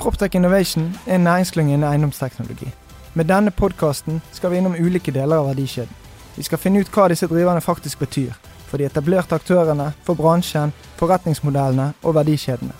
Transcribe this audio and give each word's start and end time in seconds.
Proptech 0.00 0.34
Innovation 0.34 0.94
er 1.06 1.14
en 1.14 1.20
næringsklynge 1.20 1.74
innen 1.74 1.92
eiendomsteknologi. 1.92 2.70
Med 3.14 3.24
denne 3.24 3.50
podkasten 3.50 4.22
skal 4.32 4.50
vi 4.50 4.56
innom 4.56 4.72
ulike 4.72 5.12
deler 5.12 5.36
av 5.36 5.50
verdikjeden. 5.50 5.92
Vi 6.36 6.42
skal 6.42 6.58
finne 6.58 6.80
ut 6.80 6.88
hva 6.94 7.08
disse 7.12 7.28
driverne 7.28 7.60
faktisk 7.60 7.98
betyr. 8.00 8.32
For 8.70 8.80
de 8.80 8.86
etablerte 8.88 9.36
aktørene, 9.36 9.90
for 10.04 10.16
bransjen, 10.16 10.72
forretningsmodellene 10.96 11.90
og 12.02 12.14
verdikjedene. 12.16 12.72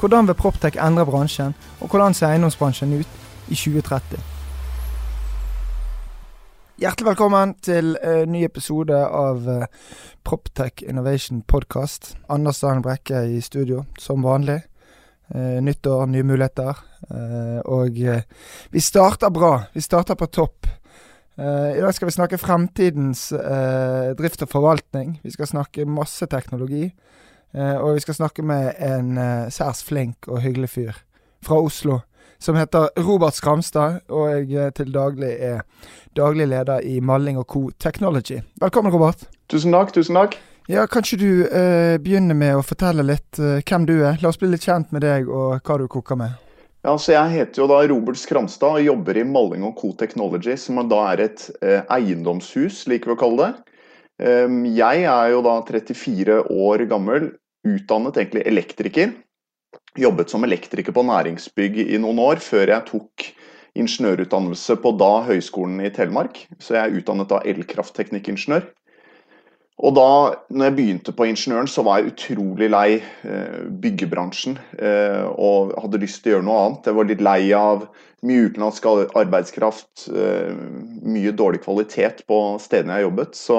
Hvordan 0.00 0.26
vil 0.26 0.34
Proptech 0.34 0.80
endre 0.82 1.06
bransjen, 1.06 1.54
og 1.80 1.94
hvordan 1.94 2.14
ser 2.14 2.32
eiendomsbransjen 2.32 2.98
ut 2.98 3.06
i 3.48 3.54
2030? 3.54 4.18
Hjertelig 6.82 7.06
velkommen 7.06 7.54
til 7.62 7.94
en 8.02 8.32
ny 8.32 8.42
episode 8.44 8.98
av 9.06 9.46
uh, 9.46 9.64
Proptech 10.24 10.82
Innovation 10.82 11.42
Podcast. 11.42 12.16
Anders 12.28 12.58
Dahlen 12.66 12.82
Brekke 12.82 13.28
i 13.30 13.40
studio, 13.40 13.84
som 13.98 14.26
vanlig. 14.26 14.64
Uh, 15.32 15.60
nytt 15.64 15.86
år, 15.88 16.06
nye 16.12 16.26
muligheter. 16.26 16.80
Uh, 17.08 17.60
og 17.64 17.96
vi 18.70 18.80
starter 18.82 19.32
bra. 19.32 19.56
Vi 19.74 19.80
starter 19.84 20.18
på 20.20 20.30
topp. 20.32 20.70
I 21.34 21.80
dag 21.82 21.90
skal 21.90 22.06
vi 22.06 22.12
snakke 22.14 22.38
fremtidens 22.38 23.24
drift 24.14 24.44
og 24.46 24.52
forvaltning. 24.52 25.16
Vi 25.24 25.32
skal 25.34 25.48
snakke 25.50 25.82
masse 25.82 26.28
teknologi. 26.30 26.92
og 27.54 27.94
vi 27.94 28.00
skal 28.00 28.14
snakke 28.14 28.42
med 28.42 28.70
en 28.78 29.18
særs 29.50 29.82
flink 29.82 30.28
og 30.28 30.42
hyggelig 30.42 30.68
fyr 30.70 30.92
fra 31.42 31.58
Oslo 31.58 31.98
som 32.44 32.56
heter 32.56 32.88
Robert 33.00 33.34
Skramstad, 33.34 34.00
og 34.08 34.50
jeg 34.50 34.74
til 34.76 34.92
daglig 34.94 35.32
er 35.40 35.62
daglig 36.16 36.48
leder 36.48 36.80
i 36.84 37.00
Malling 37.00 37.40
Co. 37.44 37.70
Technology. 37.80 38.40
Velkommen, 38.60 38.92
Robert. 38.92 39.28
Tusen 39.48 39.72
takk. 39.72 39.94
tusen 39.94 40.14
takk. 40.14 40.36
Ja, 40.70 40.86
Kan 40.88 41.04
ikke 41.04 41.20
du 41.20 41.44
eh, 41.44 41.96
begynne 42.00 42.36
med 42.38 42.56
å 42.56 42.64
fortelle 42.64 43.04
litt 43.04 43.38
eh, 43.38 43.60
hvem 43.60 43.84
du 43.88 43.98
er? 43.98 44.16
La 44.22 44.30
oss 44.30 44.40
bli 44.40 44.48
litt 44.48 44.64
kjent 44.64 44.94
med 44.96 45.04
deg 45.04 45.28
og 45.28 45.60
hva 45.60 45.76
du 45.80 45.84
koker 45.92 46.16
med. 46.16 46.40
Ja, 46.84 46.94
så 47.00 47.14
Jeg 47.14 47.32
heter 47.32 47.62
jo 47.62 47.68
da 47.68 47.82
Robert 47.88 48.20
Skramstad 48.20 48.80
og 48.80 48.84
jobber 48.84 49.16
i 49.16 49.24
Malling 49.24 49.64
Co. 49.76 49.92
Technology, 49.96 50.56
som 50.60 50.80
da 50.88 51.00
er 51.12 51.26
et 51.28 51.46
eh, 51.64 51.84
eiendomshus, 51.92 52.84
liker 52.88 53.12
vi 53.12 53.16
å 53.16 53.20
kalle 53.20 53.46
det. 53.46 53.70
Um, 54.14 54.60
jeg 54.70 55.08
er 55.10 55.30
jo 55.32 55.40
da 55.42 55.56
34 55.66 56.36
år 56.46 56.84
gammel, 56.86 57.32
utdannet 57.66 58.20
egentlig 58.20 58.44
elektriker 58.46 59.10
jobbet 59.98 60.30
som 60.30 60.44
elektriker 60.44 60.94
på 60.94 61.04
næringsbygg 61.06 61.80
i 61.84 61.98
noen 62.02 62.20
år, 62.22 62.42
før 62.42 62.72
jeg 62.72 62.86
tok 62.88 63.26
ingeniørutdannelse 63.78 64.76
på 64.82 64.94
da 64.98 65.12
Høgskolen 65.28 65.82
i 65.82 65.90
Telemark. 65.94 66.44
Så 66.62 66.76
jeg 66.76 66.82
er 66.82 66.98
utdannet 67.00 67.30
da 67.30 67.40
elkraftteknikkingeniør. 67.54 68.66
Og 69.82 69.90
da 69.96 70.10
når 70.54 70.68
jeg 70.68 70.74
begynte 70.76 71.12
på 71.16 71.26
ingeniøren, 71.26 71.68
så 71.70 71.82
var 71.82 71.98
jeg 71.98 72.12
utrolig 72.12 72.68
lei 72.70 72.90
eh, 73.26 73.64
byggebransjen. 73.82 74.54
Eh, 74.78 75.24
og 75.34 75.74
hadde 75.82 76.02
lyst 76.04 76.22
til 76.22 76.30
å 76.30 76.34
gjøre 76.36 76.46
noe 76.46 76.60
annet. 76.66 76.86
Jeg 76.86 76.98
var 76.98 77.08
litt 77.10 77.24
lei 77.26 77.42
av 77.58 77.78
mye 78.24 78.44
utenlandsk 78.48 78.82
arbeidskraft, 79.18 79.94
eh, 80.14 80.54
mye 81.02 81.32
dårlig 81.36 81.60
kvalitet 81.66 82.16
på 82.30 82.38
stedene 82.62 83.00
jeg 83.00 83.06
jobbet. 83.08 83.32
Så 83.40 83.56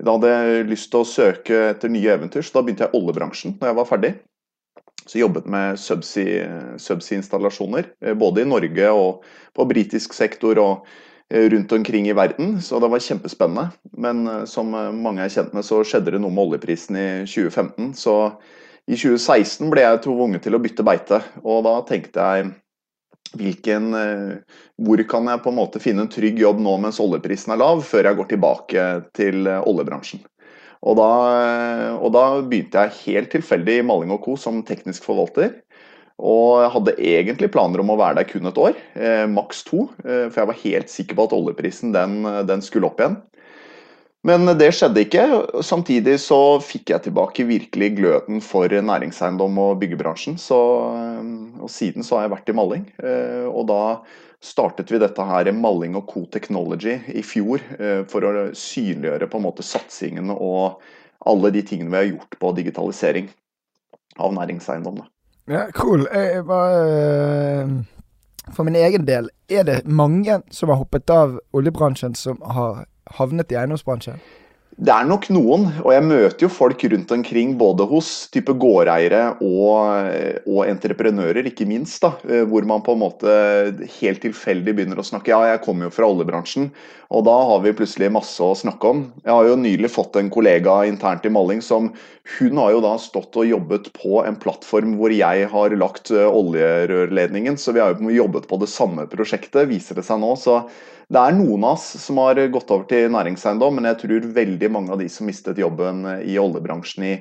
da 0.00 0.08
hadde 0.14 0.32
jeg 0.32 0.70
lyst 0.70 0.88
til 0.94 1.02
å 1.02 1.08
søke 1.08 1.56
etter 1.74 1.88
nye 1.92 2.14
eventyr, 2.14 2.42
så 2.46 2.52
da 2.56 2.62
begynte 2.64 2.86
jeg 2.86 2.96
oljebransjen 2.96 3.52
når 3.58 3.66
jeg 3.72 3.78
var 3.80 3.90
ferdig. 3.90 4.12
Så 5.10 5.18
jobbet 5.18 5.46
med 5.50 5.80
subsea-installasjoner, 5.82 7.84
subsea 7.90 8.20
både 8.20 8.44
i 8.44 8.48
Norge 8.48 8.86
og 8.94 9.10
på 9.56 9.62
britisk 9.66 10.14
sektor 10.14 10.54
og 10.62 10.86
rundt 11.30 11.72
omkring 11.72 12.08
i 12.08 12.16
verden. 12.16 12.56
Så 12.62 12.80
det 12.82 12.90
var 12.90 13.02
kjempespennende. 13.04 13.70
Men 13.96 14.26
eh, 14.26 14.44
som 14.50 14.70
mange 14.70 15.24
er 15.24 15.32
kjent 15.32 15.54
med, 15.56 15.66
så 15.66 15.82
skjedde 15.86 16.14
det 16.14 16.22
noe 16.22 16.34
med 16.34 16.50
oljeprisen 16.50 16.98
i 16.98 17.08
2015. 17.26 17.92
Så 17.98 18.16
i 18.90 18.96
2016 18.96 19.70
ble 19.70 19.84
jeg 19.84 20.02
tvunget 20.06 20.44
til 20.46 20.56
å 20.56 20.62
bytte 20.62 20.86
beite, 20.86 21.20
og 21.44 21.62
da 21.66 21.76
tenkte 21.86 22.24
jeg 22.26 22.50
hvilken, 23.38 23.92
hvor 24.82 25.02
kan 25.06 25.28
jeg 25.30 25.42
på 25.44 25.52
en 25.52 25.58
måte 25.60 25.78
finne 25.78 26.02
en 26.02 26.10
trygg 26.10 26.40
jobb 26.42 26.58
nå 26.64 26.72
mens 26.82 26.98
oljeprisen 26.98 27.52
er 27.54 27.60
lav, 27.60 27.84
før 27.86 28.08
jeg 28.08 28.18
går 28.18 28.28
tilbake 28.32 28.86
til 29.14 29.46
oljebransjen. 29.46 30.24
Og 30.80 30.96
da, 30.96 31.10
og 32.00 32.10
da, 32.16 32.24
begynte 32.40 32.86
jeg 32.86 32.96
helt 33.04 33.30
tilfeldig 33.36 33.76
i 33.78 33.84
Malling 33.86 34.16
Co. 34.24 34.34
som 34.40 34.62
teknisk 34.66 35.04
forvalter. 35.06 35.58
Og 36.20 36.60
jeg 36.60 36.72
hadde 36.74 36.96
egentlig 37.00 37.50
planer 37.54 37.82
om 37.82 37.92
å 37.94 37.98
være 38.00 38.20
der 38.20 38.28
kun 38.28 38.50
et 38.50 38.60
år, 38.60 38.76
eh, 38.94 39.24
maks 39.30 39.64
to. 39.64 39.88
Eh, 40.04 40.28
for 40.28 40.42
jeg 40.42 40.50
var 40.52 40.62
helt 40.62 40.92
sikker 40.92 41.18
på 41.18 41.26
at 41.26 41.36
oljeprisen 41.36 41.94
den, 41.96 42.22
den, 42.46 42.62
skulle 42.64 42.90
opp 42.90 43.00
igjen. 43.00 43.16
Men 44.28 44.44
det 44.60 44.68
skjedde 44.76 45.00
ikke. 45.06 45.24
Samtidig 45.64 46.18
så 46.20 46.60
fikk 46.60 46.92
jeg 46.92 47.06
tilbake 47.06 47.46
virkelig 47.48 47.94
gløden 47.96 48.42
for 48.44 48.68
næringseiendom 48.68 49.56
og 49.62 49.78
byggebransjen. 49.80 50.36
Så, 50.36 50.58
og 51.56 51.70
siden 51.72 52.04
så 52.04 52.18
har 52.18 52.26
jeg 52.26 52.34
vært 52.34 52.52
i 52.52 52.56
Malling. 52.58 52.84
Eh, 53.00 53.46
og 53.48 53.64
da 53.72 53.80
startet 54.44 54.92
vi 54.92 55.00
dette 55.00 55.24
her 55.24 55.50
Malling 55.56 55.96
og 55.96 56.06
Co 56.08 56.26
Technology 56.32 56.98
i 57.12 57.24
fjor 57.24 57.64
eh, 57.78 58.02
for 58.08 58.24
å 58.24 58.50
synliggjøre 58.56 59.28
på 59.28 59.40
en 59.40 59.46
måte 59.48 59.64
satsingen 59.64 60.32
og 60.36 60.80
alle 61.28 61.52
de 61.52 61.64
tingene 61.64 61.92
vi 61.92 62.00
har 62.00 62.10
gjort 62.14 62.38
på 62.40 62.52
digitalisering 62.56 63.28
av 64.20 64.32
næringseiendom. 64.36 65.02
Ja, 65.50 65.64
cool. 65.74 66.04
Jeg 66.14 66.44
bare, 66.46 66.82
eh, 66.94 67.70
for 68.54 68.62
min 68.62 68.76
egen 68.78 69.02
del, 69.06 69.30
er 69.50 69.64
det 69.66 69.80
mange 69.84 70.42
som 70.54 70.70
har 70.70 70.78
hoppet 70.78 71.10
av 71.10 71.40
oljebransjen 71.52 72.14
som 72.14 72.38
har 72.46 72.84
havnet 73.18 73.50
i 73.50 73.58
eiendomsbransjen? 73.58 74.20
Det 74.80 74.92
er 74.94 75.08
nok 75.10 75.26
noen, 75.34 75.66
og 75.82 75.90
jeg 75.92 76.04
møter 76.06 76.44
jo 76.46 76.48
folk 76.54 76.84
rundt 76.92 77.10
omkring 77.12 77.56
både 77.58 77.84
hos 77.90 78.30
type 78.32 78.54
gårdeiere 78.62 79.24
og, 79.42 80.06
og, 80.46 80.60
entreprenører, 80.70 81.50
ikke 81.50 81.66
minst. 81.68 81.98
da, 82.06 82.14
eh, 82.30 82.46
Hvor 82.46 82.64
man 82.64 82.86
på 82.86 82.94
en 82.94 83.02
måte 83.02 83.34
helt 83.98 84.22
tilfeldig 84.22 84.76
begynner 84.76 85.02
å 85.02 85.04
snakke. 85.04 85.34
Ja, 85.34 85.42
jeg 85.50 85.64
kommer 85.66 85.90
jo 85.90 85.96
fra 85.98 86.06
oljebransjen, 86.06 86.70
og 87.10 87.24
da 87.26 87.34
har 87.48 87.62
vi 87.64 87.72
plutselig 87.74 88.06
masse 88.14 88.38
å 88.44 88.54
snakke 88.54 88.86
om. 88.86 89.00
Jeg 89.24 89.34
har 89.34 89.48
jo 89.48 89.56
nylig 89.58 89.90
fått 89.90 90.14
en 90.20 90.28
kollega 90.30 90.76
internt 90.86 91.24
i 91.26 91.32
Malling 91.34 91.58
som 91.64 91.90
Hun 92.38 92.60
har 92.62 92.70
jo 92.70 92.84
da 92.84 92.92
stått 93.02 93.34
og 93.40 93.48
jobbet 93.48 93.88
på 93.96 94.20
en 94.22 94.38
plattform 94.38 94.94
hvor 95.00 95.10
jeg 95.10 95.48
har 95.50 95.74
lagt 95.74 96.12
eh, 96.14 96.22
oljerørledningen, 96.22 97.58
så 97.58 97.74
vi 97.74 97.82
har 97.82 97.98
jo 97.98 98.14
jobbet 98.14 98.46
på 98.46 98.60
det 98.62 98.70
samme 98.70 99.08
prosjektet, 99.10 99.66
viser 99.66 99.98
det 99.98 100.06
seg 100.06 100.22
nå. 100.22 100.36
så 100.38 100.62
det 101.10 101.18
er 101.18 101.34
noen 101.34 101.64
av 101.66 101.74
oss 101.74 101.88
som 101.98 102.20
har 102.22 102.38
gått 102.54 102.70
over 102.70 102.86
til 102.86 103.10
næringseiendom, 103.10 103.80
men 103.80 103.88
jeg 103.90 103.98
tror 104.04 104.28
veldig 104.36 104.68
mange 104.70 104.94
av 104.94 105.00
de 105.02 105.08
som 105.10 105.26
mistet 105.26 105.58
jobben 105.58 106.04
i 106.22 106.38
oljebransjen 106.38 107.08
i 107.08 107.14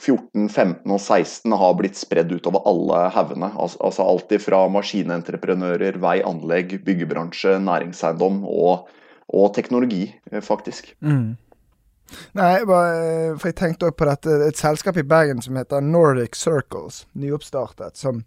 14, 0.00 0.48
15 0.48 0.92
og 0.92 1.00
16 1.00 1.52
har 1.60 1.76
blitt 1.76 2.00
spredd 2.00 2.32
utover 2.32 2.64
alle 2.68 3.06
haugene. 3.12 3.50
Altså 3.60 4.04
alt 4.04 4.32
fra 4.40 4.62
maskinentreprenører, 4.72 6.00
vei, 6.00 6.18
anlegg, 6.24 6.78
byggebransje, 6.88 7.58
næringseiendom 7.64 8.40
og, 8.48 8.88
og 9.32 9.54
teknologi, 9.56 10.08
faktisk. 10.42 10.92
Mm. 11.00 11.34
Nei, 12.38 12.52
for 12.66 13.48
jeg 13.48 13.56
tenkte 13.58 13.88
også 13.88 13.98
på 13.98 14.06
dette. 14.06 14.34
Et 14.46 14.58
selskap 14.58 14.98
i 15.00 15.06
Bergen 15.06 15.42
som 15.42 15.56
heter 15.58 15.82
Nordic 15.82 16.38
Circles, 16.38 17.02
nyoppstartet, 17.18 17.96
som 17.98 18.22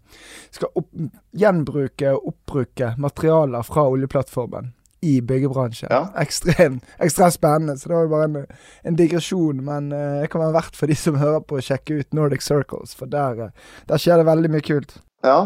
skal 0.52 0.68
opp, 0.76 0.90
gjenbruke 1.32 2.12
og 2.16 2.34
oppbruke 2.34 2.92
materialer 3.00 3.64
fra 3.64 3.86
oljeplattformen 3.88 4.74
i 5.00 5.20
byggebransjen. 5.24 5.88
Ja. 5.90 6.10
Ekstremt 6.20 6.84
ekstrem 7.00 7.30
spennende. 7.32 7.78
Så 7.78 7.88
det 7.88 7.96
var 7.96 8.04
jo 8.04 8.12
bare 8.12 8.28
en, 8.28 8.58
en 8.84 8.98
digresjon. 8.98 9.62
Men 9.64 9.92
uh, 9.92 10.20
det 10.20 10.28
kan 10.32 10.44
være 10.44 10.58
verdt 10.58 10.76
for 10.76 10.90
de 10.90 10.98
som 10.98 11.20
hører 11.20 11.40
på 11.40 11.56
å 11.56 11.64
sjekke 11.64 12.02
ut 12.02 12.16
Nordic 12.16 12.44
Circles, 12.44 12.92
for 12.96 13.08
der, 13.10 13.46
uh, 13.48 13.78
der 13.88 14.02
skjer 14.02 14.20
det 14.20 14.28
veldig 14.28 14.52
mye 14.52 14.66
kult. 14.66 14.98
Ja, 15.20 15.36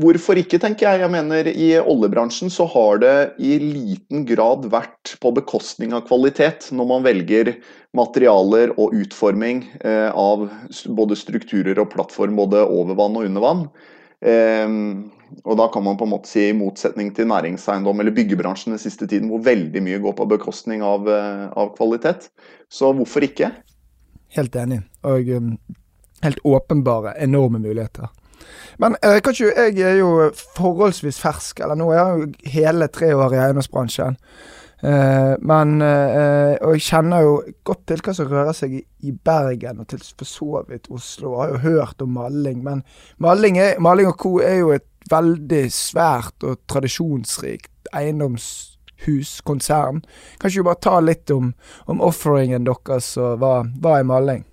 Hvorfor 0.00 0.38
ikke, 0.40 0.56
tenker 0.62 0.86
jeg. 0.86 1.02
Jeg 1.02 1.12
mener 1.12 1.50
I 1.52 1.68
oljebransjen 1.82 2.48
så 2.52 2.64
har 2.72 3.02
det 3.02 3.16
i 3.44 3.58
liten 3.60 4.24
grad 4.28 4.64
vært 4.72 5.18
på 5.20 5.34
bekostning 5.36 5.92
av 5.96 6.06
kvalitet 6.08 6.70
når 6.72 6.88
man 6.88 7.04
velger 7.04 7.52
materialer 7.96 8.72
og 8.80 8.96
utforming 8.96 9.62
eh, 9.84 10.08
av 10.08 10.46
både 10.96 11.16
strukturer 11.16 11.76
og 11.80 11.90
plattform 11.92 12.36
både 12.40 12.64
over 12.64 12.96
vann 12.96 13.20
og 13.20 13.28
under 13.28 13.44
vann. 13.44 13.62
Eh, 14.24 14.76
og 15.44 15.58
da 15.60 15.66
kan 15.72 15.84
man 15.84 15.98
på 16.00 16.06
en 16.08 16.12
måte 16.14 16.30
si 16.30 16.46
i 16.48 16.56
motsetning 16.56 17.10
til 17.16 17.28
næringseiendom 17.28 18.00
eller 18.00 18.14
byggebransjen 18.16 18.72
den 18.72 18.80
siste 18.80 19.06
tiden, 19.06 19.28
hvor 19.28 19.42
veldig 19.44 19.82
mye 19.84 20.00
går 20.04 20.14
på 20.16 20.28
bekostning 20.30 20.84
av, 20.84 21.08
eh, 21.08 21.44
av 21.52 21.74
kvalitet. 21.76 22.30
Så 22.72 22.94
hvorfor 22.96 23.28
ikke? 23.28 23.52
Helt 24.36 24.56
enig. 24.56 24.80
Og 25.08 25.28
um, 25.36 25.52
helt 26.24 26.40
åpenbare, 26.44 27.14
enorme 27.20 27.60
muligheter. 27.60 28.08
Men 28.78 28.96
eh, 29.02 29.18
kan 29.24 29.34
ikke, 29.34 29.66
jeg 29.74 29.86
er 29.94 29.98
jo 30.00 30.30
forholdsvis 30.56 31.20
fersk, 31.22 31.64
eller 31.64 31.78
nå 31.78 31.90
er 31.92 31.98
jeg 31.98 32.20
jo 32.20 32.52
hele 32.58 32.88
tre 32.92 33.10
år 33.16 33.34
i 33.34 33.42
eiendomsbransjen. 33.46 34.18
Eh, 34.78 35.32
men 35.42 35.80
eh, 35.82 36.54
Og 36.62 36.76
jeg 36.76 36.84
kjenner 36.86 37.24
jo 37.26 37.32
godt 37.66 37.82
til 37.90 38.02
hva 38.04 38.14
som 38.14 38.28
rører 38.30 38.54
seg 38.54 38.76
i, 38.78 38.84
i 39.10 39.12
Bergen, 39.12 39.82
og 39.82 39.88
til 39.90 40.04
for 40.04 40.28
så 40.28 40.62
vidt 40.68 40.90
Oslo. 40.94 41.34
Jeg 41.34 41.40
har 41.40 41.54
jo 41.54 41.62
hørt 41.64 42.04
om 42.04 42.14
maling, 42.14 42.62
men 42.66 42.84
maling, 43.18 43.58
er, 43.58 43.80
maling 43.82 44.10
og 44.12 44.18
co. 44.22 44.38
er 44.38 44.60
jo 44.60 44.72
et 44.76 44.86
veldig 45.10 45.64
svært 45.72 46.44
og 46.44 46.60
tradisjonsrikt 46.68 47.90
eiendomshus, 47.96 49.40
konsern. 49.46 50.02
Kan 50.38 50.50
ikke 50.50 50.62
du 50.62 50.68
bare 50.68 50.82
ta 50.84 50.98
litt 51.00 51.30
om, 51.34 51.52
om 51.88 52.04
offeringen 52.04 52.66
deres, 52.68 53.14
og 53.16 53.40
hva, 53.42 53.62
hva 53.82 53.98
er 53.98 54.08
maling? 54.08 54.44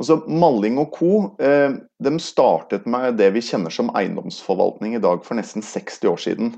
Altså, 0.00 0.22
Malling 0.32 0.80
og 0.80 0.94
co. 0.96 1.14
Eh, 1.42 1.76
de 2.00 2.12
startet 2.24 2.86
med 2.88 3.18
det 3.20 3.34
vi 3.36 3.44
kjenner 3.44 3.72
som 3.74 3.92
eiendomsforvaltning 3.98 4.96
i 4.96 5.02
dag 5.02 5.20
for 5.26 5.36
nesten 5.36 5.64
60 5.64 6.08
år 6.08 6.22
siden. 6.24 6.54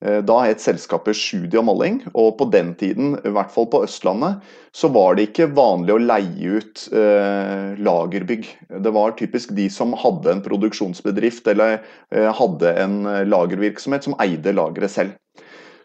Eh, 0.00 0.20
da 0.22 0.38
het 0.46 0.62
selskapet 0.62 1.18
Sjudia 1.18 1.60
Malling, 1.60 2.00
og 2.14 2.38
på 2.38 2.46
den 2.52 2.72
tiden, 2.80 3.16
i 3.26 3.32
hvert 3.34 3.52
fall 3.52 3.68
på 3.68 3.82
Østlandet, 3.84 4.40
så 4.72 4.88
var 4.94 5.18
det 5.18 5.28
ikke 5.28 5.50
vanlig 5.52 5.96
å 5.96 6.00
leie 6.00 6.60
ut 6.62 6.86
eh, 6.94 7.76
lagerbygg. 7.82 8.48
Det 8.86 8.94
var 8.94 9.16
typisk 9.18 9.52
de 9.58 9.68
som 9.74 9.92
hadde 9.98 10.32
en 10.32 10.44
produksjonsbedrift 10.44 11.50
eller 11.50 11.80
eh, 12.14 12.30
hadde 12.40 12.76
en 12.86 13.00
eh, 13.04 13.24
lagervirksomhet, 13.28 14.08
som 14.08 14.16
eide 14.22 14.54
lageret 14.56 14.94
selv. 14.94 15.18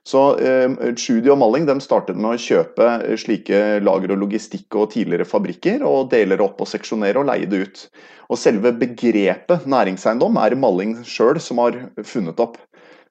Så 0.04 0.22
eh, 0.44 0.68
Judy 1.00 1.32
og 1.32 1.38
Malling 1.40 1.68
de 1.70 1.78
startet 1.84 2.18
med 2.20 2.34
å 2.34 2.40
kjøpe 2.40 2.88
slike 3.20 3.62
lager 3.84 4.12
og 4.12 4.20
logistikk 4.26 4.76
og 4.76 4.90
tidligere 4.92 5.28
fabrikker, 5.28 5.86
og 5.88 6.10
deler 6.12 6.44
opp 6.44 6.60
og 6.60 6.68
seksjonere 6.68 7.22
og 7.22 7.30
leie 7.30 7.48
det 7.48 7.62
ut. 7.64 7.86
Og 8.28 8.40
selve 8.40 8.74
begrepet 8.76 9.68
næringseiendom 9.70 10.40
er 10.44 10.58
Malling 10.60 10.98
sjøl 11.08 11.40
som 11.44 11.64
har 11.64 11.80
funnet 12.04 12.44
opp. 12.44 12.60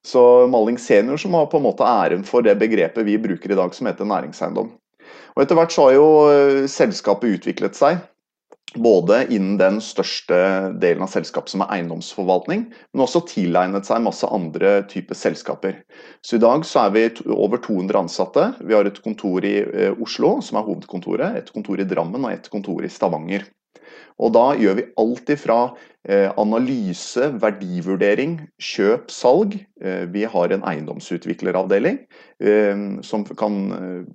Så 0.05 0.21
Malling 0.53 0.77
senior 0.83 1.21
som 1.21 1.35
har 1.39 1.49
på 1.49 1.61
en 1.61 1.67
måte 1.69 1.87
æren 1.87 2.27
for 2.29 2.44
det 2.44 2.59
begrepet 2.61 3.06
vi 3.06 3.17
bruker 3.23 3.55
i 3.55 3.59
dag 3.59 3.75
som 3.75 3.89
heter 3.89 4.09
næringseiendom. 4.09 4.73
Og 5.33 5.43
Etter 5.43 5.56
hvert 5.56 5.73
så 5.73 5.89
har 5.89 5.97
jo 5.97 6.09
eh, 6.29 6.65
selskapet 6.69 7.39
utviklet 7.39 7.79
seg. 7.79 8.03
Både 8.73 9.27
innen 9.29 9.59
den 9.61 9.81
største 9.85 10.37
delen 10.81 11.05
av 11.05 11.11
selskapet 11.13 11.53
som 11.53 11.65
er 11.65 11.75
eiendomsforvaltning, 11.77 12.65
men 12.73 13.05
også 13.05 13.21
tilegnet 13.29 13.85
seg 13.85 14.01
masse 14.05 14.29
andre 14.33 14.79
typer 14.89 15.19
selskaper. 15.19 15.81
Så 16.25 16.39
I 16.39 16.43
dag 16.45 16.65
så 16.65 16.87
er 16.87 16.95
vi 16.95 17.05
over 17.35 17.61
200 17.61 18.01
ansatte. 18.01 18.47
Vi 18.65 18.73
har 18.73 18.89
et 18.89 19.03
kontor 19.05 19.45
i 19.45 19.59
eh, 19.61 19.93
Oslo, 20.01 20.39
som 20.41 20.61
er 20.61 20.69
hovedkontoret, 20.69 21.37
et 21.37 21.53
kontor 21.53 21.83
i 21.83 21.89
Drammen 21.89 22.25
og 22.25 22.33
et 22.33 22.49
kontor 22.53 22.81
i 22.87 22.93
Stavanger. 22.93 23.45
Og 24.23 24.33
da 24.33 24.53
gjør 24.57 24.79
vi 24.79 24.89
alt 25.03 25.33
ifra 25.35 25.59
analyse, 26.11 27.29
verdivurdering, 27.39 28.41
kjøp, 28.59 29.11
salg. 29.15 29.55
Eh, 29.83 30.03
vi 30.11 30.25
har 30.27 30.51
en 30.51 30.65
eiendomsutvikleravdeling 30.67 32.01
eh, 32.43 32.83
som 33.07 33.23
kan 33.39 33.59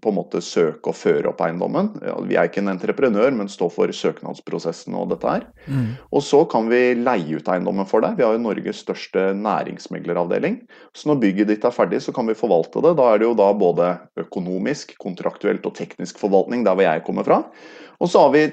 på 0.02 0.12
en 0.12 0.18
måte 0.18 0.42
søke 0.44 0.92
og 0.92 0.98
føre 1.00 1.32
opp 1.32 1.42
eiendommen. 1.46 1.94
Vi 2.28 2.36
er 2.36 2.50
ikke 2.50 2.60
en 2.64 2.74
entreprenør, 2.74 3.32
men 3.36 3.52
står 3.52 3.72
for 3.76 3.96
søknadsprosessen 3.96 4.98
og 5.00 5.14
dette 5.14 5.32
her. 5.32 5.48
Mm. 5.72 5.96
Og 6.12 6.26
så 6.28 6.44
kan 6.52 6.68
vi 6.72 6.82
leie 7.00 7.40
ut 7.40 7.52
eiendommen 7.52 7.88
for 7.88 8.04
deg. 8.04 8.20
Vi 8.20 8.28
har 8.28 8.36
jo 8.36 8.44
Norges 8.44 8.84
største 8.84 9.30
næringsmegleravdeling. 9.40 10.62
Så 10.92 11.12
når 11.12 11.24
bygget 11.24 11.54
ditt 11.54 11.68
er 11.68 11.76
ferdig, 11.76 12.04
så 12.04 12.16
kan 12.16 12.28
vi 12.28 12.38
forvalte 12.38 12.84
det. 12.84 12.98
Da 13.00 13.10
er 13.14 13.24
det 13.24 13.30
jo 13.30 13.36
da 13.40 13.52
både 13.56 13.96
økonomisk, 14.28 14.98
kontraktuelt 15.04 15.68
og 15.68 15.78
teknisk 15.80 16.20
forvaltning 16.20 16.68
der 16.68 16.76
hvor 16.76 16.90
jeg 16.90 17.08
kommer 17.08 17.28
fra. 17.28 17.44
Og 17.98 18.10
så 18.12 18.22
har 18.22 18.34
vi 18.36 18.44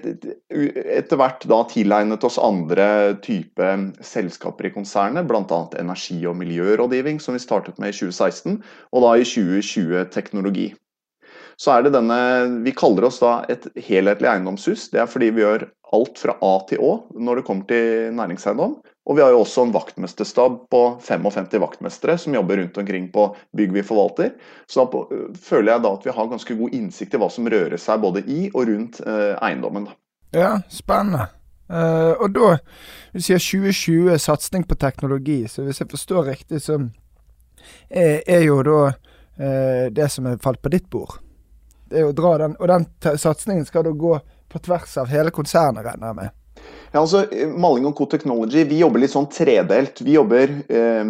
etter 0.97 1.19
hvert 1.21 1.45
da 1.51 1.59
tilegnet 1.69 2.25
oss 2.25 2.39
andre 2.41 2.87
type 3.25 3.69
selskaper 4.05 4.69
i 4.69 4.73
konsernet, 4.75 5.26
bl.a. 5.29 5.61
energi- 5.81 6.23
og 6.29 6.37
miljørådgivning, 6.41 7.21
som 7.21 7.37
vi 7.37 7.43
startet 7.43 7.81
med 7.82 7.94
i 7.94 7.99
2016, 7.99 8.61
og 8.93 9.06
da 9.06 9.15
i 9.17 9.29
2020 9.29 10.09
teknologi. 10.15 10.71
Så 11.61 11.71
er 11.71 11.85
det 11.85 11.94
denne 11.94 12.19
Vi 12.65 12.75
kaller 12.75 13.06
oss 13.09 13.21
da 13.23 13.44
et 13.50 13.67
helhetlig 13.87 14.31
eiendomshus. 14.31 14.88
Det 14.91 15.00
er 15.03 15.11
fordi 15.11 15.31
vi 15.35 15.44
gjør 15.44 15.69
alt 15.94 16.19
fra 16.19 16.35
A 16.43 16.55
til 16.69 16.82
Å 16.82 16.94
når 17.15 17.41
det 17.41 17.47
kommer 17.47 17.69
til 17.71 18.11
næringseiendom. 18.19 18.75
Og 19.05 19.19
vi 19.19 19.23
har 19.23 19.35
jo 19.35 19.43
også 19.43 19.67
en 19.67 19.75
vaktmesterstab 19.75 20.56
på 20.73 20.82
55 21.05 21.61
vaktmestere 21.61 22.17
som 22.19 22.35
jobber 22.35 22.59
rundt 22.62 22.79
omkring 22.81 23.11
på 23.12 23.29
bygg 23.56 23.75
vi 23.76 23.85
forvalter. 23.85 24.32
Så 24.67 24.87
da 24.88 25.05
føler 25.44 25.75
jeg 25.75 25.85
da 25.85 25.93
at 25.99 26.09
vi 26.09 26.17
har 26.17 26.32
ganske 26.32 26.59
god 26.59 26.76
innsikt 26.81 27.15
i 27.15 27.21
hva 27.21 27.29
som 27.31 27.50
rører 27.53 27.79
seg 27.81 28.03
både 28.03 28.25
i 28.25 28.49
og 28.55 28.65
rundt 28.71 29.03
eh, 29.05 29.35
eiendommen. 29.44 29.91
Ja, 30.35 30.56
spennende. 30.73 31.29
Uh, 31.70 32.12
og 32.20 32.34
da, 32.37 32.50
du 33.14 33.22
sier 33.25 33.40
2020 33.40 34.19
satsing 34.20 34.66
på 34.69 34.76
teknologi, 34.76 35.44
så 35.49 35.64
hvis 35.64 35.81
jeg 35.81 35.90
forstår 35.90 36.31
riktig, 36.34 36.61
så 36.64 36.78
er, 37.88 38.20
er 38.26 38.44
jo 38.44 38.61
da 38.66 38.81
uh, 38.93 39.87
det 39.94 40.11
som 40.12 40.28
er 40.28 40.40
falt 40.44 40.62
på 40.62 40.72
ditt 40.75 40.90
bord. 40.93 41.19
Det 41.88 42.02
er 42.02 42.08
å 42.08 42.16
dra 42.16 42.37
den, 42.44 42.56
Og 42.61 42.69
den 42.69 42.88
satsingen 43.20 43.64
skal 43.69 43.84
da 43.87 43.93
gå 43.96 44.19
på 44.50 44.61
tvers 44.64 44.96
av 45.00 45.11
hele 45.12 45.32
konsernet, 45.34 45.84
regner 45.87 46.11
jeg 46.11 46.20
med? 46.20 46.34
Ja, 46.94 47.00
altså, 47.00 47.25
Maling 47.58 47.88
og 47.88 47.96
Co 47.99 48.06
Technology 48.06 48.62
vi 48.70 48.78
jobber 48.78 49.02
litt 49.02 49.12
sånn 49.14 49.26
tredelt. 49.32 49.99
Vi 50.06 50.14
jobber 50.14 50.52
eh, 50.70 51.08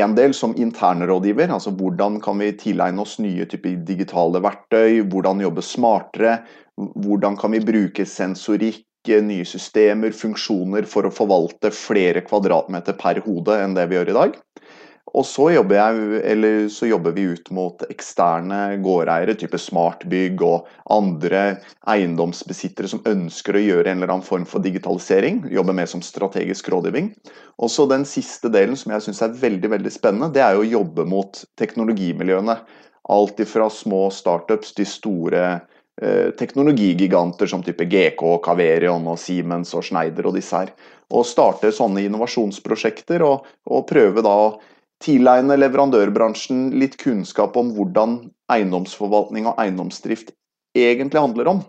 en 0.00 0.14
del 0.14 0.34
som 0.38 0.54
internrådgiver. 0.54 1.50
altså 1.50 1.72
Hvordan 1.74 2.20
kan 2.22 2.38
vi 2.38 2.52
tilegne 2.58 3.02
oss 3.02 3.16
nye 3.18 3.48
typer 3.50 3.80
digitale 3.88 4.42
verktøy? 4.44 5.02
Hvordan 5.10 5.42
jobbe 5.42 5.66
smartere? 5.66 6.38
Hvordan 6.76 7.38
kan 7.40 7.56
vi 7.56 7.64
bruke 7.64 8.06
sensorikk, 8.06 8.85
nye 9.06 9.46
systemer, 9.48 10.14
funksjoner 10.16 10.86
for 10.90 11.06
å 11.06 11.14
forvalte 11.14 11.72
flere 11.74 12.24
kvadratmeter 12.26 12.98
per 12.98 13.22
hode 13.24 13.56
enn 13.62 13.76
det 13.76 13.86
vi 13.90 13.98
gjør 13.98 14.12
i 14.12 14.18
dag? 14.20 14.36
Og 15.16 15.24
så 15.24 15.46
jobber, 15.54 15.78
jeg, 15.78 16.66
så 16.74 16.88
jobber, 16.90 17.14
vi 17.16 17.28
ut 17.30 17.46
mot 17.54 17.80
eksterne 17.88 18.76
gårdeiere, 18.84 19.36
type 19.38 19.56
smartbygg 19.60 20.42
og 20.44 20.66
andre 20.92 21.44
eiendomsbesittere 21.88 22.90
som 22.90 23.04
ønsker 23.08 23.56
å 23.56 23.62
gjøre 23.62 23.92
en 23.92 24.02
eller 24.02 24.12
annen 24.12 24.26
form 24.26 24.44
for 24.48 24.64
digitalisering. 24.64 25.44
Jobber 25.54 25.78
med 25.78 25.88
som 25.88 26.02
strategisk 26.04 26.68
rådgivning. 26.74 27.14
Og 27.62 27.72
så 27.72 27.86
den 27.88 28.04
siste 28.08 28.50
delen 28.52 28.76
som 28.76 28.92
jeg 28.92 29.06
syns 29.06 29.22
er 29.24 29.38
veldig 29.40 29.72
veldig 29.78 29.94
spennende, 29.94 30.32
det 30.34 30.44
er 30.44 30.58
å 30.58 30.66
jobbe 30.66 31.06
mot 31.08 31.40
teknologimiljøene. 31.56 32.58
Alt 33.14 33.40
fra 33.48 33.70
små 33.70 34.08
startups 34.12 34.74
til 34.76 34.90
store 34.90 35.46
teknologigiganter 36.36 37.48
som 37.48 37.62
type 37.64 37.86
GK, 37.88 38.20
Caverion 38.44 39.06
og 39.08 39.16
Siemens 39.20 39.70
og 39.72 39.84
Schneider 39.86 40.28
og 40.28 40.36
disse 40.36 40.58
her. 40.60 40.72
Og 41.08 41.24
starte 41.24 41.70
sånne 41.72 42.02
innovasjonsprosjekter 42.04 43.24
og, 43.24 43.46
og 43.64 43.86
prøve 43.88 44.24
da 44.26 44.34
å 44.46 44.50
tilegne 45.02 45.56
leverandørbransjen 45.56 46.70
litt 46.80 46.96
kunnskap 47.00 47.56
om 47.60 47.72
hvordan 47.76 48.18
eiendomsforvaltning 48.52 49.48
og 49.48 49.60
eiendomsdrift 49.62 50.32
egentlig 50.76 51.22
handler 51.22 51.52
om. 51.54 51.64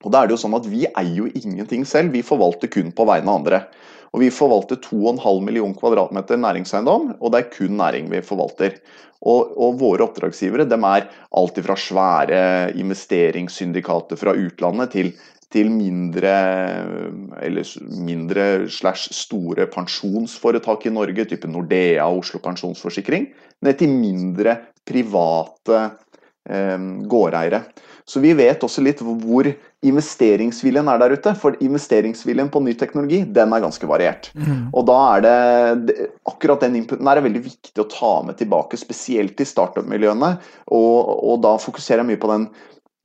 Og 0.00 0.12
da 0.12 0.22
er 0.22 0.28
det 0.28 0.36
jo 0.36 0.42
sånn 0.44 0.56
at 0.56 0.68
Vi 0.70 0.86
eier 0.88 1.16
jo 1.16 1.28
ingenting 1.28 1.84
selv, 1.84 2.14
vi 2.14 2.24
forvalter 2.24 2.70
kun 2.72 2.92
på 2.94 3.06
vegne 3.08 3.28
av 3.28 3.40
andre. 3.42 3.64
Og 4.10 4.24
Vi 4.24 4.30
forvalter 4.34 4.80
2,5 4.82 5.44
million 5.46 5.74
kvadratmeter 5.74 6.40
næringseiendom, 6.40 7.14
og 7.20 7.32
det 7.32 7.40
er 7.40 7.52
kun 7.54 7.76
næring 7.78 8.10
vi 8.10 8.22
forvalter. 8.26 8.80
Og, 9.20 9.52
og 9.60 9.76
Våre 9.78 10.06
oppdragsgivere 10.06 10.64
de 10.66 10.78
er 10.78 11.10
alt 11.36 11.60
fra 11.66 11.76
svære 11.76 12.72
investeringssyndikater 12.80 14.16
fra 14.16 14.34
utlandet 14.34 14.96
til 14.96 15.12
til 15.50 15.70
mindre, 15.74 16.32
eller 17.42 17.66
mindre 18.06 18.44
slash 18.70 19.10
store 19.14 19.66
pensjonsforetak 19.70 20.86
i 20.86 20.92
Norge, 20.94 21.26
type 21.26 21.50
Nordea 21.50 22.06
og 22.06 22.22
Oslo 22.22 22.38
Pensjonsforsikring, 22.44 23.26
ned 23.66 23.78
til 23.80 23.90
mindre 23.90 24.56
private 24.86 25.80
gårdeiere. 26.40 27.60
Så 28.08 28.20
vi 28.20 28.32
vet 28.34 28.62
også 28.64 28.82
litt 28.82 29.02
hvor 29.04 29.46
investeringsviljen 29.86 30.88
er 30.90 30.98
der 31.02 31.14
ute. 31.14 31.34
For 31.38 31.54
investeringsviljen 31.62 32.48
på 32.50 32.62
ny 32.64 32.72
teknologi 32.80 33.20
den 33.28 33.52
er 33.54 33.62
ganske 33.62 33.86
variert. 33.86 34.30
Mm. 34.34 34.72
Og 34.72 34.86
da 34.88 34.96
er 35.12 35.22
det 35.84 36.08
akkurat 36.26 36.64
den 36.64 36.80
inputen 36.80 37.06
er 37.06 37.22
veldig 37.22 37.44
viktig 37.44 37.84
å 37.84 37.88
ta 37.92 38.14
med 38.26 38.40
tilbake, 38.40 38.80
spesielt 38.80 39.38
i 39.40 39.46
startup-miljøene. 39.46 40.32
Og, 40.74 40.98
og, 41.20 41.36
da 41.44 41.54
fokuserer 41.60 42.02
jeg 42.02 42.10
mye 42.10 42.22
på 42.24 42.32
den 42.32 42.48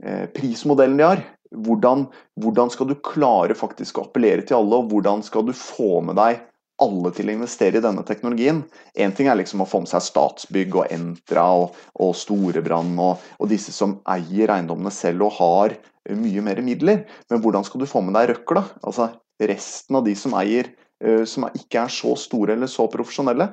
eh, 0.01 0.25
prismodellen 0.33 0.97
de 0.97 1.09
har 1.09 1.23
hvordan, 1.55 2.07
hvordan, 2.41 2.71
skal 2.73 2.89
du 2.89 2.97
klare 3.05 3.55
faktisk 3.55 3.99
å 3.99 4.07
appellere 4.07 4.43
til 4.47 4.57
alle, 4.57 4.81
og 4.81 4.91
hvordan 4.91 5.21
skal 5.23 5.45
du 5.47 5.53
få 5.55 6.01
med 6.05 6.17
deg 6.19 6.41
alle 6.81 7.11
til 7.15 7.29
å 7.29 7.35
investere 7.35 7.79
i 7.79 7.83
denne 7.83 8.03
teknologien? 8.07 8.63
Én 8.97 9.13
ting 9.15 9.29
er 9.31 9.39
liksom 9.39 9.63
å 9.63 9.69
få 9.69 9.83
med 9.83 9.91
seg 9.91 10.03
Statsbygg 10.05 10.79
og 10.81 10.93
Entra 10.93 11.45
og, 11.63 11.75
og 12.01 12.15
Storebrand 12.17 12.99
og, 12.99 13.27
og, 13.39 13.49
disse 13.51 13.73
som 13.75 13.99
eier 14.11 14.53
eiendommene 14.55 14.93
selv 14.93 15.27
og 15.27 15.37
har 15.39 15.77
mye 16.15 16.41
mer 16.45 16.61
midler, 16.61 17.05
men 17.31 17.41
hvordan 17.41 17.65
skal 17.65 17.81
du 17.81 17.89
få 17.89 18.03
med 18.05 18.17
deg 18.17 18.33
røkla? 18.33 18.65
Altså 18.85 19.09
resten 19.41 19.97
av 19.97 20.05
de 20.05 20.13
som 20.17 20.35
eier 20.37 20.69
eh, 21.03 21.23
som 21.27 21.47
ikke 21.49 21.85
er 21.85 21.93
så 21.93 22.13
store 22.19 22.55
eller 22.55 22.69
så 22.71 22.87
profesjonelle. 22.91 23.49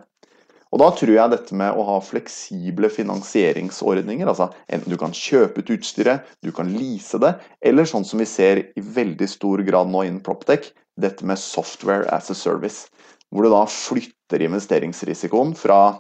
Og 0.73 0.81
Da 0.81 0.89
tror 0.97 1.13
jeg 1.13 1.33
dette 1.35 1.57
med 1.57 1.77
å 1.77 1.83
ha 1.85 1.99
fleksible 2.01 2.89
finansieringsordninger, 2.89 4.25
altså 4.25 4.49
enten 4.73 4.89
du 4.89 4.97
kan 4.97 5.13
kjøpe 5.13 5.61
ut 5.61 5.73
utstyret, 5.75 6.25
du 6.41 6.49
kan 6.57 6.71
lease 6.73 7.21
det, 7.21 7.35
eller 7.61 7.89
sånn 7.89 8.07
som 8.09 8.23
vi 8.23 8.29
ser 8.29 8.63
i 8.73 8.81
veldig 8.81 9.29
stor 9.29 9.61
grad 9.69 9.93
nå 9.93 10.07
innen 10.09 10.23
Proptech, 10.25 10.71
dette 11.01 11.25
med 11.25 11.39
software 11.39 12.09
as 12.13 12.31
a 12.31 12.35
service. 12.35 12.89
hvor 13.33 13.43
du 13.43 13.49
da 13.49 13.65
flytter 13.65 14.43
investeringsrisikoen 14.45 15.55
fra 15.57 15.97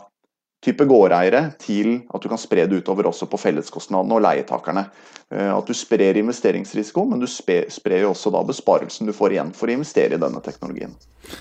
type 0.62 0.84
gårdeiere 0.87 1.54
til 1.58 2.02
at 2.14 2.22
du 2.22 2.28
kan 2.30 2.38
spre 2.38 2.66
det 2.68 2.82
utover 2.82 3.08
også 3.11 3.26
på 3.26 3.40
felleskostnadene 3.40 4.14
og 4.14 4.22
leietakerne. 4.22 4.84
Eh, 5.32 5.49
at 5.50 5.66
du 5.66 5.75
sprer 5.75 6.18
investeringsrisiko, 6.20 7.04
men 7.08 7.22
du 7.22 7.26
sprer 7.26 7.99
jo 8.02 8.12
også 8.12 8.30
da 8.34 8.42
besparelsen 8.46 9.08
du 9.08 9.14
får 9.16 9.34
igjen 9.34 9.54
for 9.56 9.70
å 9.70 9.78
investere 9.78 10.18
i 10.18 10.22
denne 10.22 10.42
teknologien. 10.44 10.94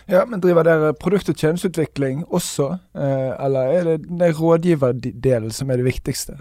Ja, 0.10 0.24
men 0.26 0.42
Driver 0.42 0.66
dere 0.66 0.94
produkt- 0.94 1.30
og 1.30 1.38
tjenesteutvikling 1.38 2.24
også, 2.32 2.80
eh, 2.96 3.36
eller 3.46 3.76
er 3.76 3.84
det 3.84 4.08
den 4.08 4.34
rådgiverdelen 4.34 5.52
som 5.52 5.70
er 5.70 5.78
det 5.78 5.86
viktigste? 5.92 6.40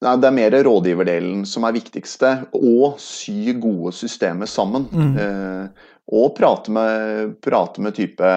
Nei, 0.00 0.16
Det 0.16 0.24
er 0.24 0.30
mer 0.30 0.50
rådgiverdelen 0.50 1.46
som 1.46 1.64
er 1.64 1.72
viktigste, 1.72 2.46
og 2.54 2.98
sy 2.98 3.52
gode 3.60 3.92
systemer 3.92 4.46
sammen. 4.46 4.88
Mm. 4.92 5.18
Eh, 5.18 5.68
og 6.10 6.34
prate 6.36 6.72
med, 6.74 7.36
prate 7.44 7.82
med 7.82 7.96
type 7.96 8.34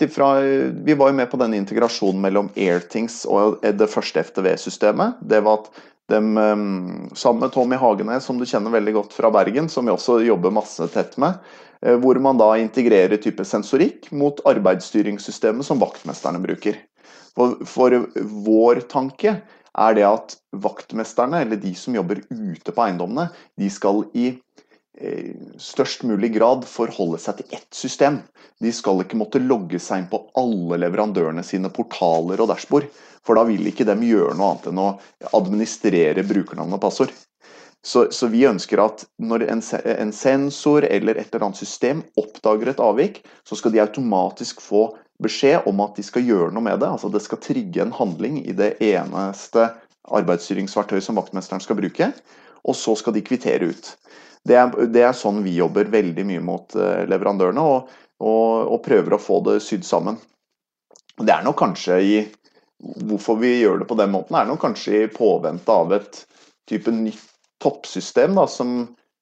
Ifra, 0.00 0.40
vi 0.84 0.94
var 0.98 1.12
jo 1.12 1.14
med 1.14 1.28
på 1.30 1.38
den 1.38 1.54
integrasjonen 1.54 2.18
mellom 2.24 2.48
Airthings 2.58 3.22
og 3.30 3.62
det 3.62 3.86
første 3.86 4.24
FTV-systemet. 4.26 5.20
Det 5.22 5.38
var 5.46 5.60
at 5.60 5.70
de, 6.10 6.18
ehm, 6.18 7.10
sammen 7.14 7.40
med 7.40 7.52
Tommy 7.54 7.78
Hagenes, 7.78 8.24
som 8.24 8.38
du 8.38 8.46
kjenner 8.46 8.74
veldig 8.74 8.96
godt 8.96 9.14
fra 9.14 9.30
Bergen, 9.30 9.68
som 9.70 9.86
vi 9.86 9.94
også 9.94 10.18
jobber 10.26 10.50
masse 10.50 10.88
tett 10.90 11.14
med, 11.22 11.38
eh, 11.82 11.94
hvor 11.94 12.18
man 12.18 12.38
da 12.40 12.56
integrerer 12.58 13.22
type 13.22 13.44
sensorikk 13.46 14.10
mot 14.10 14.42
arbeidsstyringssystemet 14.44 15.64
som 15.64 15.78
vaktmesterne 15.78 16.42
bruker. 16.42 16.82
For, 17.38 17.54
for 17.64 17.94
vår 18.18 18.82
tanke 18.90 19.36
er 19.78 19.94
det 19.94 20.06
at 20.06 20.36
vaktmesterne, 20.50 21.44
eller 21.44 21.60
de 21.62 21.74
som 21.78 21.94
jobber 21.94 22.24
ute 22.26 22.74
på 22.74 22.84
eiendommene, 22.84 23.30
de 23.58 23.70
skal 23.70 24.02
i 24.18 24.32
størst 25.60 26.04
mulig 26.04 26.32
grad 26.34 26.66
forholde 26.68 27.20
seg 27.22 27.40
til 27.40 27.56
ett 27.56 27.74
system. 27.74 28.20
De 28.60 28.72
skal 28.74 29.02
ikke 29.04 29.18
måtte 29.20 29.40
logge 29.42 29.80
seg 29.80 30.02
inn 30.02 30.10
på 30.10 30.22
alle 30.38 30.80
leverandørene 30.82 31.44
sine 31.46 31.70
portaler 31.72 32.42
og 32.42 32.50
dashbord. 32.52 32.88
For 33.24 33.36
da 33.36 33.44
vil 33.48 33.66
ikke 33.68 33.86
dem 33.88 34.04
gjøre 34.04 34.36
noe 34.36 34.54
annet 34.54 34.70
enn 34.70 34.80
å 34.80 34.88
administrere 35.36 36.24
brukernavn 36.28 36.76
og 36.76 36.82
passord. 36.82 37.12
Så, 37.82 38.06
så, 38.12 38.28
vi 38.28 38.44
ønsker 38.44 38.80
at 38.82 39.06
når 39.24 39.46
en, 39.48 39.62
en, 39.88 40.10
sensor 40.12 40.84
eller 40.84 41.16
et 41.16 41.30
eller 41.30 41.46
annet 41.46 41.60
system 41.62 42.02
oppdager 42.20 42.68
et 42.68 42.82
avvik, 42.84 43.22
så 43.48 43.56
skal 43.56 43.72
de 43.72 43.80
automatisk 43.80 44.60
få 44.60 44.90
beskjed 45.24 45.68
om 45.68 45.80
at 45.84 45.96
de 45.96 46.04
skal 46.04 46.26
gjøre 46.28 46.50
noe 46.52 46.64
med 46.64 46.82
det. 46.82 46.90
Altså 46.90 47.08
det 47.12 47.22
skal 47.24 47.40
trigge 47.40 47.80
en 47.84 47.94
handling 47.96 48.42
i 48.44 48.56
det 48.56 48.74
eneste 48.84 49.70
arbeidsstyringsverktøyet 50.12 51.06
som 51.06 51.16
vaktmesteren 51.20 51.64
skal 51.64 51.78
bruke. 51.80 52.10
Og 52.68 52.76
så 52.76 52.96
skal 52.98 53.16
de 53.16 53.24
kvittere 53.24 53.70
ut. 53.70 53.92
Det 54.46 54.56
er, 54.56 54.72
det 54.88 55.04
er, 55.04 55.16
sånn 55.16 55.42
vi 55.44 55.58
jobber 55.58 55.90
veldig 55.92 56.24
mye 56.28 56.42
mot 56.44 56.76
eh, 56.76 57.04
leverandørene, 57.10 57.60
og, 57.60 57.90
og, 58.24 58.50
og, 58.66 58.78
prøver 58.84 59.16
å 59.16 59.22
få 59.22 59.40
det 59.48 59.58
sydd 59.64 59.84
sammen. 59.86 60.16
Det 61.20 61.32
er 61.34 61.44
nok 61.46 61.58
kanskje 61.60 62.02
i 62.04 62.20
Hvorfor 62.80 63.36
vi 63.36 63.58
gjør 63.58 63.82
det 63.82 63.86
på 63.90 63.96
den 63.98 64.08
måten, 64.08 64.38
er 64.40 64.46
nok 64.48 64.62
kanskje 64.62 65.02
i 65.02 65.08
påvente 65.12 65.68
av 65.68 65.90
et 65.92 66.22
type 66.64 66.88
nytt 66.96 67.26
toppsystem 67.60 68.38
da, 68.38 68.46
som 68.48 68.70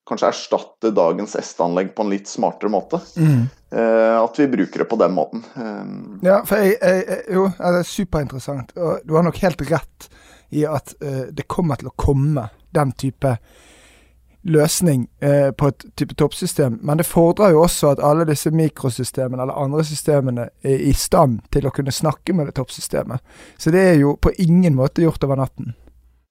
kanskje 0.09 0.29
erstatter 0.31 0.93
dagens 0.95 1.35
S-anlegg 1.37 1.91
på 1.97 2.05
en 2.05 2.13
litt 2.13 2.31
smartere 2.31 2.71
måte. 2.71 3.01
Mm. 3.19 3.49
Eh, 3.71 4.15
at 4.23 4.39
vi 4.39 4.47
bruker 4.49 4.85
det 4.85 4.89
på 4.93 4.97
den 4.97 5.17
måten. 5.17 5.43
Eh, 5.59 5.91
ja, 6.29 6.39
for 6.47 6.63
jeg, 6.63 6.79
jeg, 6.81 7.19
jo, 7.35 7.49
det 7.59 7.83
er 7.83 7.91
superinteressant. 7.91 8.73
Og 8.79 9.03
du 9.05 9.17
har 9.19 9.27
nok 9.27 9.43
helt 9.43 9.65
rett 9.69 10.09
i 10.49 10.63
at 10.65 10.95
uh, 11.05 11.27
det 11.29 11.45
kommer 11.45 11.77
til 11.77 11.91
å 11.91 11.97
komme 12.01 12.47
den 12.79 12.95
type 12.97 13.37
løsning 14.49 15.09
eh, 15.21 15.51
på 15.51 15.69
et 15.69 15.85
type 15.99 16.15
toppsystem, 16.15 16.79
men 16.83 17.01
det 17.01 17.07
fordrer 17.07 17.53
jo 17.53 17.65
også 17.65 17.93
at 17.93 18.03
alle 18.05 18.27
disse 18.29 18.51
mikrosystemene 18.55 19.43
eller 19.43 19.59
andre 19.59 19.85
systemene 19.85 20.49
er 20.63 20.85
i 20.89 20.95
stand 20.97 21.41
til 21.53 21.69
å 21.69 21.73
kunne 21.75 21.95
snakke 21.95 22.37
med 22.37 22.49
det 22.49 22.57
toppsystemet. 22.59 23.21
Så 23.59 23.75
det 23.75 23.83
er 23.91 23.99
jo 24.01 24.15
på 24.17 24.33
ingen 24.39 24.79
måte 24.79 25.03
gjort 25.05 25.25
over 25.27 25.43
natten. 25.43 25.75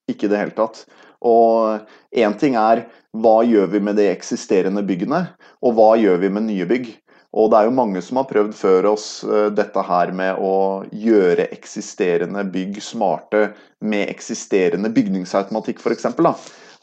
Ikke 0.07 0.27
i 0.27 0.31
det 0.31 0.39
hele 0.39 0.55
tatt. 0.55 0.85
Og 1.27 1.83
én 2.15 2.35
ting 2.39 2.55
er 2.59 2.85
hva 3.17 3.41
gjør 3.45 3.71
vi 3.73 3.81
med 3.83 3.97
de 3.99 4.07
eksisterende 4.11 4.83
byggene, 4.85 5.25
og 5.65 5.77
hva 5.77 5.95
gjør 5.99 6.21
vi 6.23 6.31
med 6.31 6.47
nye 6.47 6.67
bygg? 6.69 6.91
Og 7.35 7.49
det 7.51 7.59
er 7.59 7.67
jo 7.67 7.75
mange 7.75 8.01
som 8.03 8.21
har 8.21 8.29
prøvd 8.29 8.53
før 8.55 8.91
oss 8.93 9.07
eh, 9.27 9.49
dette 9.55 9.83
her 9.83 10.13
med 10.15 10.39
å 10.39 10.85
gjøre 10.95 11.49
eksisterende 11.55 12.45
bygg 12.53 12.79
smarte 12.83 13.49
med 13.83 14.07
eksisterende 14.07 14.91
bygningsautomatikk, 14.95 15.83
f.eks 15.83 16.07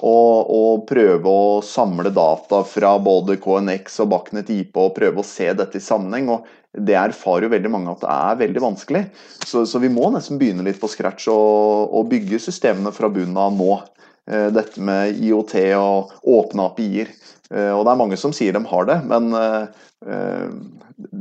og, 0.03 0.51
og, 0.51 0.85
prøve 0.89 1.31
å 1.31 1.63
samle 1.65 2.11
data 2.15 2.63
fra 2.67 2.97
både 2.99 3.39
KNX 3.41 4.01
og 4.03 4.11
Bachnet 4.11 4.51
IP 4.51 4.77
og 4.81 4.95
prøve 4.97 5.23
å 5.23 5.27
se 5.27 5.47
dette 5.55 5.79
i 5.79 5.85
sammenheng. 5.85 6.29
og 6.35 6.49
Det 6.75 6.97
erfarer 6.99 7.47
jo 7.47 7.55
veldig 7.55 7.71
mange 7.73 7.95
at 7.95 8.03
det 8.03 8.11
er 8.13 8.41
veldig 8.43 8.65
vanskelig. 8.65 9.05
Så, 9.47 9.65
så 9.71 9.81
vi 9.83 9.93
må 9.93 10.11
nesten 10.13 10.41
begynne 10.41 10.67
litt 10.67 10.81
på 10.83 10.91
scratch 10.91 11.29
og, 11.33 11.95
og 11.95 12.11
bygge 12.11 12.43
systemene 12.43 12.93
fra 12.95 13.11
bunnen 13.13 13.39
av 13.39 13.55
nå. 13.55 13.79
Eh, 14.27 14.49
dette 14.57 14.83
med 14.83 15.21
IOT 15.23 15.57
og 15.79 16.13
åpne 16.37 16.69
API-er. 16.73 17.15
Eh, 17.54 17.70
og 17.70 17.84
det 17.87 17.94
er 17.94 18.00
mange 18.00 18.18
som 18.20 18.34
sier 18.34 18.56
de 18.56 18.62
har 18.70 18.88
det, 18.90 18.99
men 19.11 19.30
eh, 19.38 20.49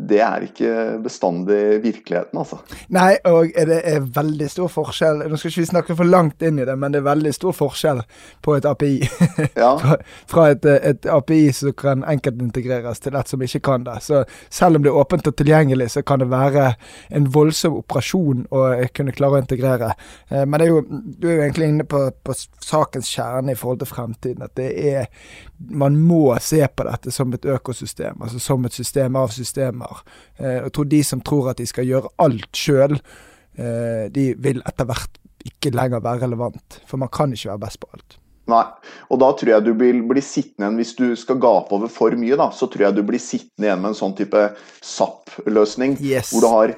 det 0.10 0.20
er 0.22 0.46
ikke 0.48 0.72
bestandig 1.03 1.84
virkeligheten, 1.84 2.39
altså. 2.39 2.60
Nei, 2.94 3.18
og 3.30 3.51
det 3.53 3.80
er 3.89 4.08
veldig 4.15 4.48
stor 4.50 4.72
forskjell. 4.72 5.24
Nå 5.30 5.38
skal 5.38 5.51
ikke 5.51 5.63
vi 5.63 5.70
snakke 5.70 5.98
for 5.98 6.10
langt 6.10 6.42
inn 6.46 6.62
i 6.62 6.65
det, 6.68 6.75
men 6.80 6.94
det 6.94 7.01
er 7.01 7.08
veldig 7.08 7.34
stor 7.36 7.56
forskjell 7.58 8.03
på 8.42 8.58
et 8.58 8.70
API. 8.70 8.96
Ja. 9.63 9.75
fra, 10.30 10.48
et, 10.51 10.65
et, 10.65 11.06
API 11.10 11.51
som 11.53 11.74
kan 11.77 12.03
enkeltintegreres 12.10 13.00
til 13.03 13.15
et 13.15 13.30
som 13.30 13.42
ikke 13.44 13.60
kan 13.63 13.84
det. 13.86 14.00
Så 14.03 14.24
selv 14.50 14.77
om 14.77 14.84
det 14.84 14.89
er 14.92 14.98
åpent 14.98 15.27
og 15.30 15.36
tilgjengelig, 15.38 15.92
så 15.94 16.01
kan 16.01 16.22
det 16.22 16.30
være 16.32 16.74
en 17.13 17.27
voldsom 17.34 17.77
operasjon 17.80 18.48
å 18.53 18.63
kunne 18.96 19.13
klare 19.15 19.39
å 19.39 19.44
integrere. 19.44 19.92
Men 20.30 20.53
men 20.53 20.62
er 20.62 20.70
jo, 20.70 20.82
du 21.20 21.27
er 21.27 21.34
jo 21.34 21.42
egentlig 21.42 21.68
inne 21.72 21.86
på, 21.89 22.00
på 22.24 22.34
sakens 22.62 23.10
kjerne 23.10 23.51
i 23.53 23.58
forhold 23.58 23.82
til 23.82 23.89
fremtiden. 23.89 24.46
At 24.46 24.56
det 24.58 24.70
er 24.94 25.08
Man 25.63 25.96
må 25.96 26.36
se 26.44 26.60
på 26.68 26.84
dette 26.84 27.12
som 27.12 27.32
et 27.34 27.46
økosystem, 27.48 28.18
altså 28.22 28.39
som 28.39 28.65
et 28.65 28.74
system 28.75 29.15
av 29.15 29.30
system 29.32 29.62
systemer. 29.63 30.01
Eh, 30.38 30.63
jeg 30.63 30.74
tror 30.74 30.86
de 30.86 31.03
som 31.03 31.22
tror 31.22 31.51
at 31.51 31.58
de 31.58 31.67
skal 31.67 31.88
gjøre 31.88 32.12
alt 32.20 32.55
sjøl, 32.55 33.00
eh, 33.58 34.10
de 34.12 34.34
vil 34.38 34.62
etter 34.65 34.86
hvert 34.86 35.20
ikke 35.43 35.74
lenger 35.75 36.03
være 36.03 36.24
relevant. 36.24 36.82
For 36.88 36.98
man 36.98 37.10
kan 37.10 37.34
ikke 37.34 37.50
være 37.51 37.65
best 37.65 37.79
på 37.79 37.89
alt. 37.93 38.20
Nei, 38.48 38.65
og 39.08 39.20
da 39.22 39.29
tror 39.32 39.50
jeg 39.53 39.63
du 39.63 39.74
blir, 39.74 40.01
blir 40.03 40.24
sittende 40.24 40.67
igjen, 40.67 40.79
hvis 40.82 40.96
du 40.98 41.15
skal 41.15 41.39
gape 41.39 41.72
over 41.72 41.88
for 41.88 42.12
mye, 42.12 42.36
da, 42.36 42.50
så 42.51 42.67
tror 42.67 42.89
jeg 42.89 42.98
du 42.98 43.03
blir 43.08 43.22
sittende 43.22 43.70
igjen 43.70 43.79
med 43.79 43.93
en 43.93 43.96
sånn 44.01 44.15
type 44.17 44.41
SAP-løsning. 44.84 45.96
Yes. 46.03 46.34
Hvor 46.34 46.43
du 46.43 46.50
har 46.51 46.74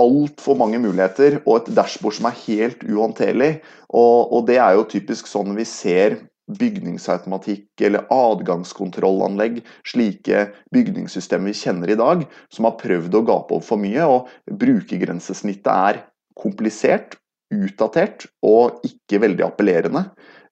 altfor 0.00 0.56
mange 0.56 0.80
muligheter 0.80 1.40
og 1.42 1.58
et 1.58 1.74
dashbord 1.76 2.16
som 2.16 2.30
er 2.30 2.38
helt 2.46 2.80
uhåndterlig. 2.86 3.58
Og, 3.90 4.32
og, 4.32 4.46
det 4.48 4.56
er 4.62 4.78
jo 4.78 4.88
typisk 4.88 5.28
sånn 5.28 5.52
vi 5.58 5.66
ser 5.68 6.16
bygningsautomatikk 6.58 7.84
eller 7.86 8.06
adgangskontrollanlegg, 8.14 9.60
slike 9.86 10.48
bygningssystemer 10.74 11.50
vi 11.52 11.58
kjenner 11.60 11.92
i 11.92 11.98
dag, 12.00 12.26
som 12.52 12.68
har 12.68 12.78
prøvd 12.80 13.16
å 13.16 13.24
gape 13.32 13.56
over 13.56 13.66
for 13.66 13.82
mye. 13.82 14.04
og 14.06 14.56
Brukergrensesnittet 14.60 15.72
er 15.72 16.04
komplisert, 16.38 17.18
utdatert 17.50 18.28
og 18.46 18.84
ikke 18.86 19.20
veldig 19.24 19.46
appellerende. 19.46 20.06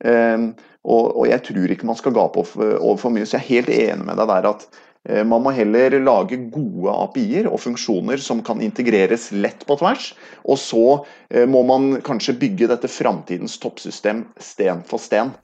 Ehm, 0.04 0.52
og 0.88 1.26
jeg 1.28 1.42
tror 1.44 1.72
ikke 1.72 1.88
man 1.88 1.98
skal 1.98 2.14
gape 2.16 2.40
over 2.40 3.00
for 3.00 3.12
mye, 3.12 3.26
så 3.26 3.36
jeg 3.36 3.42
er 3.42 3.48
helt 3.48 3.72
enig 3.74 4.06
med 4.08 4.16
deg 4.20 4.30
der 4.30 4.46
at 4.48 4.62
eh, 5.04 5.24
man 5.26 5.42
må 5.44 5.52
heller 5.52 5.98
lage 6.00 6.38
gode 6.54 6.94
API-er 6.94 7.50
og 7.50 7.60
funksjoner 7.60 8.22
som 8.22 8.40
kan 8.46 8.62
integreres 8.64 9.28
lett 9.34 9.66
på 9.68 9.76
tvers. 9.80 10.12
Og 10.48 10.60
så 10.62 10.86
eh, 11.28 11.44
må 11.50 11.64
man 11.68 11.98
kanskje 12.06 12.38
bygge 12.40 12.70
dette 12.72 12.90
framtidens 12.90 13.58
toppsystem 13.60 14.24
sten 14.40 14.80
for 14.88 15.02
sten. 15.02 15.34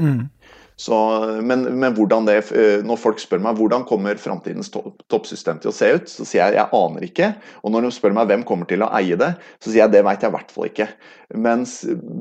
Mm. 0.00 0.28
Så, 0.82 0.96
men, 1.42 1.62
men, 1.78 1.92
hvordan 1.94 2.24
det, 2.26 2.38
eh, 2.56 2.80
når 2.82 2.98
folk 2.98 3.20
spør 3.22 3.42
meg 3.44 3.58
hvordan 3.58 3.84
kommer 3.86 4.18
framtidens 4.18 4.70
toppsystem 4.72 5.60
til 5.62 5.70
å 5.70 5.74
se 5.76 5.90
ut, 5.92 6.08
så 6.10 6.24
sier 6.26 6.40
jeg 6.42 6.58
jeg 6.58 6.74
aner 6.78 7.04
ikke. 7.06 7.28
Og 7.62 7.74
når 7.74 7.86
de 7.86 7.92
spør 7.94 8.16
meg 8.16 8.30
hvem 8.30 8.42
kommer 8.48 8.66
til 8.66 8.82
å 8.82 8.88
eie 8.98 9.18
det, 9.20 9.34
så 9.62 9.68
sier 9.68 9.84
jeg 9.84 9.92
det 9.92 10.02
vet 10.08 10.24
jeg 10.24 10.32
i 10.32 10.34
hvert 10.34 10.50
fall 10.54 10.66
ikke. 10.70 10.88
Mens 11.44 11.76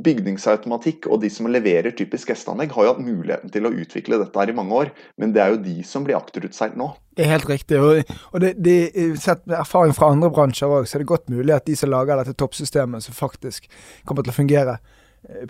bygningsautomatikk 0.06 1.10
og 1.10 1.24
de 1.24 1.32
som 1.34 1.50
leverer 1.51 1.96
typisk 1.98 2.36
gestanlegg, 2.36 2.75
har 2.75 2.86
jo 2.86 2.94
hatt 2.94 3.01
muligheten 3.08 3.56
til 3.56 3.66
å 3.66 3.74
utvikle 3.74 4.22
dette 4.22 4.44
her 4.44 4.54
i 4.54 4.58
mange 4.62 4.84
år. 4.84 4.94
Men 5.18 5.34
det 5.34 5.42
er 5.42 5.56
jo 5.56 5.63
de 5.66 5.80
som 5.88 6.06
blir 6.06 6.20
akterutseilt 6.20 6.78
nå. 6.80 6.92
Det 7.18 7.25
er 7.25 7.34
helt 7.34 7.50
riktig. 7.50 7.82
Og, 7.82 8.16
og 8.30 8.46
det, 8.46 8.56
det, 8.62 8.80
sett 9.20 9.42
med 9.48 9.58
erfaring 9.63 9.98
fra 9.98 10.13
andre 10.13 10.30
bransjer 10.32 10.70
òg, 10.70 10.86
så 10.86 11.00
er 11.00 11.06
det 11.06 11.12
godt 11.16 11.32
mulig 11.34 11.56
at 11.56 11.66
de 11.66 11.80
som 11.80 11.90
lager 11.92 12.20
dette 12.20 12.38
toppsystemet, 12.38 13.08
som 13.08 13.16
faktisk 13.16 13.72
kommer 14.06 14.28
til 14.28 14.36
å 14.36 14.44
fungere 14.44 14.82
Eh, 14.82 15.00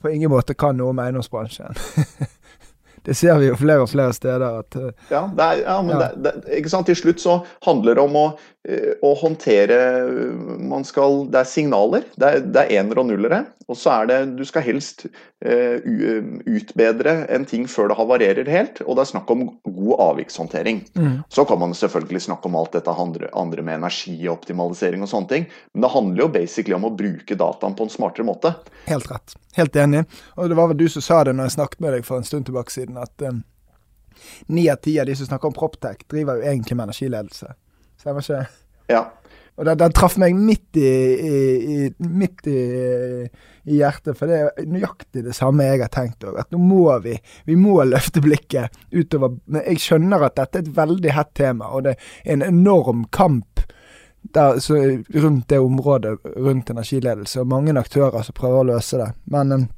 på 0.02 0.10
ingen 0.10 0.32
måte 0.32 0.54
kan 0.58 0.78
noe 0.78 0.92
om 0.92 1.00
eiendomsbransjen. 1.02 1.78
det 3.06 3.16
ser 3.18 3.40
vi 3.42 3.50
jo 3.50 3.58
flere 3.58 3.86
og 3.86 3.90
flere 3.90 4.14
steder 4.14 4.44
at 4.62 4.78
eh, 4.78 4.92
Ja, 5.10 5.26
er, 5.26 5.64
ja 5.64 5.78
men 5.82 5.96
ja. 5.96 6.12
Det, 6.14 6.36
det, 6.46 6.58
ikke 6.60 6.74
sant? 6.74 6.90
til 6.90 7.00
slutt 7.00 7.24
så 7.24 7.40
handler 7.66 7.98
det 7.98 8.04
om 8.04 8.18
å 8.20 8.26
eh, 8.30 8.61
å 9.02 9.16
håndtere 9.18 9.78
man 10.62 10.84
skal, 10.86 11.24
Det 11.34 11.40
er 11.40 11.48
signaler. 11.50 12.04
Det 12.14 12.28
er, 12.28 12.44
det 12.46 12.62
er 12.62 12.82
enere 12.82 13.02
og 13.02 13.08
nullere. 13.10 13.40
Og 13.72 13.78
så 13.80 13.94
er 13.96 14.10
det 14.10 14.18
Du 14.38 14.44
skal 14.46 14.66
helst 14.66 15.06
uh, 15.08 15.78
utbedre 16.46 17.16
en 17.34 17.48
ting 17.48 17.66
før 17.72 17.90
det 17.90 17.98
havarerer 17.98 18.52
helt. 18.52 18.84
Og 18.86 18.98
det 18.98 19.06
er 19.06 19.12
snakk 19.14 19.32
om 19.34 19.48
god 19.66 20.04
avvikshåndtering. 20.08 20.84
Mm. 20.94 21.16
Så 21.34 21.46
kan 21.50 21.62
man 21.62 21.74
selvfølgelig 21.78 22.22
snakke 22.28 22.52
om 22.52 22.60
alt 22.60 22.78
dette 22.78 22.94
andre, 22.94 23.32
andre 23.34 23.66
med 23.66 23.80
energioptimalisering 23.80 25.06
og 25.06 25.10
sånne 25.10 25.32
ting. 25.32 25.48
Men 25.74 25.88
det 25.88 25.94
handler 25.96 26.26
jo 26.26 26.34
basically 26.36 26.78
om 26.78 26.90
å 26.90 26.94
bruke 26.94 27.38
dataen 27.40 27.78
på 27.78 27.88
en 27.88 27.94
smartere 27.94 28.28
måte. 28.28 28.54
Helt 28.86 29.10
rett. 29.10 29.38
Helt 29.58 29.76
enig. 29.76 30.06
Og 30.38 30.52
det 30.52 30.60
var 30.60 30.70
vel 30.70 30.84
du 30.84 30.90
som 30.92 31.06
sa 31.06 31.24
det 31.26 31.34
når 31.38 31.50
jeg 31.50 31.58
snakket 31.58 31.82
med 31.82 31.98
deg 31.98 32.06
for 32.08 32.22
en 32.22 32.28
stund 32.28 32.46
tilbake 32.50 32.74
siden, 32.74 33.02
at 33.02 33.26
ni 34.52 34.70
av 34.70 34.76
ti 34.84 35.00
av 35.02 35.10
de 35.10 35.16
som 35.18 35.26
snakker 35.26 35.50
om 35.50 35.56
Proptech, 35.56 36.06
driver 36.12 36.40
jo 36.40 36.48
egentlig 36.52 36.78
med 36.78 36.90
energiledelse. 36.90 37.54
Stemmer 38.02 38.26
ikke? 38.26 38.46
Ja. 38.92 39.06
Og 39.60 39.68
den, 39.68 39.78
den 39.78 39.94
traff 39.94 40.16
meg 40.18 40.38
midt 40.38 40.80
i, 40.80 40.90
i, 40.90 41.40
i 41.62 42.08
midt 42.08 42.48
i, 42.50 42.62
i, 43.68 43.76
hjertet, 43.76 44.16
for 44.18 44.32
det 44.32 44.40
er 44.40 44.70
nøyaktig 44.70 45.26
det 45.28 45.36
samme 45.38 45.68
jeg 45.68 45.84
har 45.84 45.92
tenkt 45.94 46.26
òg. 46.26 46.40
At 46.42 46.50
nå 46.54 46.62
må 46.64 46.88
vi 47.04 47.18
vi 47.46 47.58
må 47.60 47.76
løfte 47.86 48.24
blikket 48.24 48.74
utover 48.90 49.36
Men 49.46 49.68
jeg 49.68 49.84
skjønner 49.84 50.26
at 50.26 50.40
dette 50.40 50.62
er 50.62 50.66
et 50.66 50.74
veldig 50.80 51.14
hett 51.14 51.34
tema, 51.38 51.70
og 51.70 51.86
det 51.86 51.98
er 51.98 52.34
en 52.38 52.48
enorm 52.48 53.06
kamp 53.14 53.62
der, 54.34 54.60
så, 54.62 54.78
rundt 55.14 55.50
det 55.50 55.60
området 55.60 56.18
rundt 56.38 56.70
energiledelse, 56.70 57.42
og 57.42 57.48
mange 57.54 57.74
aktører 57.80 58.22
som 58.26 58.38
prøver 58.38 58.62
å 58.62 58.70
løse 58.76 59.00
det. 59.02 59.10
Men 59.34 59.54
um, 59.56 59.70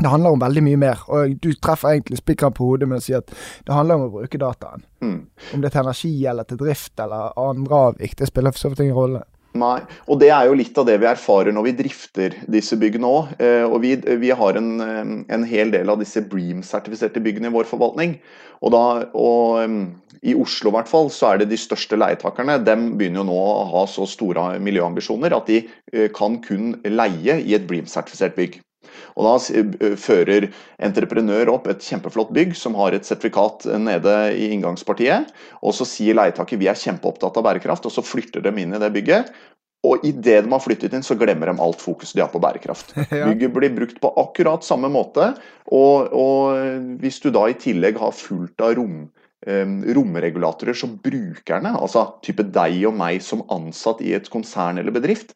det 0.00 0.08
handler 0.08 0.30
om 0.30 0.40
veldig 0.40 0.62
mye 0.64 0.80
mer. 0.80 1.02
Og 1.12 1.34
du 1.44 1.50
treffer 1.60 1.96
egentlig 1.96 2.22
spikeren 2.22 2.54
på 2.56 2.70
hodet 2.70 2.88
med 2.88 3.02
å 3.02 3.04
si 3.04 3.16
at 3.16 3.28
det 3.28 3.76
handler 3.76 4.00
om 4.00 4.06
å 4.06 4.14
bruke 4.14 4.40
dataen. 4.40 4.86
Mm. 5.04 5.18
Om 5.52 5.60
det 5.60 5.68
er 5.68 5.74
til 5.74 5.84
energi 5.84 6.14
eller 6.32 6.48
til 6.48 6.60
drift 6.62 7.02
eller 7.02 7.36
andre 7.40 7.84
avvik, 7.90 8.16
det 8.18 8.30
spiller 8.30 8.54
for 8.54 8.64
så 8.64 8.72
vidt 8.72 8.86
ingen 8.86 8.98
rolle. 8.98 9.24
Nei, 9.52 9.82
og 10.08 10.16
det 10.22 10.30
er 10.32 10.46
jo 10.48 10.56
litt 10.56 10.78
av 10.80 10.86
det 10.88 10.94
vi 11.02 11.10
erfarer 11.10 11.52
når 11.52 11.66
vi 11.66 11.74
drifter 11.82 12.36
disse 12.54 12.78
byggene 12.80 13.08
òg. 13.08 13.34
Eh, 13.36 13.66
og 13.66 13.82
vi, 13.84 13.90
vi 14.22 14.30
har 14.32 14.56
en, 14.56 14.70
eh, 14.80 15.12
en, 15.34 15.44
hel 15.44 15.74
del 15.74 15.92
av 15.92 16.00
disse 16.00 16.22
Bream-sertifiserte 16.24 17.20
byggene 17.20 17.50
i 17.50 17.52
vår 17.52 17.68
forvaltning. 17.68 18.16
Og, 18.62 18.72
da, 18.72 18.82
og 19.12 19.60
um, 19.66 19.78
i 20.24 20.32
Oslo 20.38 20.72
i 20.72 20.76
hvert 20.78 20.88
fall, 20.88 21.12
så 21.12 21.34
er 21.34 21.42
det 21.42 21.50
de 21.50 21.60
største 21.60 21.98
leietakerne. 22.00 22.62
De 22.64 22.78
begynner 22.96 23.20
jo 23.20 23.28
nå 23.28 23.38
å 23.44 23.68
ha 23.74 23.84
så 23.90 24.08
store 24.08 24.54
miljøambisjoner 24.62 25.36
at 25.36 25.50
de 25.50 25.64
kan 26.16 26.38
kun 26.46 26.76
leie 26.88 27.40
i 27.42 27.56
et 27.58 27.66
Bream-sertifisert 27.68 28.38
bygg. 28.38 28.62
Og 29.16 29.28
Da 29.28 29.94
fører 30.00 30.48
entreprenør 30.82 31.52
opp 31.52 31.68
et 31.70 31.84
kjempeflott 31.84 32.32
bygg 32.34 32.56
som 32.58 32.76
har 32.78 32.96
et 32.96 33.06
sertifikat 33.08 33.66
nede 33.80 34.16
i 34.34 34.50
inngangspartiet. 34.56 35.32
og 35.62 35.76
Så 35.76 35.88
sier 35.88 36.16
leietaker 36.18 36.60
vi 36.60 36.70
er 36.70 36.78
kjempeopptatt 36.78 37.36
av 37.36 37.46
bærekraft, 37.48 37.86
og 37.86 37.92
så 37.92 38.04
flytter 38.04 38.44
de 38.44 38.54
inn 38.62 38.74
i 38.74 38.82
det 38.82 38.92
bygget. 38.94 39.32
Og 39.82 40.04
idet 40.06 40.44
de 40.44 40.50
har 40.52 40.62
flyttet 40.62 40.92
inn, 40.94 41.02
så 41.02 41.16
glemmer 41.18 41.50
de 41.50 41.58
alt 41.62 41.80
fokus 41.82 42.12
de 42.14 42.22
har 42.22 42.30
på 42.30 42.40
bærekraft. 42.42 42.94
Bygget 43.10 43.50
blir 43.54 43.74
brukt 43.74 43.98
på 44.02 44.12
akkurat 44.22 44.62
samme 44.62 44.86
måte. 44.92 45.32
Og, 45.74 46.12
og 46.14 47.00
hvis 47.02 47.18
du 47.24 47.32
da 47.34 47.48
i 47.50 47.58
tillegg 47.58 47.98
har 47.98 48.14
fullt 48.14 48.62
av 48.62 48.76
rom, 48.78 49.08
romregulatorer, 49.42 50.76
som 50.78 50.94
brukerne, 51.02 51.72
altså 51.74 52.04
type 52.22 52.44
deg 52.54 52.76
og 52.86 52.94
meg 52.94 53.24
som 53.26 53.42
ansatt 53.50 53.98
i 54.06 54.14
et 54.14 54.30
konsern 54.30 54.78
eller 54.78 54.94
bedrift, 54.94 55.34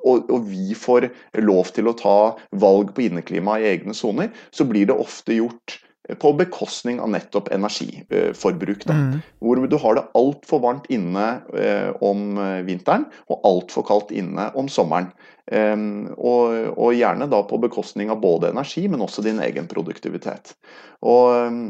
og, 0.00 0.30
og, 0.30 0.48
vi 0.48 0.74
får 0.78 1.10
lov 1.42 1.72
til 1.76 1.90
å 1.90 1.96
ta 1.98 2.18
valg 2.62 2.94
på 2.96 3.06
inneklima 3.08 3.58
i 3.60 3.68
egne 3.74 3.94
soner, 3.96 4.30
så 4.54 4.66
blir 4.68 4.88
det 4.90 4.96
ofte 4.96 5.36
gjort 5.36 5.80
på 6.18 6.32
bekostning 6.34 6.98
av 7.02 7.10
nettopp 7.12 7.50
energiforbruk. 7.54 8.86
Mm. 8.88 9.20
Hvor 9.38 9.60
du 9.70 9.76
har 9.78 9.98
det 9.98 10.06
altfor 10.18 10.62
varmt 10.64 10.88
inne 10.90 11.26
eh, 11.54 11.90
om 12.02 12.40
vinteren 12.66 13.04
og 13.30 13.44
altfor 13.46 13.86
kaldt 13.86 14.10
inne 14.16 14.48
om 14.58 14.70
sommeren. 14.72 15.12
Um, 15.50 16.06
og, 16.14 16.52
og, 16.76 16.92
gjerne 16.94 17.26
da 17.26 17.40
på 17.42 17.58
bekostning 17.58 18.10
av 18.12 18.20
både 18.22 18.52
energi, 18.52 18.84
men 18.86 19.02
også 19.02 19.24
din 19.26 19.40
egen 19.42 19.66
produktivitet. 19.70 20.52
Og 21.02 21.50
um, 21.50 21.64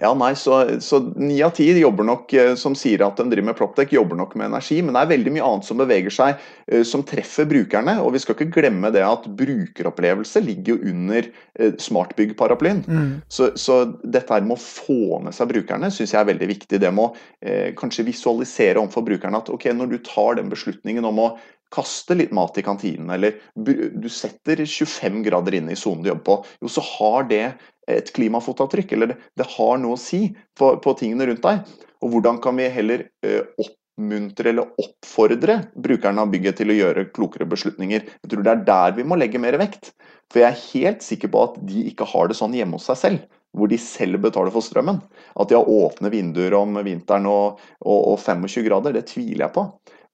ja, 0.00 0.12
nei, 0.14 0.34
Så 0.34 0.98
ni 1.16 1.40
av 1.42 1.50
ti 1.56 1.66
jobber 1.80 2.06
nok, 2.06 2.32
eh, 2.32 2.54
som 2.54 2.74
sier 2.78 3.02
at 3.06 3.18
de 3.18 3.26
driver 3.28 3.48
med 3.50 3.56
Proptech, 3.58 3.92
jobber 3.92 4.16
nok 4.16 4.36
med 4.38 4.50
energi. 4.50 4.80
Men 4.82 4.94
det 4.94 5.02
er 5.02 5.12
veldig 5.12 5.32
mye 5.34 5.46
annet 5.48 5.68
som 5.68 5.80
beveger 5.80 6.14
seg, 6.14 6.44
eh, 6.68 6.84
som 6.86 7.02
treffer 7.06 7.48
brukerne. 7.50 7.98
Og 8.04 8.12
vi 8.14 8.22
skal 8.22 8.36
ikke 8.36 8.60
glemme 8.60 8.92
det 8.94 9.02
at 9.04 9.26
brukeropplevelse 9.38 10.42
ligger 10.44 10.76
jo 10.76 10.92
under 10.92 11.28
eh, 11.58 11.74
smartbygg-paraplyen. 11.82 12.84
Mm. 12.86 13.12
Så, 13.28 13.50
så, 13.58 13.80
dette 14.04 14.34
her 14.34 14.46
med 14.46 14.58
å 14.58 14.62
få 14.62 15.20
med 15.24 15.34
seg 15.36 15.50
brukerne 15.50 15.90
syns 15.94 16.14
jeg 16.14 16.22
er 16.22 16.30
veldig 16.30 16.50
viktig. 16.54 16.80
Det 16.80 16.94
med 16.94 17.10
å 17.10 17.14
eh, 17.42 17.70
kanskje 17.78 18.06
visualisere 18.08 18.78
overfor 18.80 19.06
brukerne 19.08 19.42
at 19.42 19.50
ok, 19.52 19.70
når 19.74 19.94
du 19.94 19.98
tar 20.06 20.38
den 20.38 20.52
beslutningen 20.52 21.06
om 21.08 21.24
å 21.26 21.30
kaste 21.74 22.16
litt 22.16 22.32
mat 22.36 22.58
i 22.58 22.64
kantinen, 22.64 23.10
eller 23.12 23.38
du 23.54 24.08
setter 24.12 24.64
25 24.64 25.22
grader 25.26 25.58
inn 25.58 25.68
i 25.72 25.76
sonen 25.76 26.04
du 26.04 26.10
jobber 26.12 26.24
på, 26.28 26.36
jo, 26.64 26.70
så 26.72 26.84
har 26.96 27.28
det 27.28 27.42
et 27.88 28.12
klimafotavtrykk, 28.14 28.94
eller 28.94 29.12
det, 29.12 29.18
det 29.38 29.48
har 29.56 29.80
noe 29.80 29.96
å 29.96 30.00
si 30.00 30.28
på, 30.58 30.74
på, 30.84 30.94
tingene 31.00 31.28
rundt 31.28 31.44
deg. 31.44 31.76
Og 32.04 32.12
hvordan 32.14 32.40
kan 32.44 32.58
vi 32.60 32.68
heller 32.72 33.06
uh, 33.26 33.42
oppmuntre 33.64 34.52
eller 34.52 34.82
oppfordre 34.82 35.58
brukerne 35.74 36.22
av 36.22 36.30
bygget 36.34 36.60
til 36.60 36.72
å 36.72 36.78
gjøre 36.78 37.08
klokere 37.16 37.48
beslutninger? 37.48 38.04
Jeg 38.04 38.32
tror 38.32 38.44
det 38.44 38.54
er 38.54 38.68
der 38.68 38.94
vi 39.00 39.08
må 39.08 39.18
legge 39.18 39.40
mer 39.42 39.58
vekt. 39.60 39.92
For 40.28 40.42
jeg 40.42 40.52
er 40.52 40.64
helt 40.74 41.04
sikker 41.04 41.32
på 41.32 41.48
at 41.48 41.58
de 41.64 41.88
ikke 41.88 42.06
har 42.10 42.28
det 42.28 42.36
sånn 42.36 42.56
hjemme 42.56 42.76
hos 42.76 42.88
seg 42.90 43.00
selv. 43.00 43.26
Hvor 43.56 43.70
de 43.72 43.78
selv 43.80 44.20
betaler 44.20 44.52
for 44.52 44.62
strømmen. 44.62 45.00
At 45.40 45.48
de 45.48 45.56
har 45.56 45.70
åpne 45.72 46.12
vinduer 46.12 46.52
om 46.58 46.76
vinteren 46.84 47.26
og, 47.30 47.62
og, 47.80 48.00
og 48.12 48.18
25 48.20 48.66
grader, 48.68 48.92
det 48.98 49.06
tviler 49.08 49.46
jeg 49.46 49.54
på. 49.56 49.64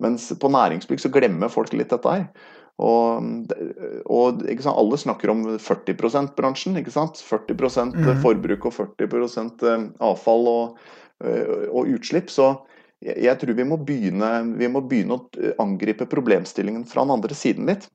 Mens 0.02 0.26
på 0.40 0.50
næringsbygg 0.50 1.00
så 1.02 1.10
glemmer 1.12 1.52
folk 1.52 1.72
litt 1.76 1.92
dette 1.94 2.10
her. 2.10 2.28
Og, 2.82 3.52
og 4.10 4.42
alle 4.50 4.98
snakker 4.98 5.30
om 5.30 5.44
40 5.62 5.94
%-bransjen. 5.94 6.78
ikke 6.80 6.94
sant? 6.94 7.22
40 7.22 7.54
mm. 7.94 8.08
forbruk 8.24 8.66
og 8.66 8.74
40 8.74 9.06
eh, 9.70 9.84
avfall 10.02 10.48
og, 10.50 10.78
eh, 11.24 11.68
og, 11.70 11.86
utslipp. 11.94 12.32
Så 12.34 12.50
jeg 13.04 13.36
tror 13.38 13.54
vi 13.54 13.68
må, 13.68 13.78
begynne, 13.78 14.32
vi 14.58 14.68
må 14.68 14.82
begynne 14.82 15.20
å 15.20 15.52
angripe 15.62 16.08
problemstillingen 16.10 16.86
fra 16.88 17.04
den 17.04 17.14
andre 17.14 17.34
siden 17.38 17.70
litt. 17.70 17.86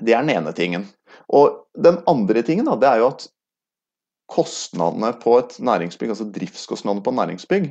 Det 0.00 0.14
er 0.14 0.24
den 0.24 0.32
ene 0.38 0.54
tingen. 0.56 0.88
Og 1.28 1.66
den 1.76 2.00
andre 2.08 2.42
tingen 2.46 2.70
da, 2.70 2.78
det 2.80 2.88
er 2.88 3.02
jo 3.02 3.10
at 3.12 3.28
kostnadene 4.30 5.12
på 5.22 5.36
et 5.40 5.56
næringsbygg, 5.58 6.12
altså 6.14 6.28
driftskostnadene 6.34 7.04
på 7.04 7.14
næringsbygg 7.16 7.70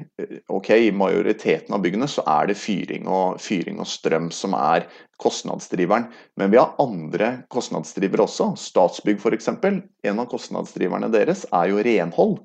ok, 0.49 0.69
I 0.69 0.91
majoriteten 0.91 1.75
av 1.75 1.83
byggene 1.83 2.07
så 2.09 2.23
er 2.27 2.49
det 2.49 2.57
fyring 2.59 3.07
og, 3.09 3.37
fyring 3.41 3.79
og 3.81 3.87
strøm 3.89 4.29
som 4.33 4.55
er 4.57 4.87
kostnadsdriveren. 5.21 6.07
Men 6.39 6.51
vi 6.51 6.59
har 6.59 6.75
andre 6.81 7.31
kostnadsdrivere 7.53 8.25
også. 8.25 8.51
Statsbygg 8.59 9.21
f.eks. 9.21 9.49
En 9.51 10.21
av 10.23 10.29
kostnadsdriverne 10.31 11.11
deres 11.13 11.45
er 11.53 11.71
jo 11.71 11.83
renhold. 11.85 12.37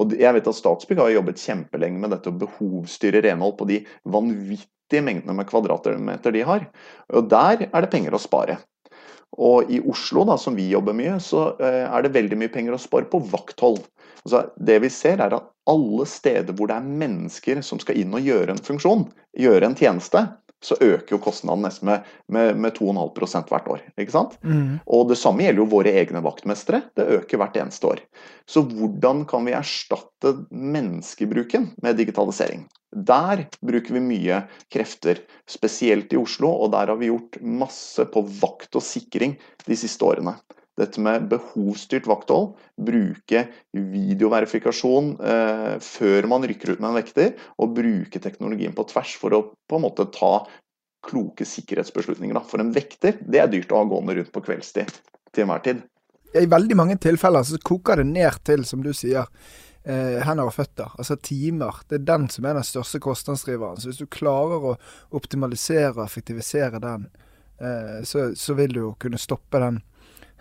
Og 0.00 0.16
jeg 0.18 0.36
vet 0.36 0.50
at 0.50 0.58
Statsbygg 0.58 1.02
har 1.02 1.14
jobbet 1.16 1.42
kjempelenge 1.42 2.00
med 2.02 2.14
dette 2.14 2.32
å 2.32 2.40
behovsstyre 2.40 3.24
renhold 3.26 3.58
på 3.60 3.68
de 3.70 3.82
vanvittige 4.08 5.04
mengdene 5.06 5.36
med 5.36 5.50
kvadratmeter 5.50 6.34
de 6.34 6.46
har. 6.46 6.66
Og 7.14 7.30
der 7.30 7.68
er 7.68 7.80
det 7.84 7.92
penger 7.92 8.16
å 8.16 8.22
spare. 8.22 8.60
Og 9.38 9.70
i 9.70 9.78
Oslo, 9.86 10.24
da, 10.26 10.36
som 10.40 10.56
vi 10.58 10.68
jobber 10.72 10.96
mye, 10.96 11.18
så 11.22 11.52
eh, 11.62 11.84
er 11.86 12.02
det 12.04 12.14
veldig 12.16 12.38
mye 12.40 12.52
penger 12.52 12.74
å 12.74 12.82
spare 12.82 13.08
på 13.10 13.22
vakthold. 13.30 13.82
Altså, 14.24 14.42
det 14.58 14.80
vi 14.82 14.90
ser 14.92 15.22
er 15.22 15.36
at 15.36 15.48
alle 15.70 16.06
steder 16.08 16.56
hvor 16.56 16.70
det 16.70 16.76
er 16.76 16.94
mennesker 17.04 17.62
som 17.64 17.80
skal 17.80 18.00
inn 18.00 18.16
og 18.16 18.26
gjøre 18.26 18.56
en 18.56 18.64
funksjon, 18.64 19.06
gjøre 19.38 19.70
en 19.70 19.78
tjeneste, 19.78 20.24
så 20.64 20.76
øker 20.80 21.14
jo 21.14 21.20
kostnaden 21.24 21.64
nesten 21.64 21.88
med, 21.88 22.08
med, 22.28 22.58
med 22.60 22.76
2,5% 22.76 23.48
hvert 23.48 23.68
år. 23.72 23.84
ikke 23.96 24.14
sant? 24.14 24.36
Mm. 24.44 24.80
Og 24.86 25.08
det 25.08 25.16
samme 25.20 25.46
gjelder 25.46 25.62
jo 25.62 25.70
våre 25.72 25.94
egne 26.02 26.20
vaktmestere. 26.24 26.82
Det 26.96 27.08
øker 27.16 27.40
hvert 27.40 27.56
eneste 27.62 27.88
år. 27.88 28.02
Så 28.44 28.62
hvordan 28.68 29.24
kan 29.30 29.48
vi 29.48 29.56
erstatte 29.56 30.34
menneskebruken 30.50 31.70
med 31.82 31.96
digitalisering? 32.00 32.66
Der 32.90 33.46
bruker 33.62 33.96
vi 33.96 34.04
mye 34.04 34.42
krefter, 34.72 35.22
spesielt 35.48 36.12
i 36.12 36.20
Oslo, 36.20 36.50
og 36.50 36.72
der 36.74 36.92
har 36.92 37.00
vi 37.00 37.08
gjort 37.08 37.40
masse 37.40 38.04
på 38.12 38.24
vakt 38.42 38.76
og 38.76 38.84
sikring 38.84 39.38
de 39.64 39.78
siste 39.78 40.04
årene. 40.04 40.36
Dette 40.78 41.02
med 41.02 41.26
behovsstyrt 41.28 42.06
vakthold, 42.08 42.54
bruke 42.80 43.42
videoverifikasjon 43.74 45.12
eh, 45.18 45.74
før 45.82 46.28
man 46.30 46.46
rykker 46.46 46.74
ut 46.74 46.80
med 46.80 46.92
en 46.92 46.98
vekter, 47.00 47.32
og 47.60 47.74
bruke 47.76 48.22
teknologien 48.22 48.76
på 48.76 48.86
tvers 48.92 49.16
for 49.20 49.36
å 49.36 49.42
på 49.50 49.80
en 49.80 49.84
måte 49.84 50.06
ta 50.14 50.34
kloke 51.06 51.46
sikkerhetsbeslutninger. 51.48 52.36
Da. 52.36 52.44
For 52.46 52.62
en 52.62 52.72
vekter 52.74 53.18
det 53.20 53.42
er 53.42 53.50
dyrt 53.52 53.72
å 53.72 53.80
ha 53.82 53.88
gående 53.88 54.18
rundt 54.18 54.32
på 54.34 54.44
kveldstid 54.44 54.92
til 55.34 55.44
enhver 55.44 55.64
tid. 55.64 55.82
I 56.36 56.46
veldig 56.46 56.76
mange 56.78 56.96
tilfeller 57.02 57.42
så 57.46 57.58
koker 57.58 58.00
det 58.00 58.06
ned 58.12 58.38
til, 58.46 58.62
som 58.68 58.84
du 58.84 58.92
sier, 58.94 59.26
eh, 59.82 60.20
hender 60.22 60.46
og 60.46 60.54
føtter. 60.54 60.92
Altså 60.98 61.16
timer. 61.16 61.82
Det 61.88 62.00
er 62.00 62.06
den 62.12 62.28
som 62.30 62.46
er 62.46 62.54
den 62.54 62.66
største 62.66 63.00
kostnadsdriveren. 63.02 63.80
Så 63.80 63.90
hvis 63.90 64.02
du 64.02 64.06
klarer 64.06 64.70
å 64.70 64.76
optimalisere 65.16 65.96
og 65.96 66.04
effektivisere 66.04 66.80
den, 66.82 67.08
eh, 67.60 68.02
så, 68.04 68.30
så, 68.36 68.54
vil 68.54 68.72
du 68.72 68.80
jo 68.80 68.96
kunne 69.00 69.18
stoppe 69.18 69.58
den 69.58 69.82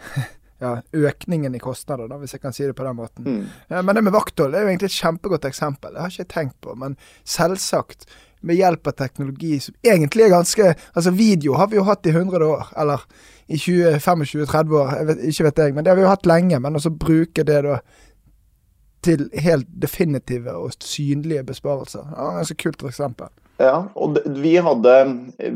ja, 0.63 0.73
økningen 0.93 1.55
i 1.55 1.62
kostnader, 1.63 2.09
da, 2.12 2.17
hvis 2.21 2.35
jeg 2.35 2.43
kan 2.43 2.55
si 2.55 2.65
det 2.67 2.75
på 2.77 2.88
den 2.88 2.97
måten. 2.99 3.27
Mm. 3.27 3.45
Ja, 3.71 3.83
men 3.83 3.95
det 3.95 4.03
med 4.07 4.15
vakthold 4.15 4.55
er 4.55 4.65
jo 4.65 4.71
egentlig 4.71 4.91
et 4.91 4.97
kjempegodt 4.99 5.47
eksempel. 5.49 5.93
Det 5.93 6.03
har 6.03 6.13
ikke 6.13 6.25
jeg 6.25 6.33
tenkt 6.33 6.57
på. 6.65 6.75
Men 6.79 6.97
selvsagt, 7.27 8.09
med 8.41 8.55
hjelp 8.55 8.88
av 8.88 8.95
teknologi 8.95 9.57
som 9.59 9.75
egentlig 9.83 10.23
er 10.23 10.29
ganske 10.31 10.67
Altså, 10.93 11.12
video 11.12 11.57
har 11.59 11.67
vi 11.67 11.75
jo 11.75 11.83
hatt 11.83 12.07
i 12.07 12.13
100 12.13 12.45
år, 12.45 12.69
eller 12.79 13.03
i 13.49 13.57
20-25-30 13.57 14.77
år, 14.79 14.93
vet, 15.09 15.23
ikke 15.27 15.47
vet 15.49 15.59
jeg, 15.63 15.73
men 15.75 15.83
det 15.83 15.91
har 15.91 15.97
vi 15.97 16.05
jo 16.05 16.12
hatt 16.12 16.29
lenge. 16.29 16.59
Men 16.59 16.79
også 16.79 16.93
bruke 16.93 17.43
det 17.43 17.63
da 17.65 17.79
til 19.03 19.29
helt 19.39 19.67
definitive 19.81 20.53
og 20.59 20.75
synlige 20.83 21.43
besparelser. 21.47 22.03
Ja, 22.15 22.31
det 22.35 22.45
er 22.45 22.51
et 22.51 22.63
kult 22.63 22.83
eksempel. 22.83 23.31
Ja, 23.60 23.89
og 24.00 24.15
vi 24.39 24.54
hadde 24.63 24.93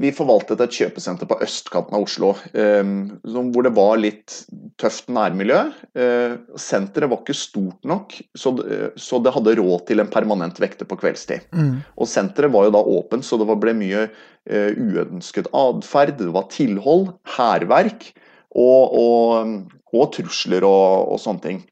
Vi 0.01 0.09
forvaltet 0.15 0.59
et 0.63 0.75
kjøpesenter 0.75 1.27
på 1.29 1.37
østkanten 1.43 1.95
av 1.95 2.03
Oslo. 2.03 2.33
Eh, 2.51 2.83
hvor 3.23 3.63
det 3.63 3.71
var 3.77 4.01
litt 4.01 4.41
tøft 4.81 5.07
nærmiljø. 5.13 5.61
Eh, 5.95 6.35
senteret 6.59 7.11
var 7.11 7.21
ikke 7.21 7.37
stort 7.37 7.87
nok, 7.87 8.17
så, 8.35 8.53
så, 8.99 9.21
det 9.23 9.33
hadde 9.35 9.55
råd 9.59 9.85
til 9.87 10.03
en 10.03 10.11
permanent 10.11 10.59
vekter 10.59 10.89
på 10.89 10.97
kveldstid. 10.99 11.47
Mm. 11.55 11.79
Og 11.95 12.09
senteret 12.09 12.51
var 12.53 12.67
jo 12.67 12.75
da 12.75 12.83
åpent, 12.97 13.25
så 13.27 13.39
det 13.39 13.47
ble 13.63 13.75
mye 13.79 14.07
eh, 14.09 14.75
uønsket 14.75 15.47
atferd. 15.55 16.17
Det 16.19 16.33
var 16.35 16.49
tilhold, 16.51 17.13
hærverk 17.37 18.09
og, 18.51 18.97
og, 18.99 19.53
og, 19.93 20.09
trusler 20.17 20.67
og, 20.67 21.13
og 21.13 21.23
sånne 21.23 21.47
ting. 21.47 21.63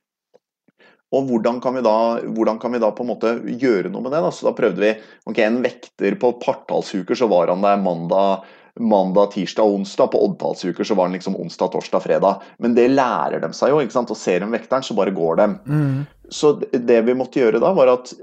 Og 1.12 1.28
hvordan 1.28 1.60
kan, 1.64 1.76
da, 1.84 1.98
hvordan 2.24 2.60
kan 2.62 2.72
vi 2.72 2.80
da, 2.80 2.92
på 2.96 3.04
en 3.04 3.12
måte 3.12 3.36
gjøre 3.60 3.92
noe 3.92 4.06
med 4.06 4.14
det? 4.16 4.24
Da? 4.24 4.32
Så 4.32 4.48
da 4.48 4.56
prøvde 4.56 4.80
vi 4.80 4.94
ok, 5.28 5.42
En 5.44 5.60
vekter 5.66 6.16
på 6.22 6.34
partallsuker 6.40 7.18
så 7.20 7.28
var 7.32 7.52
han 7.52 7.66
der 7.66 7.82
mandag, 7.84 8.48
mandag, 8.80 9.34
tirsdag, 9.36 9.68
onsdag. 9.68 10.14
På 10.14 10.24
oddtallsuker 10.30 10.88
så 10.88 10.96
var 10.96 11.10
han 11.10 11.18
liksom 11.18 11.36
onsdag, 11.36 11.74
torsdag, 11.76 12.06
fredag. 12.08 12.48
Men 12.64 12.78
det 12.78 12.88
lærer 12.94 13.44
de 13.44 13.52
seg 13.58 13.74
jo. 13.74 13.84
ikke 13.84 13.98
sant? 13.98 14.14
Og 14.14 14.20
ser 14.20 14.40
de 14.40 14.52
vekteren, 14.54 14.88
så 14.88 14.96
bare 14.96 15.16
går 15.16 15.42
dem. 15.44 15.58
Mm. 15.68 16.04
Så 16.32 16.56
det 16.62 17.02
vi 17.08 17.18
måtte 17.18 17.44
gjøre 17.44 17.60
da, 17.60 17.74
var 17.76 17.92
at 17.98 18.14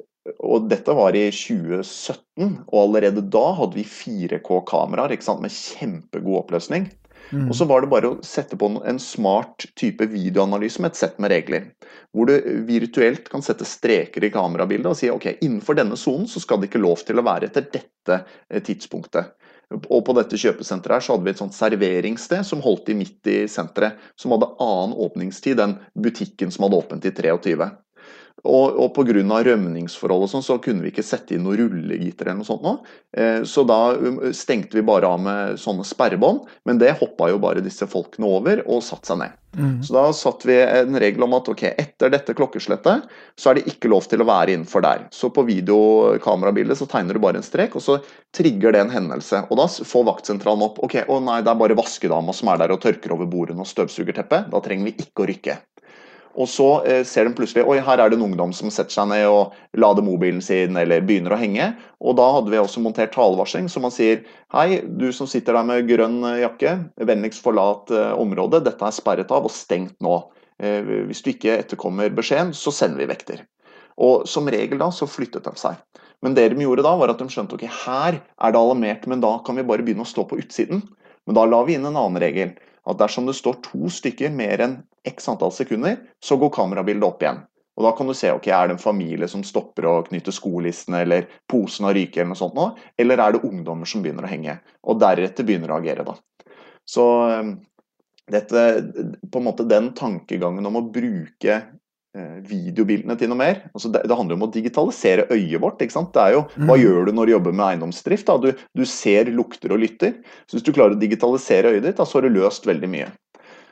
og 0.44 0.66
dette 0.68 0.92
var 0.92 1.16
i 1.16 1.28
2017, 1.32 2.50
og 2.68 2.78
allerede 2.82 3.22
da 3.32 3.44
hadde 3.56 3.78
vi 3.78 3.84
4K-kameraer 3.88 5.14
med 5.40 5.54
kjempegod 5.54 6.42
oppløsning. 6.42 6.88
Mm. 7.30 7.48
Og 7.48 7.56
så 7.56 7.66
var 7.68 7.82
det 7.84 7.90
bare 7.92 8.10
å 8.12 8.18
sette 8.24 8.56
på 8.58 8.70
en 8.88 9.00
smart 9.02 9.66
type 9.78 10.06
videoanalyse 10.10 10.80
med 10.82 10.92
et 10.92 11.00
sett 11.00 11.18
med 11.20 11.32
regler. 11.32 11.70
Hvor 12.16 12.30
du 12.30 12.36
virtuelt 12.68 13.28
kan 13.32 13.44
sette 13.44 13.68
streker 13.68 14.24
i 14.24 14.32
kamerabildet 14.34 14.90
og 14.90 14.98
si 14.98 15.10
ok, 15.12 15.34
innenfor 15.44 15.78
denne 15.78 15.98
sonen 16.00 16.28
så 16.30 16.42
skal 16.42 16.60
det 16.60 16.70
ikke 16.70 16.82
lov 16.82 17.04
til 17.06 17.20
å 17.20 17.26
være 17.26 17.50
etter 17.50 17.68
dette 17.74 18.22
eh, 18.48 18.62
tidspunktet. 18.64 19.34
Og 19.76 20.00
på 20.00 20.14
dette 20.16 20.38
kjøpesenteret 20.40 20.96
her 20.96 21.04
så 21.04 21.14
hadde 21.14 21.26
vi 21.26 21.32
et 21.34 21.40
sånt 21.42 21.56
serveringssted 21.56 22.46
som 22.48 22.62
holdt 22.64 22.88
i 22.88 22.96
midt 22.96 23.28
i 23.28 23.42
senteret. 23.52 23.98
Som 24.16 24.32
hadde 24.32 24.48
annen 24.64 24.96
åpningstid 24.96 25.60
enn 25.60 25.76
butikken 25.92 26.52
som 26.54 26.64
hadde 26.64 26.80
åpent 26.80 27.04
i 27.04 27.12
23. 27.12 27.68
Og, 28.46 28.76
og 28.78 28.92
pga. 28.94 29.42
rømningsforhold 29.48 30.26
og 30.28 30.30
sånn, 30.30 30.44
så 30.46 30.58
kunne 30.62 30.84
vi 30.84 30.92
ikke 30.92 31.06
sette 31.06 31.34
inn 31.34 31.42
noe 31.46 31.56
rullegitter 31.58 32.28
eller 32.28 32.38
noe 32.38 32.46
sånt 32.46 32.62
nå. 32.62 32.76
Eh, 33.16 33.42
så 33.48 33.64
da 33.66 33.96
um, 33.98 34.20
stengte 34.36 34.78
vi 34.78 34.86
bare 34.86 35.10
av 35.10 35.18
med 35.22 35.58
sånne 35.58 35.86
sperrebånd, 35.86 36.46
men 36.68 36.78
det 36.78 36.94
hoppa 37.00 37.32
jo 37.32 37.40
bare 37.42 37.64
disse 37.64 37.88
folkene 37.90 38.30
over 38.30 38.62
og 38.66 38.84
satte 38.86 39.10
seg 39.10 39.22
ned. 39.24 39.36
Mm. 39.58 39.82
Så 39.82 39.94
da 39.96 40.04
satte 40.12 40.46
vi 40.46 40.58
en 40.60 40.98
regel 41.00 41.24
om 41.24 41.34
at 41.38 41.48
ok, 41.50 41.64
etter 41.80 42.12
dette 42.12 42.34
klokkeslettet 42.36 43.08
så 43.38 43.50
er 43.50 43.58
det 43.58 43.72
ikke 43.72 43.90
lov 43.90 44.06
til 44.10 44.22
å 44.22 44.28
være 44.28 44.54
innenfor 44.54 44.84
der. 44.84 45.06
Så 45.14 45.32
på 45.34 45.42
videokamerabildet 45.48 46.78
så 46.78 46.86
tegner 46.90 47.16
du 47.16 47.22
bare 47.24 47.40
en 47.40 47.46
strek, 47.46 47.74
og 47.78 47.82
så 47.82 47.98
trigger 48.36 48.76
det 48.76 48.84
en 48.84 48.92
hendelse. 48.92 49.46
Og 49.48 49.58
da 49.58 49.66
får 49.66 50.06
vaktsentralen 50.12 50.66
opp 50.68 50.78
ok, 50.84 51.00
å 51.08 51.18
nei, 51.24 51.40
det 51.42 51.52
er 51.52 51.62
bare 51.64 51.78
vaskedama 51.78 52.36
som 52.36 52.52
er 52.52 52.62
der 52.62 52.76
og 52.76 52.82
tørker 52.84 53.16
over 53.16 53.30
bordene 53.30 53.64
og 53.64 53.70
støvsuger 53.70 54.20
teppet. 54.20 54.52
Da 54.52 54.62
trenger 54.62 54.92
vi 54.92 55.08
ikke 55.08 55.24
å 55.24 55.30
rykke. 55.32 55.58
Og 56.38 56.46
så 56.46 56.66
eh, 56.86 57.02
ser 57.06 57.26
de 57.26 57.34
plutselig 57.34 57.64
oi, 57.66 57.80
her 57.82 57.98
er 57.98 58.10
det 58.10 58.18
en 58.18 58.26
ungdom 58.28 58.52
som 58.54 58.70
setter 58.70 58.94
seg 58.94 59.08
ned 59.10 59.24
og 59.26 59.56
lader 59.80 60.04
mobilen 60.06 60.40
sin 60.44 60.78
eller 60.78 61.02
begynner 61.04 61.34
å 61.34 61.40
henge. 61.40 61.72
Og 61.98 62.14
da 62.20 62.28
hadde 62.36 62.52
vi 62.52 62.60
også 62.60 62.82
montert 62.84 63.12
talevarsling, 63.16 63.66
så 63.70 63.82
man 63.82 63.94
sier 63.94 64.22
hei, 64.54 64.80
du 64.86 65.08
som 65.14 65.26
sitter 65.30 65.58
der 65.58 65.66
med 65.66 65.88
grønn 65.90 66.20
eh, 66.30 66.44
jakke, 66.44 66.76
vennligst 67.10 67.42
forlat 67.44 67.90
eh, 67.90 68.14
området, 68.14 68.62
dette 68.68 68.86
er 68.86 68.94
sperret 68.94 69.34
av 69.34 69.48
og 69.48 69.54
stengt 69.54 69.98
nå. 70.04 70.20
Hvis 70.58 71.20
du 71.22 71.28
ikke 71.30 71.52
etterkommer 71.54 72.10
beskjeden, 72.10 72.48
så 72.50 72.72
sender 72.74 72.98
vi 72.98 73.06
vekter. 73.06 73.44
Og 74.02 74.24
som 74.26 74.48
regel 74.50 74.80
da 74.80 74.88
så 74.90 75.06
flyttet 75.06 75.44
de 75.46 75.52
seg. 75.54 75.76
Men 76.26 76.34
det 76.34 76.48
de 76.50 76.64
gjorde 76.64 76.82
da, 76.82 76.96
var 76.98 77.12
at 77.12 77.20
de 77.22 77.30
skjønte 77.30 77.54
ok, 77.54 77.62
her 77.84 78.18
er 78.18 78.54
det 78.54 78.58
alarmert, 78.58 79.06
men 79.06 79.22
da 79.22 79.36
kan 79.46 79.54
vi 79.54 79.62
bare 79.68 79.86
begynne 79.86 80.02
å 80.02 80.10
stå 80.10 80.24
på 80.26 80.40
utsiden. 80.42 80.82
Men 81.30 81.38
da 81.38 81.44
la 81.46 81.62
vi 81.62 81.76
inn 81.78 81.86
en 81.86 81.94
annen 81.94 82.18
regel 82.18 82.56
at 82.88 82.98
dersom 83.00 83.28
det 83.28 83.36
står 83.36 83.60
to 83.64 83.90
stykker 83.92 84.32
mer 84.32 84.62
enn 84.64 84.80
x 85.06 85.28
antall 85.30 85.52
sekunder, 85.54 85.98
så 86.24 86.38
går 86.40 86.54
kamerabildet 86.56 87.08
opp 87.08 87.24
igjen. 87.24 87.42
Og 87.78 87.84
Da 87.86 87.92
kan 87.94 88.08
du 88.10 88.14
se 88.16 88.32
ok, 88.34 88.48
er 88.50 88.66
det 88.66 88.74
en 88.74 88.82
familie 88.82 89.28
som 89.30 89.44
stopper 89.46 89.86
å 89.86 90.02
knytte 90.08 90.34
skolissene 90.34 91.04
eller 91.04 91.28
posen 91.46 91.86
av 91.86 91.94
ryker, 91.94 92.24
eller 92.24 92.32
noe 92.32 92.40
sånt 92.40 92.56
nå, 92.58 92.72
eller 92.98 93.22
er 93.22 93.36
det 93.36 93.44
ungdommer 93.46 93.86
som 93.86 94.02
begynner 94.02 94.26
å 94.26 94.30
henge? 94.32 94.56
Og 94.82 94.98
deretter 94.98 95.46
begynner 95.46 95.70
å 95.70 95.78
agere. 95.78 96.02
da. 96.08 96.16
Så 96.88 97.04
ehm, 97.28 97.52
dette, 98.26 98.64
på 99.30 99.38
en 99.38 99.46
måte 99.46 99.68
den 99.68 99.92
tankegangen 99.94 100.66
om 100.66 100.80
å 100.80 100.88
bruke 100.90 101.60
videobildene 102.48 103.16
til 103.18 103.30
noe 103.30 103.40
mer. 103.40 103.62
Altså 103.72 103.90
det, 103.92 104.04
det, 104.08 104.16
handler 104.16 104.38
om 104.38 104.46
å 104.48 104.50
digitalisere 104.52 105.28
øyet 105.30 105.62
vårt. 105.62 105.82
ikke 105.84 105.96
sant? 105.96 106.12
Det 106.14 106.24
er 106.24 106.36
jo, 106.36 106.42
Hva 106.56 106.74
mm. 106.74 106.82
gjør 106.82 107.08
du 107.08 107.14
når 107.16 107.28
du 107.28 107.34
jobber 107.36 107.56
med 107.56 107.66
eiendomsdrift? 107.68 108.34
Du, 108.42 108.50
du, 108.54 108.84
ser, 108.88 109.30
lukter 109.34 109.74
og 109.74 109.82
lytter. 109.84 110.18
Så 110.46 110.58
Hvis 110.58 110.66
du 110.66 110.74
klarer 110.74 110.96
å 110.96 111.00
digitalisere 111.00 111.74
øyet 111.74 111.88
ditt, 111.88 111.96
da, 112.00 112.06
så 112.08 112.18
har 112.18 112.28
du 112.28 112.38
løst 112.38 112.68
veldig 112.68 112.92
mye. 112.92 113.08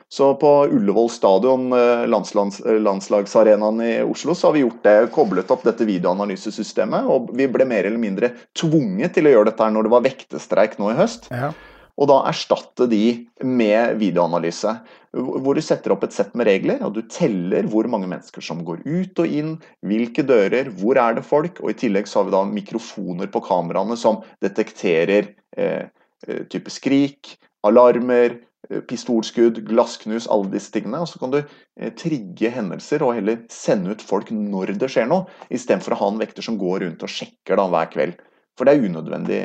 Så 0.09 0.29
på 0.39 0.51
Ullevål 0.71 1.09
stadion, 1.11 1.65
eh, 1.75 2.05
landslands, 2.07 2.61
eh, 2.63 2.77
landslagsarenaen 2.79 3.81
i 3.83 3.93
Oslo, 4.07 4.31
så 4.31 4.47
har 4.47 4.55
vi 4.55 4.61
gjort 4.63 4.85
det, 4.87 4.97
koblet 5.11 5.51
opp 5.51 5.65
dette 5.67 5.87
videoanalysesystemet. 5.87 7.09
Og 7.11 7.33
vi 7.35 7.49
ble 7.51 7.67
mer 7.67 7.89
eller 7.89 7.99
mindre 7.99 8.31
tvunget 8.55 9.17
til 9.17 9.27
å 9.27 9.33
gjøre 9.35 9.51
dette 9.51 9.67
her 9.67 9.75
når 9.75 9.89
det 9.89 9.95
var 9.97 10.05
vektestreik 10.07 10.79
nå 10.79 10.93
i 10.93 11.01
høst. 11.01 11.27
Ja 11.33 11.51
og 11.97 12.09
da 12.11 12.21
erstatte 12.29 12.85
de 12.89 13.03
med 13.41 13.97
videoanalyse. 13.97 14.75
Hvor 15.15 15.55
du 15.55 15.63
setter 15.63 15.93
opp 15.93 16.03
et 16.03 16.15
sett 16.15 16.33
med 16.35 16.49
regler, 16.49 16.81
og 16.83 16.97
du 16.97 17.01
teller 17.11 17.67
hvor 17.71 17.87
mange 17.89 18.09
mennesker 18.11 18.43
som 18.43 18.63
går 18.67 18.81
ut 18.83 19.21
og 19.23 19.37
inn, 19.39 19.53
hvilke 19.87 20.25
dører, 20.27 20.71
hvor 20.81 20.99
er 20.99 21.15
det 21.17 21.25
folk, 21.25 21.61
og 21.63 21.71
i 21.71 21.77
tillegg 21.79 22.09
så 22.09 22.19
har 22.21 22.27
vi 22.27 22.35
da 22.35 22.41
mikrofoner 22.49 23.31
på 23.31 23.43
kameraene 23.45 23.95
som 23.99 24.19
detekterer 24.43 25.31
eh, 25.57 25.87
eh 26.27 26.43
type 26.51 26.73
skrik, 26.73 27.37
alarmer, 27.63 28.35
eh, 28.69 28.83
pistolskudd, 28.89 29.63
glassknus, 29.69 30.27
alle 30.27 30.51
disse 30.51 30.75
tingene. 30.75 30.99
Og 31.05 31.07
så 31.07 31.23
kan 31.23 31.31
du 31.31 31.39
eh, 31.39 31.93
trigge 31.95 32.51
hendelser 32.51 33.07
og 33.07 33.15
heller 33.15 33.41
sende 33.53 33.95
ut 33.95 34.03
folk 34.03 34.33
når 34.35 34.75
det 34.75 34.91
skjer 34.91 35.07
noe, 35.07 35.31
istedenfor 35.47 35.95
å 35.95 36.01
ha 36.03 36.11
en 36.11 36.21
vekter 36.25 36.43
som 36.43 36.59
går 36.59 36.83
rundt 36.83 37.07
og 37.07 37.15
sjekker 37.15 37.55
da 37.55 37.69
hver 37.71 37.91
kveld. 37.95 38.19
For 38.57 38.67
det 38.67 38.75
er 38.75 38.87
unødvendig, 38.89 39.41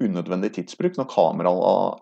unødvendig 0.00 0.54
tidsbruk 0.56 0.96
når 0.98 1.10
kamera, 1.12 1.52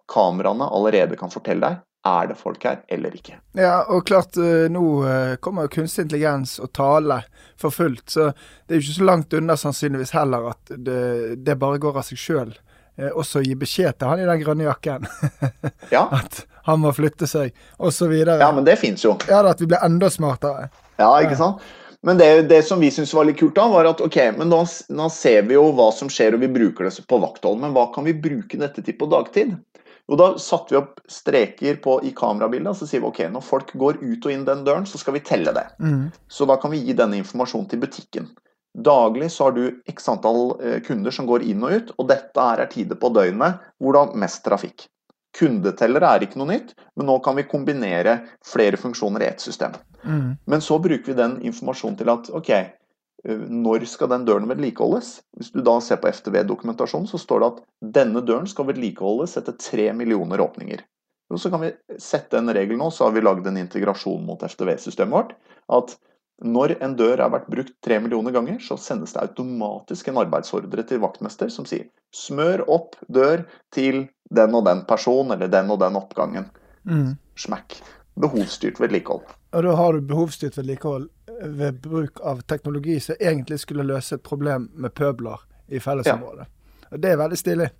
kameraene 0.08 0.70
allerede 0.70 1.18
kan 1.18 1.32
fortelle 1.34 1.68
deg 1.68 1.80
er 2.06 2.26
det 2.26 2.36
folk 2.38 2.64
her 2.66 2.80
eller 2.90 3.14
ikke. 3.14 3.36
Ja, 3.58 3.84
og 3.86 4.06
klart 4.08 4.36
eh, 4.40 4.66
nå 4.72 4.84
eh, 5.06 5.36
kommer 5.42 5.66
jo 5.68 5.74
kunstig 5.76 6.06
intelligens 6.06 6.58
og 6.62 6.72
tale 6.74 7.22
for 7.60 7.74
fullt, 7.74 8.08
så 8.10 8.30
det 8.32 8.74
er 8.74 8.80
jo 8.80 8.86
ikke 8.86 8.98
så 8.98 9.08
langt 9.08 9.36
unna 9.38 9.56
sannsynligvis 9.58 10.14
heller 10.16 10.50
at 10.50 10.74
det, 10.76 11.02
det 11.46 11.58
bare 11.60 11.80
går 11.82 12.00
av 12.02 12.06
seg 12.08 12.18
sjøl. 12.18 12.54
Eh, 12.98 13.08
også 13.08 13.44
gi 13.46 13.54
beskjed 13.58 13.96
til 13.98 14.10
han 14.10 14.22
i 14.22 14.26
den 14.28 14.42
grønne 14.42 14.66
jakken. 14.66 15.06
ja. 15.94 16.08
At 16.12 16.42
han 16.66 16.82
må 16.82 16.92
flytte 16.94 17.28
seg, 17.30 17.54
osv. 17.78 18.12
Ja, 18.26 18.50
men 18.54 18.66
det 18.66 18.76
fins 18.82 19.06
jo. 19.06 19.16
Ja, 19.30 19.44
At 19.46 19.62
vi 19.62 19.70
blir 19.70 19.82
enda 19.82 20.10
smartere. 20.12 20.68
Ja, 21.00 21.14
ikke 21.22 21.38
sant. 21.38 21.62
Men 22.02 22.18
det, 22.18 22.48
det, 22.50 22.64
som 22.66 22.80
vi 22.82 22.90
syntes 22.90 23.14
var 23.14 23.28
litt 23.28 23.38
kult, 23.38 23.54
da, 23.54 23.68
var 23.70 23.86
at 23.86 24.00
ok, 24.02 24.16
men 24.34 24.48
nå, 24.50 24.64
nå, 24.90 25.04
ser 25.14 25.44
vi 25.46 25.54
jo 25.54 25.68
hva 25.76 25.92
som 25.94 26.08
skjer, 26.10 26.34
og 26.34 26.42
vi 26.42 26.50
bruker 26.50 26.88
det 26.88 27.04
på 27.06 27.18
vakthold. 27.22 27.60
Men 27.62 27.74
hva 27.76 27.86
kan 27.94 28.06
vi 28.06 28.14
bruke 28.18 28.58
dette 28.58 28.82
til 28.82 28.96
på 28.98 29.06
dagtid? 29.10 29.54
Jo, 30.10 30.16
da 30.18 30.28
satte 30.38 30.74
vi 30.74 30.80
opp 30.80 31.00
streker 31.10 31.76
på, 31.82 31.98
i 32.02 32.10
kamerabildet 32.16 32.72
og 32.72 32.78
så 32.78 32.88
sier 32.88 33.02
vi 33.04 33.08
ok, 33.08 33.20
når 33.32 33.44
folk 33.46 33.74
går 33.78 34.00
ut 34.02 34.26
og 34.26 34.32
inn 34.34 34.46
den 34.48 34.64
døren, 34.66 34.86
så 34.88 34.98
skal 35.00 35.16
vi 35.16 35.22
telle 35.24 35.54
det. 35.54 35.68
Mm. 35.80 36.08
Så 36.28 36.48
da 36.50 36.58
kan 36.60 36.72
vi 36.74 36.82
gi 36.82 36.96
denne 36.98 37.20
informasjonen 37.22 37.68
til 37.70 37.82
butikken. 37.82 38.32
Daglig 38.72 39.28
så 39.32 39.46
har 39.48 39.54
du 39.56 39.64
x 39.88 40.08
antall 40.08 40.56
eh, 40.64 40.78
kunder 40.84 41.12
som 41.14 41.28
går 41.28 41.44
inn 41.44 41.62
og 41.64 41.76
ut, 41.76 41.94
og 42.00 42.08
dette 42.08 42.48
er 42.54 42.64
tider 42.72 42.98
på 42.98 43.12
døgnet 43.12 43.60
hvor 43.78 43.96
det 43.96 44.02
er 44.02 44.20
mest 44.24 44.42
trafikk. 44.46 44.88
Kundetellere 45.36 46.08
er 46.12 46.26
ikke 46.26 46.40
noe 46.40 46.50
nytt, 46.50 46.74
men 46.96 47.08
nå 47.08 47.18
kan 47.24 47.36
vi 47.38 47.48
kombinere 47.48 48.18
flere 48.44 48.80
funksjoner 48.80 49.24
i 49.24 49.30
ett 49.30 49.44
system. 49.44 49.76
Mm. 50.04 50.34
Men 50.44 50.64
så 50.64 50.76
bruker 50.82 51.12
vi 51.12 51.16
den 51.16 51.38
informasjonen 51.46 51.96
til 52.00 52.10
at 52.12 52.28
ok, 52.36 52.50
når 53.22 53.84
skal 53.86 54.10
den 54.10 54.24
døren 54.26 54.48
vedlikeholdes? 54.50 55.20
Hvis 55.38 55.52
du 55.54 55.60
da 55.62 55.76
ser 55.80 56.00
på 56.02 56.10
FTV-dokumentasjonen, 56.10 57.06
så 57.06 57.20
står 57.22 57.42
det 57.42 57.50
at 57.52 57.60
denne 58.00 58.22
døren 58.26 58.48
skal 58.50 58.66
vedlikeholdes 58.70 59.36
etter 59.38 59.54
tre 59.62 59.92
millioner 59.94 60.42
åpninger. 60.42 60.82
Og 61.32 61.40
så 61.40 61.52
kan 61.52 61.62
vi 61.62 61.70
sette 62.02 62.36
en 62.38 62.52
regel 62.52 62.76
nå, 62.80 62.90
så 62.92 63.06
har 63.06 63.14
vi 63.14 63.22
lagd 63.24 63.46
en 63.48 63.60
integrasjon 63.60 64.24
mot 64.26 64.42
FTV-systemet 64.42 65.14
vårt. 65.14 65.36
at 65.72 65.94
når 66.42 66.74
en 66.82 66.96
dør 66.98 67.20
har 67.22 67.30
vært 67.30 67.50
brukt 67.52 67.74
tre 67.84 68.00
millioner 68.02 68.34
ganger, 68.34 68.58
så 68.58 68.74
sendes 68.80 69.12
det 69.14 69.22
automatisk 69.22 70.08
en 70.10 70.18
arbeidsordre 70.24 70.82
til 70.88 70.98
vaktmester 71.04 71.52
som 71.54 71.68
sier 71.68 71.86
smør 72.12 72.64
opp 72.66 72.96
dør 73.06 73.44
til 73.74 74.08
den 74.34 74.56
og 74.58 74.66
den 74.66 74.82
person 74.88 75.30
eller 75.30 75.50
den 75.52 75.70
og 75.70 75.78
den 75.84 75.98
oppgangen. 76.00 76.48
Mm. 76.82 77.14
Smack. 77.38 77.78
Behovsstyrt 78.20 78.80
vedlikehold. 78.80 79.22
Og 79.52 79.62
da 79.64 79.76
har 79.76 79.92
du 79.92 80.00
behovsstyrt 80.08 80.56
vedlikehold 80.58 81.08
ved 81.42 81.78
bruk 81.84 82.20
av 82.24 82.42
teknologi 82.48 82.98
som 83.00 83.16
egentlig 83.20 83.60
skulle 83.62 83.86
løse 83.88 84.18
et 84.18 84.24
problem 84.26 84.68
med 84.74 84.94
pøbler 84.94 85.40
i 85.72 85.80
fellesområdet. 85.80 86.46
Ja. 86.46 86.88
Og 86.92 87.00
det 87.00 87.12
er 87.12 87.20
veldig 87.20 87.38
stilig. 87.40 87.70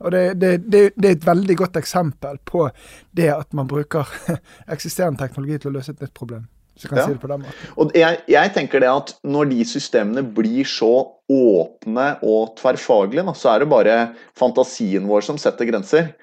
Og 0.00 0.14
det, 0.14 0.22
det, 0.40 0.50
det, 0.72 0.80
det, 0.96 1.08
er 1.08 1.18
et 1.18 1.26
veldig 1.26 1.56
godt 1.60 1.76
eksempel 1.76 2.38
på 2.48 2.68
det 3.16 3.28
at 3.34 3.52
man 3.56 3.68
bruker 3.68 4.08
eksisterende 4.74 5.20
teknologi 5.20 5.58
til 5.60 5.72
å 5.72 5.76
løse 5.76 5.92
et 5.92 6.00
nytt 6.00 6.14
problem. 6.16 6.46
Så 6.80 6.88
kan 6.88 7.02
ja. 7.02 7.04
si 7.04 7.12
det 7.12 7.20
på 7.20 7.28
den 7.28 7.42
måten. 7.42 7.72
Og 7.76 7.90
jeg, 7.98 8.22
jeg, 8.30 8.52
tenker 8.54 8.80
det 8.80 8.88
at 8.88 9.12
når 9.28 9.50
de 9.50 9.64
systemene 9.68 10.22
blir 10.24 10.64
så 10.64 10.92
åpne 11.30 12.06
og 12.24 12.54
tverrfaglige, 12.56 13.34
så 13.36 13.52
er 13.52 13.62
det 13.62 13.72
bare 13.74 13.96
fantasien 14.38 15.04
vår 15.10 15.26
som 15.26 15.40
setter 15.40 15.68
grenser. 15.68 16.14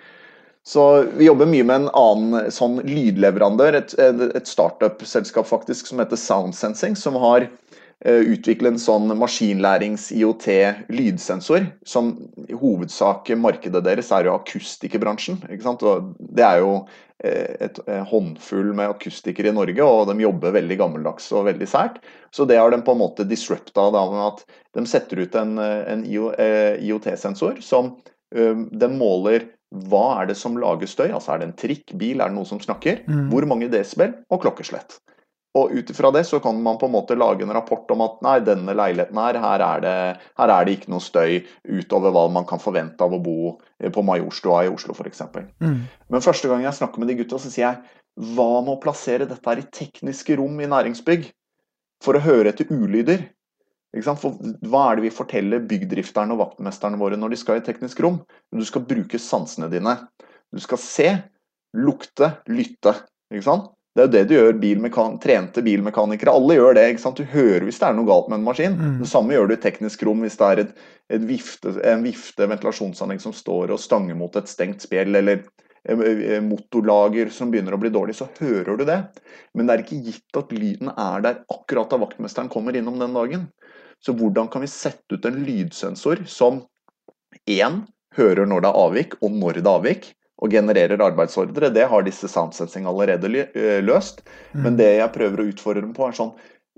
Så 0.67 1.05
Vi 1.15 1.25
jobber 1.25 1.45
mye 1.47 1.63
med 1.63 1.75
en 1.79 1.89
annen 1.95 2.51
sånn 2.51 2.81
lydleverandør, 2.83 3.73
et, 3.79 3.93
et 3.95 4.47
startup-selskap 4.49 5.47
faktisk, 5.47 5.87
som 5.87 6.01
heter 6.03 6.19
Soundsensing, 6.19 6.97
som 6.99 7.15
har 7.23 7.47
uh, 7.47 8.23
utviklet 8.33 8.73
en 8.73 8.81
sånn 8.83 9.07
maskinlærings-IOT-lydsensor. 9.15 11.71
Som 11.87 12.27
i 12.51 12.55
hovedsak 12.59 13.31
markedet 13.39 13.79
deres 13.85 14.11
er 14.11 14.27
jo 14.27 14.35
akustikerbransjen. 14.35 15.39
ikke 15.47 15.63
sant? 15.69 15.79
Og 15.87 16.11
det 16.35 16.43
er 16.43 16.59
jo 16.65 16.83
eh, 17.23 17.55
et 17.69 17.79
håndfull 18.11 18.75
med 18.75 18.91
akustikere 18.91 19.47
i 19.53 19.55
Norge, 19.55 19.83
og 19.87 20.11
de 20.11 20.19
jobber 20.25 20.51
veldig 20.59 20.75
gammeldags 20.83 21.31
og 21.31 21.47
veldig 21.47 21.67
sært. 21.77 22.03
Så 22.35 22.43
det 22.43 22.59
har 22.59 22.75
de 22.75 22.83
på 22.83 22.91
en 22.91 23.03
måte 23.05 23.23
disrupta 23.31 23.87
da 23.95 24.03
med 24.11 24.19
at 24.25 24.43
de 24.75 24.83
setter 24.83 25.23
ut 25.23 25.31
en, 25.39 25.55
en 25.63 26.03
IOT-sensor 26.03 27.63
som 27.63 27.95
som 27.95 28.03
de 28.27 28.89
måler 28.91 29.55
hva 29.75 30.21
er 30.21 30.29
det 30.29 30.37
som 30.39 30.55
lager 30.59 30.87
støy? 30.87 31.09
Altså 31.09 31.33
Er 31.33 31.41
det 31.41 31.49
en 31.49 31.59
trikk, 31.59 31.91
bil, 31.99 32.21
er 32.21 32.31
det 32.31 32.37
noe 32.37 32.47
som 32.47 32.61
snakker? 32.63 33.03
Mm. 33.07 33.27
Hvor 33.33 33.47
mange 33.49 33.69
desibel? 33.71 34.15
Og 34.31 34.41
klokkeslett. 34.45 34.99
Og 35.57 35.73
ut 35.73 35.89
ifra 35.89 36.11
det 36.13 36.23
så 36.27 36.39
kan 36.43 36.59
man 36.61 36.77
på 36.77 36.85
en 36.85 36.93
måte 36.93 37.17
lage 37.17 37.43
en 37.43 37.53
rapport 37.55 37.89
om 37.93 38.03
at 38.05 38.19
nei, 38.25 38.35
denne 38.45 38.75
leiligheten 38.77 39.17
her, 39.17 39.39
her 39.41 39.63
er 39.65 39.83
det, 39.83 39.95
her 40.37 40.53
er 40.53 40.67
det 40.67 40.75
ikke 40.77 40.91
noe 40.93 41.03
støy 41.03 41.39
utover 41.65 42.13
hva 42.13 42.27
man 42.31 42.45
kan 42.47 42.61
forvente 42.61 43.03
av 43.03 43.15
å 43.15 43.21
bo 43.23 43.55
på 43.93 44.03
Majorstua 44.05 44.65
i 44.67 44.71
Oslo 44.71 44.93
f.eks. 44.93 45.23
Mm. 45.63 45.79
Men 46.13 46.25
første 46.25 46.51
gang 46.51 46.65
jeg 46.67 46.77
snakker 46.77 47.01
med 47.01 47.11
de 47.11 47.17
gutta, 47.23 47.41
så 47.41 47.49
sier 47.49 47.65
jeg 47.71 48.33
hva 48.37 48.61
med 48.61 48.75
å 48.75 48.81
plassere 48.81 49.27
dette 49.29 49.49
her 49.49 49.61
i 49.61 49.67
tekniske 49.73 50.37
rom 50.39 50.61
i 50.61 50.69
næringsbygg? 50.69 51.27
For 52.05 52.17
å 52.17 52.21
høre 52.21 52.53
etter 52.53 52.69
ulyder. 52.69 53.23
For 54.05 54.37
hva 54.69 54.83
er 54.89 54.99
det 54.99 55.07
vi 55.07 55.13
forteller 55.13 55.65
byggdrifterne 55.69 56.35
og 56.35 56.43
vaktmesterne 56.43 56.99
våre 56.99 57.17
når 57.19 57.33
de 57.33 57.39
skal 57.41 57.61
i 57.61 57.65
teknisk 57.65 58.01
rom? 58.05 58.21
Du 58.53 58.65
skal 58.67 58.85
bruke 58.87 59.19
sansene 59.21 59.69
dine. 59.71 59.95
Du 60.53 60.61
skal 60.63 60.79
se, 60.81 61.09
lukte, 61.77 62.37
lytte. 62.51 62.95
Det 63.27 64.03
er 64.03 64.05
jo 64.05 64.13
det 64.13 64.23
du 64.29 64.33
gjør, 64.35 64.57
bilmekan 64.61 65.15
trente 65.19 65.63
bilmekanikere. 65.65 66.31
Alle 66.37 66.59
gjør 66.59 66.77
det. 66.77 66.85
Du 67.17 67.23
hører 67.31 67.65
hvis 67.65 67.79
det 67.81 67.87
er 67.89 67.95
noe 67.97 68.07
galt 68.07 68.27
med 68.29 68.39
en 68.39 68.45
maskin. 68.45 68.75
Mm. 68.77 68.97
Det 69.01 69.09
samme 69.09 69.33
gjør 69.33 69.49
du 69.49 69.55
i 69.57 69.61
teknisk 69.63 70.03
rom 70.05 70.21
hvis 70.25 70.37
det 70.37 70.49
er 70.49 70.61
et, 70.63 70.75
et 71.17 71.25
vifte, 71.27 71.73
en 71.91 72.05
vifte 72.05 72.47
ventilasjonsanlegg 72.47 73.23
som 73.23 73.33
står 73.35 73.73
og 73.73 73.81
stanger 73.81 74.17
mot 74.19 74.37
et 74.37 74.51
stengt 74.51 74.85
spjeld, 74.85 75.17
eller 75.17 75.41
motorlager 76.43 77.29
som 77.31 77.51
begynner 77.51 77.77
å 77.77 77.79
bli 77.79 77.89
dårlig, 77.93 78.17
så 78.17 78.27
hører 78.41 78.75
du 78.77 78.83
det. 78.87 78.97
Men 79.55 79.67
det 79.67 79.73
er 79.73 79.83
ikke 79.85 80.01
gitt 80.03 80.39
at 80.39 80.51
lyden 80.51 80.89
er 80.91 81.23
der 81.23 81.37
akkurat 81.53 81.89
da 81.89 81.99
vaktmesteren 82.01 82.49
kommer 82.51 82.75
innom 82.75 82.99
den 82.99 83.15
dagen. 83.15 83.45
Så 84.03 84.13
hvordan 84.17 84.49
kan 84.51 84.63
vi 84.63 84.69
sette 84.71 85.17
ut 85.17 85.25
en 85.25 85.41
lydsensor 85.45 86.23
som 86.29 86.61
én 87.49 87.81
hører 88.17 88.47
når 88.49 88.63
det 88.63 88.69
er 88.69 88.83
avvik, 88.85 89.17
og 89.21 89.33
når 89.33 89.59
det 89.59 89.65
er 89.65 89.73
avvik, 89.73 90.07
og 90.37 90.53
genererer 90.53 91.01
arbeidsordre. 91.01 91.71
Det 91.73 91.87
har 91.89 92.05
disse 92.05 92.29
Soundsensing 92.29 92.85
allerede 92.89 93.29
løst. 93.85 94.21
Mm. 94.53 94.61
Men 94.63 94.79
det 94.79 94.91
jeg 94.99 95.13
prøver 95.15 95.41
å 95.41 95.49
utfordre 95.49 95.83
dem 95.85 95.95
på, 95.97 96.07
er 96.07 96.17
sånn 96.17 96.35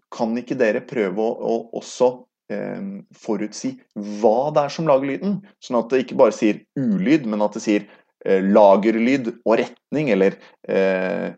Kan 0.10 0.32
ikke 0.40 0.58
dere 0.58 0.82
prøve 0.82 1.22
å, 1.22 1.34
å 1.38 1.56
også 1.78 2.08
eh, 2.50 2.86
forutsi 3.14 3.76
hva 3.94 4.50
det 4.56 4.64
er 4.64 4.74
som 4.74 4.88
lager 4.90 5.12
lyden? 5.12 5.36
Sånn 5.62 5.78
at 5.82 5.92
det 5.92 6.06
ikke 6.06 6.18
bare 6.18 6.34
sier 6.34 6.64
ulyd, 6.80 7.28
men 7.30 7.44
at 7.46 7.54
det 7.54 7.62
sier 7.62 7.86
eh, 8.26 8.42
lagerlyd 8.42 9.30
og 9.44 9.60
retning, 9.60 10.10
eller 10.16 10.40
eh, 10.66 11.36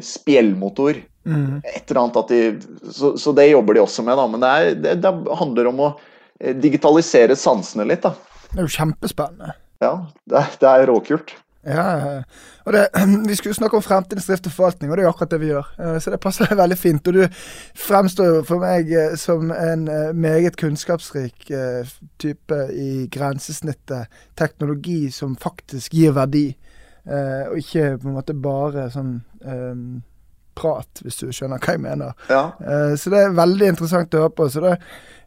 spjellmotor. 0.00 1.02
Mm. 1.24 1.62
Et 1.64 1.90
eller 1.90 2.00
annet 2.02 2.16
at 2.20 2.28
de, 2.28 2.40
så, 2.92 3.14
så, 3.18 3.32
det 3.32 3.48
jobber 3.48 3.74
de 3.74 3.84
også 3.84 4.04
med, 4.04 4.18
da. 4.20 4.26
Men 4.28 4.44
det, 4.44 4.50
er, 4.50 4.74
det, 4.74 4.96
det 5.04 5.38
handler 5.40 5.70
om 5.70 5.80
å 5.86 5.92
eh, 6.40 6.56
digitalisere 6.56 7.36
sansene 7.38 7.86
litt, 7.88 8.04
da. 8.04 8.12
Det 8.50 8.60
er 8.60 8.68
jo 8.68 8.76
kjempespennende. 8.76 9.56
Ja, 9.82 9.96
det 10.30 10.44
det 10.60 10.70
er 10.70 10.86
råkult. 10.90 11.34
Ja, 11.64 12.20
og 12.66 12.74
det, 12.76 12.82
Vi 13.28 13.36
skulle 13.38 13.56
snakke 13.56 13.78
om 13.78 13.84
fremtidens 13.84 14.28
drift 14.28 14.50
og 14.50 14.52
forvaltning, 14.52 14.90
og 14.90 14.98
det 14.98 15.04
er 15.04 15.08
jo 15.08 15.14
akkurat 15.14 15.32
det 15.32 15.40
vi 15.40 15.50
gjør. 15.52 15.70
Eh, 15.80 15.96
så 16.04 16.12
det 16.12 16.20
passer 16.20 16.56
veldig 16.62 16.78
fint. 16.78 17.08
Og 17.08 17.16
du 17.16 17.40
fremstår 17.86 18.30
jo 18.30 18.42
for 18.44 18.64
meg 18.64 18.92
eh, 18.92 19.16
som 19.20 19.48
en 19.54 19.88
meget 20.20 20.60
kunnskapsrik 20.60 21.48
type 22.20 22.60
i 22.76 23.06
grensesnittet. 23.12 24.12
Teknologi 24.36 25.08
som 25.10 25.38
faktisk 25.40 25.96
gir 25.96 26.12
verdi, 26.16 26.50
og 27.04 27.58
ikke 27.60 27.98
på 28.00 28.08
en 28.08 28.14
måte 28.16 28.32
bare 28.32 28.86
sånn 28.88 29.18
prat, 30.54 31.00
hvis 31.04 31.18
du 31.20 31.28
skjønner 31.32 31.60
hva 31.62 31.74
jeg 31.74 31.82
mener. 31.82 32.14
Ja. 32.30 32.44
Uh, 32.60 32.94
så 32.98 33.12
det 33.12 33.20
er 33.20 33.36
veldig 33.36 33.70
interessant 33.72 34.14
å 34.14 34.24
høre 34.24 34.34
på. 34.36 34.48
Så 34.52 34.62
det, 34.64 34.74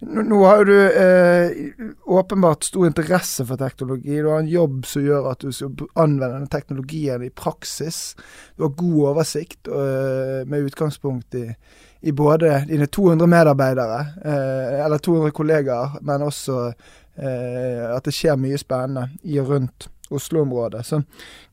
nå, 0.05 0.23
nå, 0.27 0.41
har 0.45 0.61
jo 0.61 0.67
du 0.69 0.77
uh, 0.97 1.95
åpenbart 2.19 2.67
stor 2.67 2.87
interesse 2.89 3.45
for 3.47 3.59
teknologi. 3.61 4.19
Du 4.19 4.29
har 4.31 4.43
en 4.43 4.51
jobb 4.51 4.85
som 4.89 5.05
gjør 5.05 5.31
at 5.33 5.43
du 5.43 5.51
skal 5.55 5.73
anvende 5.95 6.33
denne 6.35 6.53
teknologien 6.53 7.25
i 7.25 7.33
praksis. 7.33 8.01
Du 8.55 8.67
har 8.67 8.77
god 8.79 9.01
oversikt 9.13 9.71
uh, 9.71 10.45
med 10.47 10.69
utgangspunkt 10.69 11.37
i, 11.39 11.47
i, 12.01 12.13
både 12.15 12.63
dine 12.69 12.87
200 12.87 13.29
medarbeidere, 13.31 13.99
eller 14.85 15.01
200 15.01 15.33
kollegaer, 15.35 15.99
men 16.05 16.23
også 16.27 16.71
at 17.17 18.05
det 18.05 18.11
skjer 18.13 18.35
mye 18.37 18.59
spennende 18.61 19.07
i 19.25 19.39
og 19.41 19.47
rundt 19.49 19.87
Oslo-området. 20.13 20.85
Så 20.85 21.01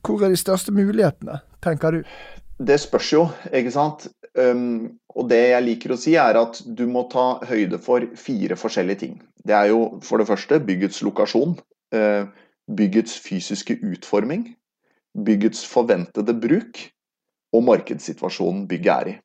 hvor 0.05 0.21
er 0.23 0.29
de 0.29 0.37
største 0.37 0.71
mulighetene, 0.71 1.39
tenker 1.65 1.97
du? 1.97 2.03
Det 2.59 2.77
spørs 2.79 3.11
jo, 3.11 3.25
ikke 3.51 3.71
sant. 3.73 4.07
Um, 4.39 4.95
og 5.15 5.29
det 5.31 5.41
jeg 5.41 5.63
liker 5.65 5.93
å 5.95 5.99
si, 5.99 6.15
er 6.19 6.37
at 6.39 6.61
du 6.65 6.85
må 6.87 7.05
ta 7.11 7.39
høyde 7.47 7.79
for 7.83 8.03
fire 8.19 8.55
forskjellige 8.59 9.01
ting. 9.03 9.17
Det 9.43 9.55
er 9.55 9.71
jo 9.73 9.99
for 10.03 10.19
det 10.19 10.27
første 10.29 10.61
byggets 10.63 11.01
lokasjon. 11.03 11.57
Uh, 11.95 12.31
byggets 12.71 13.17
fysiske 13.19 13.77
utforming. 13.83 14.47
Byggets 15.27 15.65
forventede 15.67 16.35
bruk. 16.39 16.79
Og 17.55 17.63
markedssituasjonen 17.63 18.65
bygget 18.67 18.95
er 18.95 19.11
i. 19.11 19.15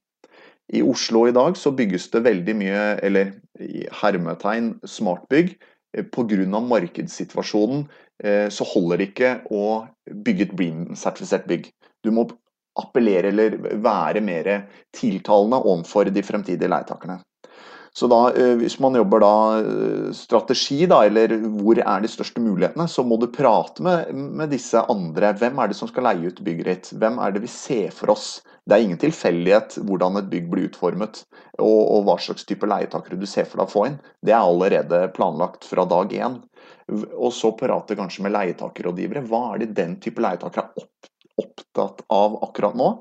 I 0.79 0.83
Oslo 0.87 1.25
i 1.27 1.35
dag 1.35 1.57
så 1.59 1.73
bygges 1.75 2.11
det 2.13 2.23
veldig 2.23 2.55
mye, 2.55 2.83
eller 3.03 3.33
i 3.59 3.87
hermetegn, 4.03 4.77
smartbygg. 4.87 5.57
Eh, 5.97 6.05
Pga. 6.07 6.61
markedssituasjonen 6.61 7.89
eh, 8.23 8.47
så 8.49 8.65
holder 8.65 9.01
det 9.01 9.09
ikke 9.11 9.33
å 9.51 9.65
bygge 10.07 10.47
et 10.47 10.55
Bream-sertifisert 10.55 11.49
bygg. 11.51 11.73
Du 12.05 12.13
må 12.15 12.29
appellere 12.81 13.33
eller 13.33 13.57
være 13.85 14.23
mer 14.25 14.53
tiltalende 14.97 15.61
overfor 15.63 16.11
de 16.11 16.25
fremtidige 16.27 16.71
leietakerne. 16.71 17.21
Så 17.93 18.07
da, 18.07 18.33
eh, 18.33 18.55
Hvis 18.57 18.79
man 18.81 18.95
jobber 18.95 19.21
da 19.21 19.35
eh, 19.59 20.13
strategi, 20.15 20.87
da, 20.87 21.03
eller 21.07 21.35
hvor 21.59 21.79
er 21.79 22.01
de 22.01 22.11
største 22.11 22.41
mulighetene, 22.43 22.87
så 22.89 23.03
må 23.03 23.19
du 23.19 23.27
prate 23.27 23.83
med, 23.83 24.15
med, 24.15 24.51
disse 24.51 24.79
andre. 24.79 25.33
Hvem 25.35 25.59
er 25.59 25.69
det 25.69 25.79
som 25.79 25.91
skal 25.91 26.07
leie 26.07 26.31
ut 26.31 26.45
bygget 26.45 26.71
ditt? 26.71 26.93
Hvem 27.03 27.19
er 27.19 27.35
det 27.35 27.43
vi 27.43 27.51
ser 27.51 27.91
for 27.95 28.15
oss? 28.15 28.41
Det 28.69 28.77
er 28.77 28.85
ingen 28.85 29.01
tilfeldighet 29.01 29.81
hvordan 29.89 30.21
et 30.21 30.31
bygg 30.31 30.51
blir 30.53 30.69
utformet, 30.69 31.25
og, 31.59 31.81
og 31.81 32.05
hva 32.07 32.17
slags 32.23 32.47
type 32.47 32.69
leietakere 32.69 33.19
du 33.19 33.27
ser 33.27 33.49
for 33.49 33.59
deg 33.59 33.67
å 33.67 33.73
få 33.73 33.87
inn. 33.89 33.99
Det 34.23 34.37
er 34.37 34.45
allerede 34.45 35.09
planlagt 35.17 35.67
fra 35.67 35.87
dag 35.91 36.13
én. 36.15 36.39
Og 37.17 37.33
så 37.35 37.51
prate 37.59 37.99
kanskje 37.99 38.27
med 38.27 38.37
leietakerrådgivere. 38.37 39.25
Hva 39.27 39.49
er 39.55 39.65
det 39.65 39.75
den 39.79 39.99
type 40.03 40.23
leietakere 40.23 40.69
er 40.69 41.10
opptatt 41.41 42.05
av 42.13 42.39
akkurat 42.45 42.79
nå. 42.79 42.93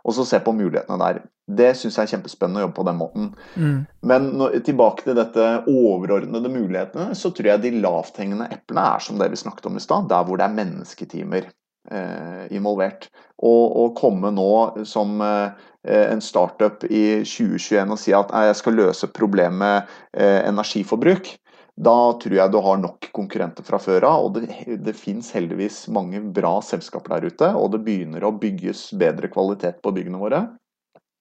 Og 0.00 0.16
så 0.16 0.24
se 0.24 0.40
på 0.40 0.54
mulighetene 0.56 0.96
der. 1.00 1.22
Det 1.50 1.72
syns 1.76 1.98
jeg 1.98 2.06
er 2.06 2.12
kjempespennende 2.14 2.62
å 2.62 2.64
jobbe 2.68 2.78
på 2.78 2.86
den 2.86 2.98
måten. 3.00 3.30
Mm. 3.58 3.78
Men 4.06 4.28
når, 4.38 4.60
tilbake 4.64 5.04
til 5.04 5.18
dette 5.18 5.48
overordnede 5.68 6.52
mulighetene, 6.52 7.16
så 7.18 7.32
tror 7.34 7.50
jeg 7.50 7.64
de 7.64 7.72
lavthengende 7.82 8.46
eplene 8.54 8.84
er 8.94 9.02
som 9.04 9.18
det 9.20 9.28
vi 9.32 9.40
snakket 9.40 9.66
om 9.68 9.76
i 9.76 9.82
stad. 9.82 10.08
Der 10.12 10.24
hvor 10.26 10.40
det 10.40 10.46
er 10.46 10.56
mennesketimer 10.56 11.50
eh, 11.90 12.46
involvert. 12.54 13.10
Å 13.40 13.86
komme 13.96 14.30
nå 14.36 14.50
som 14.88 15.20
eh, 15.24 15.68
en 15.88 16.20
startup 16.20 16.84
i 16.84 17.22
2021 17.24 17.94
og 17.94 18.00
si 18.00 18.12
at 18.16 18.32
jeg 18.32 18.58
skal 18.58 18.76
løse 18.76 19.08
problemet 19.16 19.88
eh, 20.12 20.42
energiforbruk, 20.44 21.32
da 21.80 22.12
tror 22.20 22.36
jeg 22.36 22.52
du 22.52 22.58
har 22.60 22.80
nok 22.80 23.08
konkurrenter 23.16 23.64
fra 23.64 23.78
før 23.80 24.04
av. 24.08 24.26
Og 24.26 24.36
det, 24.36 24.78
det 24.84 24.96
fins 24.98 25.30
heldigvis 25.36 25.86
mange 25.92 26.20
bra 26.36 26.58
selskaper 26.64 27.16
der 27.16 27.30
ute, 27.32 27.52
og 27.56 27.72
det 27.74 27.84
begynner 27.86 28.26
å 28.26 28.34
bygges 28.36 28.90
bedre 29.00 29.30
kvalitet 29.32 29.80
på 29.84 29.94
byggene 29.96 30.20
våre. 30.20 30.42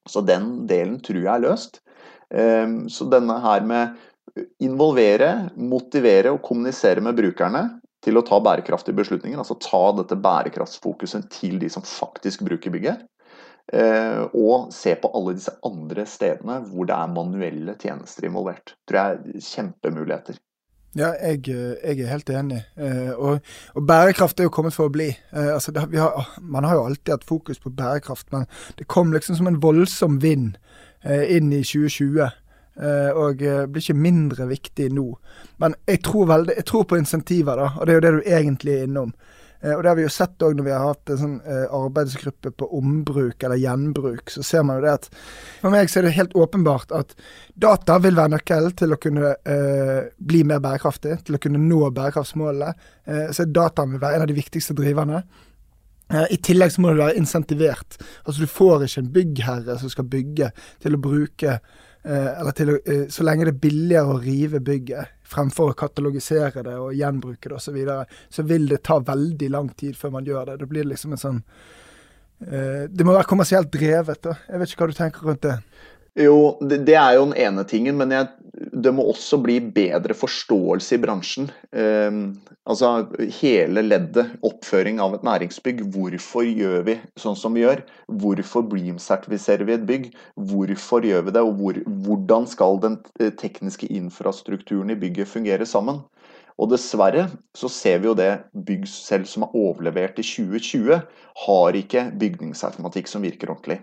Så 0.10 0.24
den 0.26 0.68
delen 0.68 0.98
tror 1.06 1.22
jeg 1.22 1.32
er 1.32 1.46
løst. 1.46 1.80
Ehm, 2.34 2.82
så 2.92 3.08
denne 3.10 3.38
her 3.44 3.64
med 3.68 3.96
involvere, 4.64 5.50
motivere 5.56 6.34
og 6.36 6.44
kommunisere 6.46 7.04
med 7.04 7.18
brukerne 7.18 7.64
til 8.04 8.20
å 8.20 8.24
ta 8.28 8.40
bærekraftige 8.44 8.98
beslutninger, 9.00 9.40
altså 9.40 9.58
ta 9.64 9.82
dette 9.98 10.18
bærekraftsfokuset 10.20 11.28
til 11.34 11.58
de 11.62 11.72
som 11.72 11.86
faktisk 11.88 12.44
bruker 12.48 12.74
bygget. 12.74 13.08
Eh, 13.74 14.22
og 14.34 14.72
se 14.74 14.96
på 14.98 15.12
alle 15.14 15.36
disse 15.38 15.54
andre 15.68 16.06
stedene 16.10 16.58
hvor 16.72 16.88
det 16.90 16.96
er 16.96 17.12
manuelle 17.14 17.76
tjenester 17.80 18.28
involvert. 18.30 18.74
Tror 18.90 19.00
jeg 19.00 19.18
er 19.20 19.50
kjempemuligheter. 19.50 20.40
Ja, 20.98 21.12
jeg, 21.22 21.44
jeg, 21.48 22.00
er 22.00 22.10
helt 22.10 22.30
enig. 22.34 22.64
Og, 23.16 23.40
og, 23.76 23.84
bærekraft 23.88 24.40
er 24.40 24.48
jo 24.48 24.54
kommet 24.54 24.74
for 24.74 24.90
å 24.90 24.94
bli. 24.94 25.12
Altså, 25.32 25.72
det, 25.72 25.86
har, 25.94 26.32
man 26.42 26.66
har 26.66 26.80
jo 26.80 26.88
alltid 26.90 27.14
hatt 27.14 27.28
fokus 27.30 27.62
på 27.62 27.70
bærekraft, 27.70 28.32
men 28.34 28.48
det 28.80 28.88
kom 28.90 29.14
liksom 29.14 29.38
som 29.38 29.52
en 29.52 29.62
voldsom 29.62 30.18
vind 30.24 30.58
inn 31.06 31.54
i 31.54 31.62
2020. 31.62 32.26
Og 33.22 33.44
blir 33.44 33.84
ikke 33.84 33.98
mindre 34.02 34.50
viktig 34.50 34.90
nå. 34.98 35.06
Men 35.62 35.78
jeg 35.86 36.02
tror, 36.10 36.26
veldig, 36.34 36.58
jeg 36.58 36.66
tror 36.72 36.90
på 36.90 36.98
insentiver, 36.98 37.62
da, 37.62 37.70
og 37.78 37.86
det 37.86 37.94
er 37.94 38.00
jo 38.00 38.06
det 38.08 38.14
du 38.18 38.34
egentlig 38.40 38.76
er 38.80 38.90
innom. 38.90 39.14
Eh, 39.62 39.74
og 39.76 39.84
det 39.84 39.92
har 39.92 39.98
vi 40.00 40.06
jo 40.06 40.12
sett 40.14 40.46
òg 40.46 40.56
når 40.58 40.68
vi 40.68 40.74
har 40.76 40.86
hatt 40.86 41.12
en 41.14 41.20
sånn 41.20 41.36
eh, 41.44 41.66
arbeidsgruppe 41.76 42.54
på 42.56 42.70
ombruk 42.80 43.44
eller 43.44 43.60
gjenbruk. 43.60 44.32
Så 44.32 44.46
ser 44.46 44.64
man 44.68 44.80
jo 44.80 44.86
det 44.88 44.96
at 45.00 45.10
For 45.60 45.74
meg 45.74 45.92
så 45.92 46.00
er 46.00 46.08
det 46.08 46.16
helt 46.16 46.38
åpenbart 46.40 46.94
at 46.96 47.14
data 47.60 48.00
vil 48.04 48.18
være 48.20 48.36
nøkkelen 48.38 48.78
til 48.80 48.96
å 48.96 49.02
kunne 49.02 49.36
eh, 49.36 50.10
bli 50.18 50.46
mer 50.48 50.64
bærekraftig, 50.64 51.20
til 51.28 51.38
å 51.38 51.44
kunne 51.44 51.62
nå 51.64 51.84
bærekraftsmålene. 51.90 52.74
Eh, 53.10 53.28
så 53.36 53.48
dataen 53.48 53.96
vil 53.96 54.04
være 54.04 54.20
en 54.20 54.28
av 54.28 54.32
de 54.32 54.40
viktigste 54.40 54.78
driverne. 54.78 55.24
Eh, 56.14 56.26
I 56.34 56.40
tillegg 56.42 56.74
så 56.74 56.82
må 56.82 56.94
det 56.94 57.04
være 57.04 57.20
insentivert. 57.20 58.00
Altså 58.26 58.46
Du 58.46 58.50
får 58.50 58.88
ikke 58.88 59.04
en 59.04 59.14
byggherre 59.20 59.78
som 59.82 59.92
skal 59.92 60.10
bygge, 60.10 60.52
til 60.82 60.96
å 60.96 61.04
bruke 61.04 61.60
eller 62.12 62.56
til, 62.58 62.72
eh, 62.86 63.06
så 63.12 63.26
lenge 63.26 63.46
det 63.46 63.54
er 63.54 63.64
billigere 63.66 64.16
å 64.16 64.22
rive 64.24 64.62
bygget 64.66 65.16
fremfor 65.30 65.72
å 65.72 65.78
katalogisere 65.78 66.64
det 66.66 66.78
og 66.80 66.96
gjenbruke 66.98 67.52
det 67.52 67.58
osv., 67.58 67.70
så, 67.70 67.76
videre, 67.76 68.06
så 68.30 68.46
vil 68.50 68.66
det 68.72 68.82
ta 68.88 69.00
veldig 69.06 69.50
lang 69.54 69.70
tid 69.78 69.98
før 69.98 70.16
man 70.18 70.26
gjør 70.26 70.50
det. 70.50 70.58
Det 70.62 70.70
blir 70.72 70.90
liksom 70.90 71.14
en 71.14 71.22
sånn 71.22 71.40
eh, 72.48 72.88
Det 72.90 73.06
må 73.06 73.14
være 73.14 73.30
kommersielt 73.30 73.72
drevet. 73.74 74.22
da. 74.26 74.38
Jeg 74.48 74.62
vet 74.62 74.74
ikke 74.74 74.86
hva 74.86 74.90
du 74.90 74.98
tenker 74.98 75.30
rundt 75.30 75.46
det? 75.46 75.58
Jo, 76.20 76.58
det, 76.60 76.84
det, 76.88 76.98
er 77.00 77.16
jo 77.16 77.30
den 77.30 77.38
ene 77.40 77.64
tingen, 77.64 77.96
men 78.00 78.12
jeg, 78.12 78.28
det 78.84 78.92
må 78.92 79.06
også 79.08 79.40
bli 79.40 79.60
bedre 79.72 80.16
forståelse 80.18 80.98
i 80.98 81.00
bransjen. 81.00 81.48
Eh, 81.72 82.18
altså 82.68 82.92
hele 83.40 83.86
leddet, 83.86 84.34
oppføring 84.44 85.00
av 85.00 85.16
et 85.16 85.24
næringsbygg. 85.24 85.86
Hvorfor 85.96 86.44
gjør 86.44 86.84
vi 86.90 86.98
sånn 87.20 87.40
som 87.40 87.56
vi 87.56 87.64
gjør? 87.64 87.86
Hvorfor 88.20 88.68
Bream-sertifiserer 88.68 89.64
vi 89.70 89.78
et 89.78 89.88
bygg? 89.88 90.10
Hvorfor 90.52 91.08
gjør 91.08 91.30
vi 91.30 91.36
det, 91.38 91.46
og 91.46 91.56
hvor, 91.62 91.80
hvordan 92.04 92.50
skal 92.52 92.84
den 92.84 93.00
eh, 93.22 93.32
tekniske 93.32 93.88
infrastrukturen 93.88 94.92
i 94.92 95.00
bygget 95.00 95.32
fungere 95.32 95.70
sammen? 95.70 96.04
Og 96.60 96.68
dessverre 96.74 97.30
så 97.56 97.70
ser 97.72 98.02
vi 98.02 98.10
jo 98.10 98.18
det 98.18 98.32
bygg 98.68 98.84
selv 98.92 99.30
som 99.32 99.46
er 99.46 99.56
overlevert 99.56 100.20
i 100.20 100.26
2020, 100.28 101.00
har 101.46 101.78
ikke 101.80 102.10
bygningsautomatikk 102.20 103.08
som 103.08 103.24
virker 103.24 103.54
ordentlig. 103.54 103.80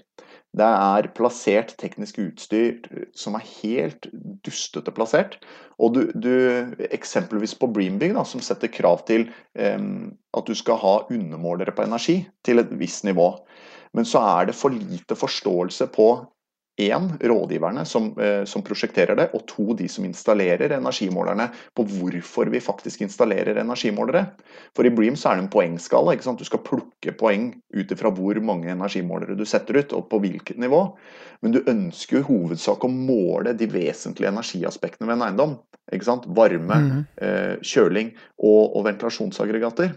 Det 0.57 0.67
er 0.67 1.09
plassert 1.17 1.75
teknisk 1.81 2.21
utstyr 2.23 2.85
som 3.17 3.37
er 3.37 3.45
helt 3.63 4.09
dustete 4.45 4.93
plassert. 4.95 5.37
Og 5.81 5.97
du, 5.97 6.03
du 6.17 6.77
eksempelvis 6.89 7.57
på 7.61 7.69
Breambygg, 7.69 8.17
som 8.29 8.45
setter 8.45 8.73
krav 8.73 9.03
til 9.09 9.29
um, 9.57 10.15
at 10.37 10.49
du 10.49 10.55
skal 10.57 10.81
ha 10.81 10.95
undermålere 11.13 11.75
på 11.77 11.85
energi 11.85 12.23
til 12.45 12.63
et 12.63 12.73
visst 12.81 13.05
nivå. 13.09 13.33
Men 13.97 14.09
så 14.09 14.23
er 14.25 14.49
det 14.49 14.57
for 14.57 14.73
lite 14.73 15.17
forståelse 15.17 15.89
på 15.93 16.09
én, 16.77 17.09
rådgiverne 17.21 17.85
som, 17.85 18.11
eh, 18.21 18.45
som, 18.45 18.63
prosjekterer 18.63 19.17
det, 19.17 19.31
og 19.35 19.47
to, 19.49 19.75
de 19.75 19.89
som 19.89 20.05
installerer 20.05 20.77
energimålerne, 20.77 21.49
på 21.75 21.85
hvorfor 21.89 22.51
vi 22.53 22.61
faktisk 22.61 23.01
installerer 23.07 23.57
energimålere. 23.63 24.27
For 24.77 24.85
i 24.85 24.93
Bream 24.93 25.17
så 25.17 25.31
er 25.31 25.37
det 25.37 25.47
en 25.47 25.53
poengskala. 25.53 26.13
ikke 26.13 26.29
sant? 26.29 26.39
Du 26.39 26.45
skal 26.45 26.65
plukke 26.65 27.17
poeng 27.17 27.55
ut 27.73 27.93
ifra 27.93 28.13
hvor 28.13 28.41
mange 28.41 28.69
energimålere 28.73 29.37
du 29.37 29.45
setter 29.45 29.81
ut, 29.81 29.93
og 29.93 30.11
på 30.11 30.21
hvilket 30.21 30.59
nivå. 30.59 30.83
Men 31.41 31.53
du 31.53 31.63
ønsker 31.67 32.19
jo 32.19 32.23
i 32.23 32.29
hovedsak 32.29 32.85
å 32.85 32.93
måle 32.93 33.57
de 33.57 33.67
vesentlige 33.67 34.29
energiaspektene 34.29 35.09
ved 35.09 35.17
en 35.17 35.27
eiendom. 35.31 35.59
ikke 35.93 36.05
sant? 36.05 36.29
Varme, 36.29 36.77
mm. 36.77 37.03
eh, 37.23 37.57
kjøling 37.63 38.13
og, 38.37 38.77
og 38.77 38.85
ventilasjonsaggregater. 38.85 39.97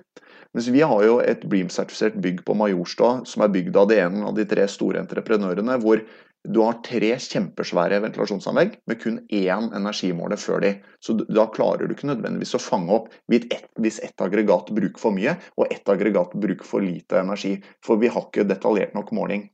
Mens 0.53 0.67
vi 0.73 0.81
har 0.81 1.03
jo 1.05 1.19
et 1.21 1.43
Bream-sertifisert 1.45 2.15
bygg 2.21 2.41
på 2.47 2.55
Majorstua 2.57 3.19
som 3.29 3.43
er 3.45 3.51
bygd 3.53 3.75
av 3.77 3.89
det 3.91 3.99
ene 4.01 4.23
av 4.25 4.33
de 4.37 4.47
tre 4.49 4.65
store 4.71 4.97
entreprenørene, 5.03 5.75
hvor 5.83 6.01
du 6.47 6.61
har 6.63 6.79
tre 6.85 7.11
kjempesvære 7.19 7.99
ventilasjonsanlegg 8.05 8.77
med 8.87 8.99
kun 9.01 9.19
én 9.27 9.67
energimåler 9.75 10.39
før 10.39 10.63
de. 10.63 10.71
Så 11.03 11.17
da 11.19 11.45
klarer 11.51 11.87
du 11.87 11.95
ikke 11.95 12.07
nødvendigvis 12.09 12.55
å 12.55 12.63
fange 12.63 12.95
opp 12.95 13.11
hvis 13.27 13.99
ett 14.05 14.23
aggregat 14.23 14.71
bruker 14.75 15.01
for 15.01 15.15
mye 15.15 15.35
og 15.59 15.67
ett 15.67 15.91
aggregat 15.91 16.37
bruker 16.39 16.65
for 16.65 16.85
lite 16.85 17.19
energi. 17.19 17.57
For 17.83 17.99
vi 17.99 18.11
har 18.13 18.29
ikke 18.29 18.47
detaljert 18.47 18.95
nok 18.95 19.11
måling. 19.15 19.49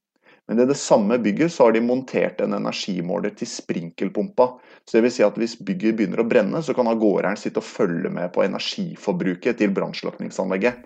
Men 0.46 0.60
i 0.62 0.66
det 0.70 0.78
samme 0.78 1.18
bygget 1.18 1.54
så 1.56 1.66
har 1.66 1.74
de 1.74 1.82
montert 1.82 2.42
en 2.42 2.54
energimåler 2.54 3.34
til 3.34 3.50
sprinkelpumpa. 3.50 4.46
Så 4.86 5.00
det 5.00 5.08
vil 5.08 5.14
si 5.16 5.24
at 5.26 5.40
hvis 5.42 5.56
bygget 5.58 5.98
begynner 5.98 6.22
å 6.22 6.28
brenne, 6.30 6.62
så 6.62 6.76
kan 6.78 6.86
gårdeieren 6.86 7.40
sitte 7.42 7.64
og 7.64 7.66
følge 7.66 8.12
med 8.14 8.30
på 8.36 8.44
energiforbruket 8.46 9.58
til 9.58 9.74
brannslukningsanlegget. 9.74 10.86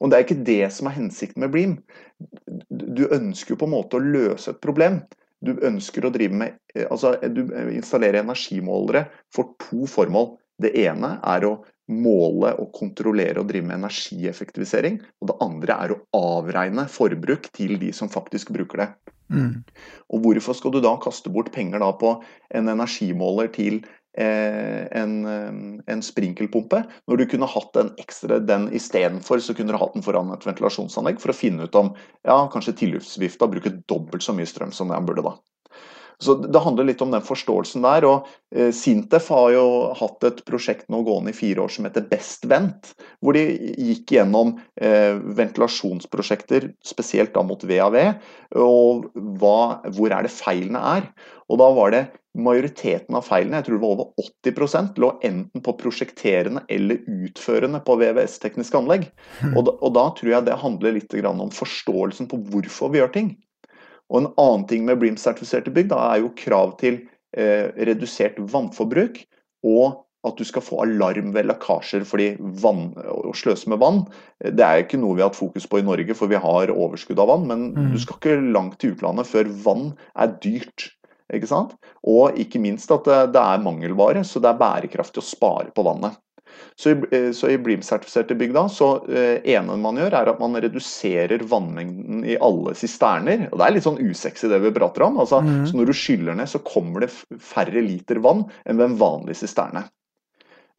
Og 0.00 0.08
det 0.08 0.16
er 0.16 0.24
ikke 0.24 0.40
det 0.48 0.62
som 0.72 0.88
er 0.88 0.96
hensikten 0.96 1.44
med 1.44 1.52
Bream. 1.52 1.76
Du 2.72 3.04
ønsker 3.12 3.54
jo 3.54 3.60
på 3.60 3.68
en 3.68 3.74
måte 3.74 3.98
å 3.98 4.04
løse 4.04 4.54
et 4.54 4.62
problem. 4.64 5.02
Du 5.42 5.56
ønsker 5.66 6.06
å 6.06 6.12
drive 6.14 6.38
med 6.38 6.58
Altså, 6.88 7.16
du 7.28 7.44
installerer 7.74 8.22
energimålere 8.22 9.04
for 9.34 9.52
to 9.60 9.84
formål. 9.90 10.36
Det 10.62 10.70
ene 10.84 11.16
er 11.26 11.44
å 11.48 11.56
måle 11.92 12.52
og 12.62 12.70
kontrollere 12.76 13.42
og 13.42 13.48
drive 13.50 13.66
med 13.68 13.80
energieffektivisering. 13.80 15.00
Og 15.20 15.28
det 15.28 15.38
andre 15.44 15.78
er 15.84 15.94
å 15.94 16.00
avregne 16.38 16.86
forbruk 16.88 17.50
til 17.56 17.76
de 17.82 17.90
som 17.96 18.10
faktisk 18.12 18.54
bruker 18.54 18.84
det. 18.84 18.88
Mm. 19.32 19.64
Og 20.12 20.24
hvorfor 20.24 20.56
skal 20.56 20.74
du 20.74 20.80
da 20.84 20.92
kaste 21.00 21.32
bort 21.32 21.52
penger 21.54 21.84
på 22.00 22.14
en 22.54 22.72
energimåler 22.72 23.50
til 23.54 23.80
eh, 23.80 23.90
en, 24.20 25.12
eh, 25.26 25.92
en, 25.92 26.02
sprinkelpumpe, 26.04 26.82
når 27.08 27.16
du 27.16 27.26
kunne 27.32 27.48
hatt 27.48 27.78
en 27.80 27.92
ekstra 28.02 28.40
den 28.44 28.68
istedenfor, 28.76 29.40
så 29.40 29.56
kunne 29.56 29.72
du 29.72 29.80
hatt 29.80 29.94
den 29.96 30.04
foran 30.04 30.32
et 30.34 30.44
ventilasjonsanlegg 30.46 31.20
for 31.22 31.32
å 31.32 31.36
finne 31.36 31.68
ut 31.68 31.78
om 31.78 31.94
ja, 32.28 32.36
kanskje 32.52 32.76
tilluftsvifta 32.82 33.48
bruker 33.48 33.80
dobbelt 33.88 34.24
så 34.24 34.36
mye 34.36 34.48
strøm 34.48 34.74
som 34.76 34.92
den 34.92 35.08
burde 35.08 35.24
da. 35.24 35.36
Så 36.20 36.34
Det 36.34 36.62
handler 36.62 36.88
litt 36.88 37.02
om 37.02 37.12
den 37.14 37.24
forståelsen 37.24 37.82
der. 37.82 38.04
og 38.04 38.28
eh, 38.54 38.70
Sintef 38.74 39.28
har 39.32 39.50
jo 39.54 39.66
hatt 39.98 40.24
et 40.28 40.42
prosjekt 40.48 40.88
nå 40.92 41.02
gående 41.06 41.32
i 41.32 41.36
fire 41.36 41.64
år 41.64 41.72
som 41.72 41.86
heter 41.88 42.06
Best 42.10 42.46
Vent. 42.50 42.94
Hvor 43.20 43.36
de 43.36 43.44
gikk 43.78 44.16
gjennom 44.16 44.56
eh, 44.80 45.14
ventilasjonsprosjekter, 45.16 46.72
spesielt 46.84 47.34
da 47.34 47.44
mot 47.46 47.62
VAV, 47.64 47.98
og 48.58 49.08
hva, 49.40 49.82
hvor 49.94 50.14
er 50.14 50.26
det 50.26 50.34
feilene 50.34 50.82
er. 50.96 51.08
Og 51.50 51.60
da 51.60 51.70
var 51.76 51.94
det 51.94 52.06
majoriteten 52.38 53.16
av 53.16 53.26
feilene, 53.26 53.58
jeg 53.60 53.66
tror 53.66 53.76
det 53.76 53.82
var 53.82 53.94
over 53.96 54.28
80% 54.48 55.00
lå 55.02 55.10
enten 55.26 55.64
på 55.64 55.74
prosjekterende 55.80 56.62
eller 56.72 57.02
utførende 57.04 57.82
på 57.84 57.96
VVS-tekniske 58.00 58.78
anlegg. 58.78 59.08
Hmm. 59.42 59.56
Og 59.58 59.66
da, 59.68 59.74
og 59.76 59.94
da, 59.98 60.06
tror 60.16 60.32
jeg 60.32 60.46
det 60.48 60.60
handler 60.62 60.96
litt 60.96 61.16
om 61.28 61.50
forståelsen 61.52 62.30
på 62.30 62.40
hvorfor 62.52 62.92
vi 62.92 63.02
gjør 63.02 63.12
ting. 63.12 63.34
Og 64.12 64.22
En 64.22 64.30
annen 64.36 64.68
ting 64.68 64.84
med 64.84 65.00
BREAM-sertifiserte 65.00 65.72
bygg 65.74 65.90
da, 65.92 66.00
er 66.12 66.22
jo 66.22 66.34
krav 66.36 66.76
til 66.82 67.00
eh, 67.36 67.72
redusert 67.88 68.36
vannforbruk, 68.52 69.22
og 69.64 70.02
at 70.22 70.38
du 70.38 70.44
skal 70.46 70.62
få 70.62 70.82
alarm 70.84 71.32
ved 71.34 71.48
lekkasjer. 71.48 72.04
fordi 72.06 72.36
vann, 72.62 72.92
å 72.94 73.32
sløse 73.34 73.70
med 73.72 73.80
vann 73.82 74.04
det 74.38 74.62
er 74.62 74.84
ikke 74.84 75.00
noe 75.00 75.16
vi 75.16 75.24
har 75.24 75.32
hatt 75.32 75.38
fokus 75.38 75.66
på 75.66 75.80
i 75.80 75.86
Norge, 75.86 76.14
for 76.14 76.30
vi 76.30 76.38
har 76.38 76.70
overskudd 76.70 77.18
av 77.18 77.32
vann. 77.32 77.46
Men 77.50 77.64
mm. 77.74 77.88
du 77.94 77.98
skal 77.98 78.20
ikke 78.20 78.52
langt 78.54 78.78
til 78.78 78.94
utlandet 78.94 79.26
før 79.26 79.50
vann 79.64 79.88
er 80.14 80.36
dyrt. 80.44 80.92
Ikke 81.32 81.48
sant? 81.48 81.74
Og 82.06 82.38
ikke 82.38 82.60
minst 82.62 82.92
at 82.94 83.08
det, 83.08 83.20
det 83.34 83.42
er 83.42 83.64
mangelvare, 83.64 84.22
så 84.26 84.42
det 84.42 84.52
er 84.52 84.60
bærekraftig 84.60 85.22
å 85.22 85.26
spare 85.26 85.72
på 85.74 85.86
vannet. 85.86 86.20
Så 86.76 86.90
i, 86.90 86.96
eh, 87.10 87.30
så 87.36 87.50
i 87.52 87.58
BREEAM-sertifiserte 87.60 88.36
bygg 88.38 88.54
da, 88.56 88.64
så 88.72 88.88
eh, 89.10 89.40
ene 89.54 89.76
man 89.80 89.98
gjør, 90.00 90.14
er 90.18 90.30
at 90.32 90.40
man 90.42 90.56
reduserer 90.62 91.44
vannmengden 91.48 92.24
i 92.24 92.38
alle 92.40 92.74
sisterner. 92.78 93.48
Og 93.50 93.58
det 93.60 93.66
er 93.66 93.76
litt 93.76 93.86
sånn 93.86 94.00
usexy 94.00 94.50
det 94.50 94.62
vi 94.64 94.74
prater 94.74 95.06
om. 95.06 95.18
Altså, 95.22 95.42
mm. 95.44 95.64
Så 95.68 95.78
når 95.78 95.90
du 95.90 95.96
skyller 95.96 96.38
ned, 96.38 96.50
så 96.50 96.62
kommer 96.66 97.04
det 97.04 97.12
færre 97.42 97.84
liter 97.84 98.22
vann 98.24 98.46
enn 98.64 98.80
ved 98.80 98.90
en 98.90 99.00
vanlig 99.02 99.38
sisterne. 99.42 99.84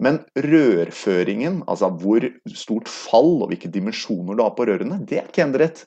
Men 0.03 0.19
rørføringen, 0.35 1.61
altså 1.69 1.87
hvor 2.01 2.25
stort 2.57 2.89
fall 2.91 3.43
og 3.43 3.51
hvilke 3.51 3.71
dimensjoner 3.71 4.35
du 4.35 4.43
har 4.43 4.55
på 4.57 4.65
rørene, 4.67 4.97
det 5.07 5.21
er 5.21 5.29
ikke 5.29 5.45
endret. 5.45 5.85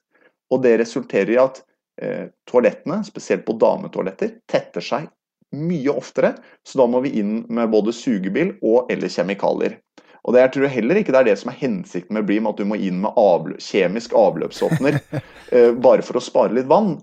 Og 0.54 0.62
det 0.62 0.76
resulterer 0.80 1.34
i 1.34 1.40
at 1.42 1.60
eh, 2.00 2.28
toalettene, 2.48 3.02
spesielt 3.04 3.44
på 3.46 3.58
dametoaletter, 3.60 4.38
tetter 4.48 4.84
seg 4.84 5.10
mye 5.54 5.92
oftere, 5.92 6.34
så 6.66 6.80
da 6.82 6.86
må 6.90 7.02
vi 7.04 7.14
inn 7.20 7.44
med 7.52 7.70
både 7.72 7.94
sugebil 7.94 8.54
og 8.64 8.90
eller 8.92 9.12
kjemikalier. 9.12 9.78
Og 10.26 10.34
det, 10.34 10.40
Jeg 10.42 10.52
tror 10.56 10.72
heller 10.74 10.98
ikke 10.98 11.14
det 11.14 11.20
er 11.20 11.28
det 11.30 11.38
som 11.38 11.52
er 11.52 11.60
hensikten 11.60 12.16
med 12.16 12.26
Bream, 12.26 12.48
at 12.50 12.58
du 12.58 12.66
må 12.66 12.78
inn 12.82 12.98
med 13.04 13.14
avløp, 13.20 13.62
kjemisk 13.62 14.16
avløpsåpner 14.18 14.98
eh, 15.54 15.70
bare 15.70 16.02
for 16.02 16.18
å 16.18 16.24
spare 16.24 16.56
litt 16.56 16.66
vann. 16.70 16.96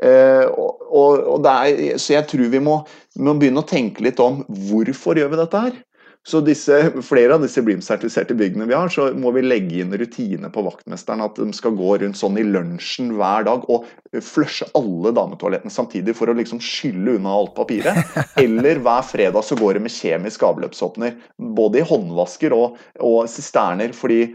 Eh, 0.00 0.46
og, 0.48 0.80
og 1.28 1.44
er, 1.44 1.98
så 2.00 2.16
jeg 2.16 2.28
tror 2.30 2.48
vi 2.48 2.62
må, 2.64 2.78
må, 3.20 3.36
begynne 3.36 3.60
å 3.60 3.68
tenke 3.68 4.04
litt 4.06 4.20
om 4.24 4.40
hvorfor 4.70 5.20
gjør 5.20 5.34
vi 5.34 5.40
dette 5.42 5.64
her. 5.66 5.76
Så 6.28 6.42
disse, 6.44 6.76
flere 7.02 7.34
av 7.34 7.40
disse 7.40 7.62
Bream-sertifiserte 7.64 8.34
byggene 8.36 8.66
vi 8.68 8.76
har, 8.76 8.90
så 8.92 9.06
må 9.16 9.32
vi 9.32 9.40
legge 9.44 9.78
inn 9.80 9.94
rutine 9.96 10.50
på 10.52 10.64
vaktmesteren. 10.66 11.22
At 11.24 11.40
de 11.40 11.48
skal 11.56 11.72
gå 11.78 11.94
rundt 12.02 12.18
sånn 12.20 12.36
i 12.38 12.44
lunsjen 12.44 13.14
hver 13.16 13.46
dag 13.48 13.64
og 13.72 13.88
flushe 14.20 14.68
alle 14.76 15.14
dametoalettene 15.16 15.72
samtidig 15.72 16.14
for 16.18 16.28
å 16.28 16.36
liksom 16.36 16.60
skylle 16.60 17.16
unna 17.16 17.32
alt 17.38 17.54
papiret. 17.56 18.12
Eller 18.44 18.82
hver 18.84 19.06
fredag 19.08 19.48
så 19.48 19.56
går 19.58 19.78
det 19.78 19.86
med 19.86 19.96
kjemisk 19.96 20.44
avløpsåpner. 20.44 21.16
Både 21.56 21.80
i 21.80 21.88
håndvasker 21.88 22.54
og, 22.56 22.76
og 23.00 23.24
sisterner. 23.32 23.96
fordi 23.96 24.26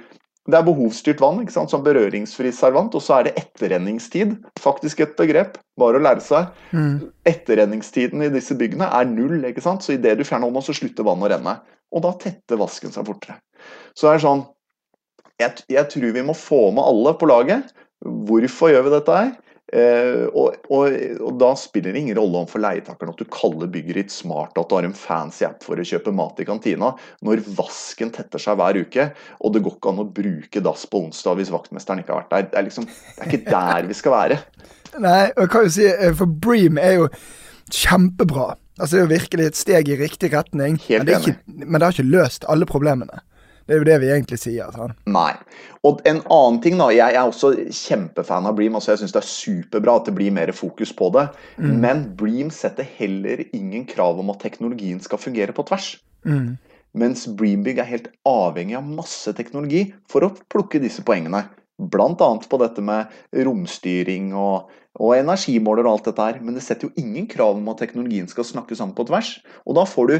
det 0.45 0.59
er 0.59 0.65
behovsstyrt 0.65 1.21
vann 1.23 1.39
ikke 1.41 1.55
sant? 1.55 1.71
som 1.73 1.81
berøringsfri 1.85 2.51
servant, 2.53 2.93
og 2.93 3.01
så 3.01 3.15
er 3.17 3.27
det 3.27 3.37
etterrenningstid. 3.41 4.35
Faktisk 4.61 5.01
et 5.01 5.15
begrep, 5.17 5.57
bare 5.79 5.97
å 5.97 6.03
lære 6.05 6.21
seg. 6.21 6.51
Mm. 6.69 7.07
Etterrenningstiden 7.25 8.21
i 8.21 8.29
disse 8.33 8.57
byggene 8.57 8.91
er 8.93 9.09
null, 9.09 9.39
ikke 9.49 9.63
sant? 9.65 9.85
så 9.85 9.95
idet 9.95 10.19
du 10.19 10.25
fjerner 10.25 10.49
hånda, 10.51 10.61
så 10.65 10.77
slutter 10.77 11.07
vannet 11.07 11.29
å 11.29 11.33
renne. 11.33 11.55
Og 11.93 12.03
da 12.05 12.13
tetter 12.21 12.59
vasken 12.59 12.93
seg 12.93 13.07
fortere. 13.07 13.39
Så 13.93 14.07
det 14.07 14.17
er 14.17 14.25
sånn 14.25 14.45
jeg, 15.41 15.65
jeg 15.67 15.89
tror 15.91 16.13
vi 16.15 16.23
må 16.23 16.35
få 16.37 16.69
med 16.71 16.85
alle 16.85 17.11
på 17.19 17.27
laget. 17.27 17.73
Hvorfor 18.05 18.71
gjør 18.71 18.85
vi 18.87 18.93
dette 18.93 19.17
her? 19.17 19.33
Eh, 19.73 20.27
og, 20.29 20.59
og, 20.69 20.93
og, 21.17 21.31
da 21.41 21.49
spiller 21.57 21.95
det 21.95 22.03
ingen 22.03 22.17
rolle 22.19 22.43
om 22.43 22.49
for 22.49 22.61
leietakeren 22.61 23.09
at 23.15 23.19
du 23.19 23.25
kaller 23.33 23.69
bygget 23.71 23.97
ditt 23.97 24.13
smart, 24.13 24.53
at 24.61 24.69
du 24.69 24.75
har 24.77 24.85
en 24.85 24.93
fancy 24.95 25.41
app 25.47 25.65
for 25.65 25.81
å 25.81 25.85
kjøpe 25.89 26.13
mat 26.15 26.37
i 26.39 26.45
kantina, 26.45 26.91
når 27.25 27.41
vasken 27.57 28.13
tetter 28.13 28.41
seg 28.41 28.59
hver 28.61 28.77
uke, 28.85 29.07
og 29.41 29.55
det 29.55 29.63
går 29.65 29.75
ikke 29.75 29.91
an 29.91 30.03
å 30.03 30.07
bruke 30.19 30.63
dass 30.63 30.85
på 30.87 31.01
onsdag 31.07 31.41
hvis 31.41 31.53
vaktmesteren 31.55 32.03
ikke 32.03 32.13
har 32.13 32.23
vært 32.23 32.35
der. 32.35 32.45
Det 32.51 32.61
er, 32.61 32.67
liksom, 32.69 32.85
det 32.87 33.25
er 33.25 33.33
ikke 33.33 33.55
der 33.57 33.89
vi 33.89 33.97
skal 33.97 34.15
være. 34.15 34.39
Nei, 35.07 35.23
og 35.33 35.41
jeg 35.43 35.51
kan 35.55 35.65
jo 35.65 35.73
si, 35.79 35.89
eh, 35.89 36.13
for 36.21 36.37
Bream 36.45 36.79
er 36.79 36.99
jo 37.01 37.09
kjempebra. 37.73 38.53
Altså 38.79 38.95
Det 38.95 38.99
er 38.99 39.05
jo 39.05 39.13
virkelig 39.13 39.45
et 39.45 39.59
steg 39.59 39.89
i 39.89 39.99
riktig 39.99 40.33
retning, 40.33 40.79
men 40.89 41.07
det, 41.07 41.21
ikke, 41.21 41.37
men 41.47 41.79
det 41.79 41.87
har 41.87 41.95
ikke 41.95 42.11
løst 42.11 42.47
alle 42.51 42.67
problemene. 42.69 43.21
Det 43.65 43.73
er 43.73 43.79
jo 43.81 43.87
det 43.87 43.95
vi 44.03 44.09
egentlig 44.13 44.37
sier. 44.37 44.69
Sånn. 44.75 44.93
Nei. 45.09 45.31
Og 45.87 46.03
en 46.05 46.19
annen 46.21 46.59
ting, 46.61 46.75
da. 46.77 46.91
Jeg 46.93 47.15
er 47.17 47.23
også 47.25 47.53
kjempefan 47.73 48.45
av 48.45 48.53
Bream. 48.57 48.77
altså 48.77 48.93
Jeg 48.93 49.01
syns 49.01 49.15
det 49.15 49.23
er 49.23 49.29
superbra 49.31 49.95
at 49.97 50.09
det 50.09 50.13
blir 50.19 50.35
mer 50.35 50.51
fokus 50.53 50.91
på 50.93 51.09
det. 51.15 51.25
Mm. 51.57 51.71
Men 51.81 52.03
Bream 52.19 52.51
setter 52.53 52.85
heller 52.99 53.41
ingen 53.57 53.87
krav 53.89 54.21
om 54.21 54.29
at 54.35 54.43
teknologien 54.45 55.01
skal 55.01 55.21
fungere 55.21 55.55
på 55.55 55.65
tvers. 55.65 55.95
Mm. 56.29 56.57
Mens 56.95 57.25
Breambygg 57.27 57.81
er 57.81 57.89
helt 57.89 58.11
avhengig 58.29 58.77
av 58.77 58.85
masse 58.87 59.33
teknologi 59.35 59.87
for 60.11 60.27
å 60.27 60.33
plukke 60.51 60.79
disse 60.83 61.03
poengene. 61.05 61.43
Bl.a. 61.75 62.13
på 62.15 62.59
dette 62.61 62.83
med 62.85 63.11
romstyring 63.45 64.29
og, 64.37 64.69
og, 64.95 65.15
energimåler 65.17 65.85
og 65.85 65.97
alt 65.97 66.09
dette 66.09 66.27
her. 66.27 66.41
Men 66.41 66.57
det 66.57 66.65
setter 66.65 66.89
jo 66.89 67.01
ingen 67.01 67.27
krav 67.31 67.57
om 67.57 67.71
at 67.71 67.81
teknologien 67.83 68.29
skal 68.31 68.47
snakke 68.47 68.77
sammen 68.77 68.95
på 68.97 69.07
tvers. 69.09 69.37
Og 69.65 69.77
da 69.79 69.85
får 69.89 70.11
du 70.11 70.17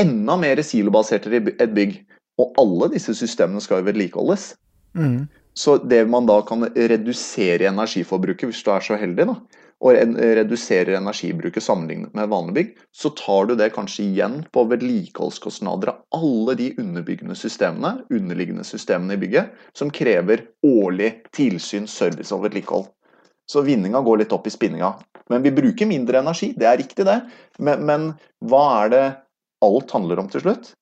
enda 0.00 0.36
mer 0.40 0.62
silobasert 0.64 1.28
i 1.30 1.40
et 1.40 1.76
bygg. 1.76 2.00
Og 2.40 2.56
alle 2.60 2.90
disse 2.94 3.14
systemene 3.18 3.62
skal 3.62 3.82
jo 3.82 3.90
vedlikeholdes. 3.90 4.54
Mm. 4.96 5.28
Så 5.54 5.76
det 5.90 6.04
man 6.08 6.28
da 6.28 6.40
kan 6.46 6.64
redusere 6.74 7.68
energiforbruket, 7.68 8.48
hvis 8.48 8.62
du 8.64 8.70
er 8.72 8.84
så 8.84 8.96
heldig, 8.98 9.26
da, 9.28 9.34
og 9.80 9.96
redusere 10.36 10.98
energibruket 10.98 11.64
sammenlignet 11.64 12.14
med 12.16 12.28
vanlig 12.30 12.54
bygg, 12.56 12.70
så 12.92 13.10
tar 13.16 13.48
du 13.48 13.54
det 13.56 13.70
kanskje 13.74 14.04
igjen 14.10 14.36
på 14.52 14.66
vedlikeholdskostnader 14.70 15.92
av 15.94 16.20
alle 16.20 16.56
de 16.58 16.70
underbyggende 16.80 17.36
systemene, 17.38 17.96
underliggende 18.12 18.66
systemene 18.68 19.16
i 19.16 19.22
bygget, 19.22 19.54
som 19.76 19.92
krever 19.92 20.44
årlig 20.66 21.14
tilsyn, 21.36 21.88
service 21.88 22.34
og 22.36 22.44
vedlikehold. 22.44 22.90
Så 23.50 23.64
vinninga 23.66 24.02
går 24.06 24.22
litt 24.22 24.34
opp 24.36 24.46
i 24.46 24.54
spinninga. 24.54 24.92
Men 25.30 25.42
vi 25.42 25.52
bruker 25.54 25.88
mindre 25.90 26.20
energi, 26.22 26.52
det 26.58 26.68
er 26.70 26.78
riktig 26.78 27.06
det. 27.08 27.18
Men, 27.58 27.82
men 27.88 28.08
hva 28.50 28.62
er 28.84 28.94
det 28.94 29.04
alt 29.66 29.92
handler 29.94 30.22
om 30.22 30.30
til 30.30 30.44
slutt? 30.44 30.72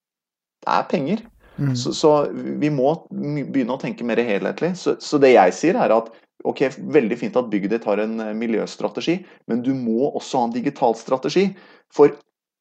Det 0.64 0.75
er 0.75 0.87
penger. 0.91 1.25
Mm. 1.59 1.75
Så, 1.77 1.93
så, 1.97 2.12
vi 2.33 2.71
må 2.71 2.95
begynne 3.11 3.75
å 3.75 3.83
tenke 3.83 4.07
mer 4.07 4.21
helhetlig. 4.23 4.75
Så, 4.79 4.99
så, 5.03 5.19
det 5.23 5.35
jeg 5.35 5.57
sier, 5.57 5.79
er 5.81 5.95
at 5.95 6.11
ok, 6.47 6.69
veldig 6.95 7.19
fint 7.19 7.37
at 7.39 7.51
bygget 7.51 7.75
ditt 7.75 7.89
har 7.89 8.01
en 8.03 8.21
eh, 8.23 8.35
miljøstrategi, 8.39 9.19
men 9.51 9.64
du 9.66 9.73
må 9.75 10.12
også 10.12 10.39
ha 10.39 10.49
en 10.49 10.55
digital 10.55 10.95
strategi. 10.99 11.49
For 11.95 12.14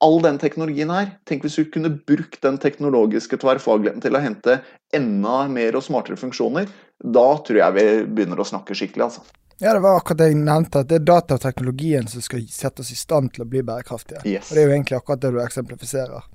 all 0.04 0.20
den 0.26 0.40
teknologien 0.42 0.92
her, 0.94 1.12
tenk 1.30 1.46
hvis 1.46 1.58
du 1.60 1.70
kunne 1.74 1.94
brukt 2.10 2.40
den 2.44 2.58
teknologiske 2.62 3.40
tverrfagligheten 3.42 4.04
til 4.04 4.18
å 4.18 4.24
hente 4.24 4.60
enda 4.98 5.44
mer 5.52 5.78
og 5.78 5.86
smartere 5.86 6.20
funksjoner. 6.20 6.70
Da 7.04 7.28
tror 7.46 7.62
jeg 7.62 7.78
vi 7.78 7.88
begynner 8.18 8.42
å 8.42 8.50
snakke 8.50 8.78
skikkelig, 8.78 9.10
altså. 9.10 9.26
Ja, 9.60 9.74
det 9.74 9.80
var 9.80 9.96
akkurat 9.98 10.20
det 10.20 10.26
jeg 10.30 10.38
nevnte, 10.38 10.84
at 10.84 10.90
det 10.92 11.00
er 11.00 11.06
datateknologien 11.08 12.06
som 12.12 12.22
skal 12.22 12.44
sette 12.54 12.84
oss 12.84 12.92
i 12.94 12.98
stand 12.98 13.32
til 13.34 13.42
å 13.42 13.48
bli 13.50 13.64
bærekraftige. 13.66 14.22
Yes. 14.22 14.52
Og 14.52 14.54
Det 14.54 14.62
er 14.62 14.68
jo 14.68 14.76
egentlig 14.76 14.98
akkurat 15.00 15.24
det 15.24 15.32
du 15.34 15.40
eksemplifiserer. 15.42 16.28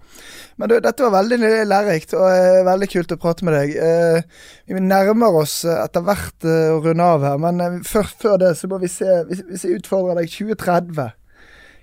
Men 0.58 0.72
du, 0.72 0.74
dette 0.82 1.06
var 1.06 1.14
veldig 1.20 1.38
lærerikt 1.70 2.16
og 2.18 2.26
uh, 2.26 2.64
veldig 2.66 2.90
kult 2.90 3.14
å 3.14 3.20
prate 3.22 3.46
med 3.46 3.54
deg. 3.54 3.76
Uh, 3.78 4.50
vi 4.74 4.82
nærmer 4.82 5.38
oss 5.38 5.60
uh, 5.68 5.76
etter 5.84 6.02
hvert 6.08 6.48
å 6.50 6.80
runde 6.82 7.08
av 7.14 7.28
her, 7.28 7.38
men 7.46 7.78
før, 7.86 8.10
før, 8.10 8.36
det 8.42 8.56
så 8.58 8.70
må 8.72 8.82
vi 8.82 8.90
se 8.90 9.22
hvis 9.30 9.68
jeg 9.68 9.78
utfordrer 9.78 10.18
deg 10.18 10.34
2030, 10.34 11.14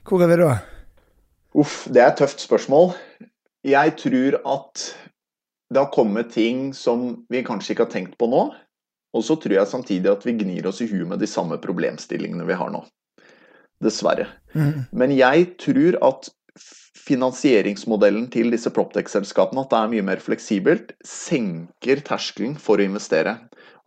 hvor 0.09 0.25
er 0.25 0.33
vi 0.33 0.43
da? 0.43 0.53
Uff, 1.59 1.85
det 1.87 2.03
er 2.03 2.11
et 2.11 2.19
tøft 2.19 2.43
spørsmål. 2.43 2.97
Jeg 3.63 3.95
tror 4.01 4.41
at 4.43 4.89
det 5.71 5.79
har 5.79 5.93
kommet 5.93 6.33
ting 6.35 6.73
som 6.75 7.13
vi 7.31 7.47
kanskje 7.47 7.77
ikke 7.77 7.87
har 7.87 7.95
tenkt 7.95 8.19
på 8.19 8.27
nå 8.27 8.49
og 9.15 9.25
så 9.25 9.37
tror 9.41 9.57
jeg 9.57 9.71
samtidig 9.71 10.11
at 10.11 10.25
vi 10.25 10.35
gnir 10.37 10.67
oss 10.69 10.81
i 10.83 10.89
huet 10.89 11.07
med 11.09 11.21
de 11.21 11.29
samme 11.29 11.57
problemstillingene 11.61 12.45
vi 12.47 12.57
har 12.57 12.71
nå. 12.73 12.83
Dessverre. 13.83 14.27
Mm. 14.53 14.85
Men 14.91 15.13
jeg 15.15 15.53
tror 15.61 15.97
at 16.05 16.29
finansieringsmodellen 17.09 18.27
til 18.33 18.51
disse 18.53 18.69
Proptech-selskapene, 18.73 19.63
at 19.63 19.71
det 19.71 19.79
er 19.79 19.93
mye 19.93 20.07
mer 20.11 20.21
fleksibelt, 20.21 20.93
senker 21.05 22.03
terskelen 22.05 22.57
for 22.61 22.77
å 22.77 22.85
investere. 22.85 23.37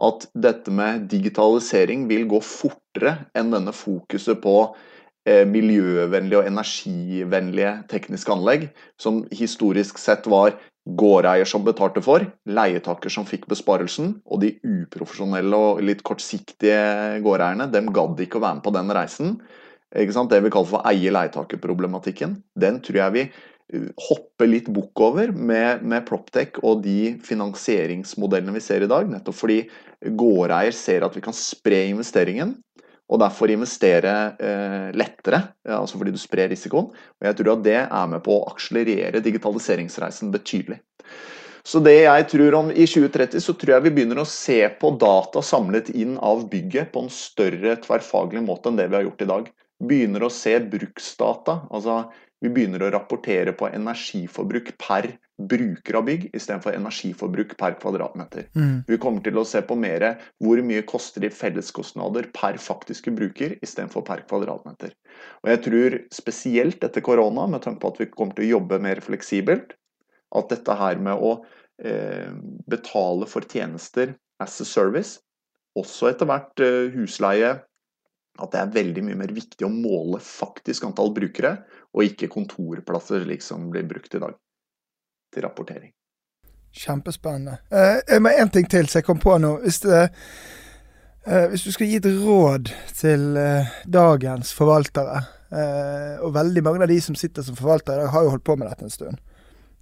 At 0.02 0.26
dette 0.34 0.72
med 0.74 1.06
digitalisering 1.12 2.08
vil 2.10 2.26
gå 2.30 2.40
fortere 2.42 3.20
enn 3.38 3.52
denne 3.54 3.74
fokuset 3.76 4.40
på 4.42 4.56
eh, 5.28 5.44
miljøvennlige 5.46 6.40
og 6.40 6.48
energivennlige 6.50 7.76
tekniske 7.92 8.34
anlegg, 8.34 8.70
som 8.98 9.22
historisk 9.30 10.00
sett 10.02 10.26
var 10.26 10.56
gårdeier 10.82 11.46
som 11.46 11.62
betalte 11.64 12.02
for, 12.02 12.24
leietaker 12.48 13.12
som 13.12 13.26
fikk 13.26 13.46
besparelsen, 13.50 14.16
og 14.26 14.42
de 14.42 14.56
uprofesjonelle 14.66 15.58
og 15.68 15.82
litt 15.86 16.02
kortsiktige 16.06 17.20
gårdeierne 17.22 17.68
de 17.70 17.84
gadd 17.94 18.22
ikke 18.24 18.40
å 18.40 18.44
være 18.44 18.58
med 18.58 18.66
på 18.66 18.74
den 18.74 18.90
reisen. 18.96 19.36
Det 19.92 20.40
vi 20.42 20.50
kaller 20.50 20.70
for 20.70 20.88
eie-leietaker-problematikken, 20.88 22.38
den 22.58 22.80
tror 22.82 22.98
jeg 22.98 23.14
vi 23.14 23.24
uh, 23.28 23.88
hopper 24.08 24.48
litt 24.48 24.70
bukk 24.72 25.04
over 25.04 25.34
med, 25.36 25.84
med 25.84 26.06
Proptech 26.08 26.58
og 26.64 26.82
de 26.86 27.14
finansieringsmodellene 27.22 28.56
vi 28.56 28.64
ser 28.64 28.82
i 28.82 28.90
dag. 28.90 29.10
Nettopp 29.12 29.38
fordi 29.38 29.60
gårdeier 30.02 30.74
ser 30.74 31.04
at 31.06 31.14
vi 31.14 31.22
kan 31.22 31.36
spre 31.36 31.84
investeringen 31.92 32.56
og 33.12 33.20
derfor 33.20 33.52
investere 33.52 34.12
eh, 34.40 34.88
lettere, 34.96 35.42
altså 35.68 35.98
fordi 36.00 36.14
du 36.14 36.20
sprer 36.20 36.48
risikoen. 36.52 36.88
Og 36.92 37.28
jeg 37.28 37.36
tror 37.38 37.52
at 37.54 37.66
det 37.66 37.78
er 37.82 38.08
med 38.08 38.24
på 38.24 38.38
å 38.38 38.46
akselerere 38.48 39.20
digitaliseringsreisen 39.24 40.32
betydelig. 40.32 40.80
Så 41.62 41.78
det 41.78 42.00
jeg 42.00 42.24
tror 42.32 42.56
om 42.58 42.70
i 42.72 42.86
2030, 42.88 43.42
så 43.44 43.54
tror 43.54 43.76
jeg 43.76 43.84
vi 43.84 43.92
begynner 43.94 44.22
å 44.22 44.26
se 44.26 44.64
på 44.80 44.94
data 44.98 45.44
samlet 45.44 45.92
inn 45.94 46.16
av 46.18 46.48
bygget 46.50 46.90
på 46.94 47.04
en 47.04 47.12
større 47.12 47.76
tverrfaglig 47.84 48.42
måte 48.42 48.72
enn 48.72 48.80
det 48.80 48.88
vi 48.88 48.98
har 48.98 49.06
gjort 49.06 49.22
i 49.22 49.30
dag. 49.30 49.52
Begynner 49.92 50.26
å 50.26 50.32
se 50.32 50.56
bruksdata. 50.72 51.60
altså 51.70 52.02
vi 52.42 52.50
begynner 52.50 52.82
å 52.82 52.90
rapportere 52.90 53.54
på 53.54 53.68
energiforbruk 53.70 54.72
per 54.82 55.12
bruker 55.42 55.98
av 55.98 56.06
bygg 56.08 56.24
istedenfor 56.34 56.74
energiforbruk 56.74 57.54
per 57.58 57.76
kvadratmeter. 57.78 58.48
Mm. 58.58 58.82
Vi 58.88 58.98
kommer 59.02 59.22
til 59.24 59.38
å 59.38 59.46
se 59.46 59.62
på 59.66 59.76
mer 59.78 60.04
hvor 60.42 60.62
mye 60.66 60.82
koster 60.88 61.22
de 61.22 61.30
felleskostnader 61.34 62.28
per 62.34 62.58
faktiske 62.62 63.14
bruker 63.14 63.56
istedenfor 63.62 64.04
per 64.06 64.24
kvadratmeter. 64.26 64.94
Og 65.42 65.52
jeg 65.52 65.62
tror 65.68 65.98
spesielt 66.14 66.84
etter 66.84 67.04
korona, 67.04 67.46
med 67.46 67.62
tanke 67.64 67.82
på 67.82 67.94
at 67.94 68.02
vi 68.02 68.10
kommer 68.10 68.36
til 68.36 68.48
å 68.48 68.52
jobbe 68.56 68.82
mer 68.82 69.02
fleksibelt, 69.04 69.76
at 70.32 70.50
dette 70.50 70.78
her 70.78 70.98
med 71.02 71.22
å 71.22 71.36
eh, 71.84 72.32
betale 72.70 73.28
for 73.28 73.46
tjenester 73.46 74.16
as 74.42 74.58
a 74.64 74.66
service, 74.66 75.20
også 75.78 76.10
etter 76.10 76.28
hvert 76.28 76.62
eh, 76.64 76.90
husleie, 76.96 77.60
at 78.40 78.52
det 78.52 78.60
er 78.60 78.70
veldig 78.76 79.02
mye 79.04 79.18
mer 79.24 79.32
viktig 79.34 79.66
å 79.66 79.72
måle 79.72 80.20
faktisk 80.24 80.86
antall 80.88 81.12
brukere, 81.14 81.56
og 81.92 82.06
ikke 82.06 82.30
kontorplasser 82.32 83.26
slik 83.26 83.44
som 83.44 83.68
blir 83.72 83.84
brukt 83.88 84.14
i 84.16 84.22
dag 84.22 84.38
til 85.32 85.44
rapportering. 85.44 85.92
Kjempespennende. 86.72 87.58
Eh, 87.68 88.20
med 88.20 88.40
en 88.40 88.50
ting 88.50 88.68
til 88.68 88.88
som 88.88 89.00
jeg 89.00 89.04
kom 89.04 89.20
på 89.20 89.36
nå. 89.38 89.58
Hvis, 89.60 89.82
det, 89.84 90.06
eh, 91.26 91.50
hvis, 91.52 91.66
du 91.66 91.74
skal 91.74 91.90
gi 91.90 91.98
et 92.00 92.08
råd 92.22 92.72
til 92.96 93.36
eh, 93.36 93.76
dagens 93.84 94.54
forvaltere, 94.56 95.24
og 95.52 96.30
veldig 96.32 96.62
mange 96.64 96.80
av 96.80 96.88
de 96.88 96.94
som 97.04 97.12
sitter 97.12 97.44
som 97.44 97.52
forvaltere 97.58 98.06
har 98.08 98.22
jo 98.24 98.30
holdt 98.32 98.44
på 98.46 98.54
med 98.56 98.70
dette 98.70 98.86
en 98.86 98.92
stund. 98.94 99.18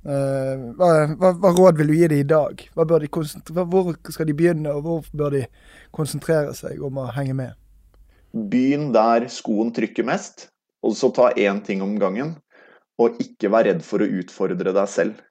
Hva, 0.03 0.89
hva, 1.15 1.31
hva, 1.31 1.53
råd 1.55 1.79
vil 1.79 1.93
du 1.93 1.95
gi 1.95 2.09
dem 2.11 2.23
i 2.25 2.27
dag? 2.27 2.65
De 2.75 3.11
hvor 3.15 3.93
skal 4.11 4.27
de 4.27 4.35
begynne, 4.35 4.73
og 4.75 4.83
hvor 4.83 5.07
bør 5.15 5.37
de 5.37 5.45
konsentrere 5.95 6.57
seg 6.59 6.83
om 6.83 6.99
å 6.99 7.07
henge 7.15 7.37
med? 7.39 7.55
Begynn 8.33 8.93
der 8.95 9.27
skoen 9.33 9.73
trykker 9.75 10.07
mest, 10.07 10.49
og 10.87 10.95
så 10.97 11.11
ta 11.15 11.31
én 11.35 11.61
ting 11.67 11.83
om 11.83 11.97
gangen. 12.01 12.37
Og 13.01 13.19
ikke 13.23 13.51
vær 13.53 13.67
redd 13.67 13.83
for 13.87 14.03
å 14.03 14.13
utfordre 14.21 14.75
deg 14.77 14.89
selv. 14.89 15.27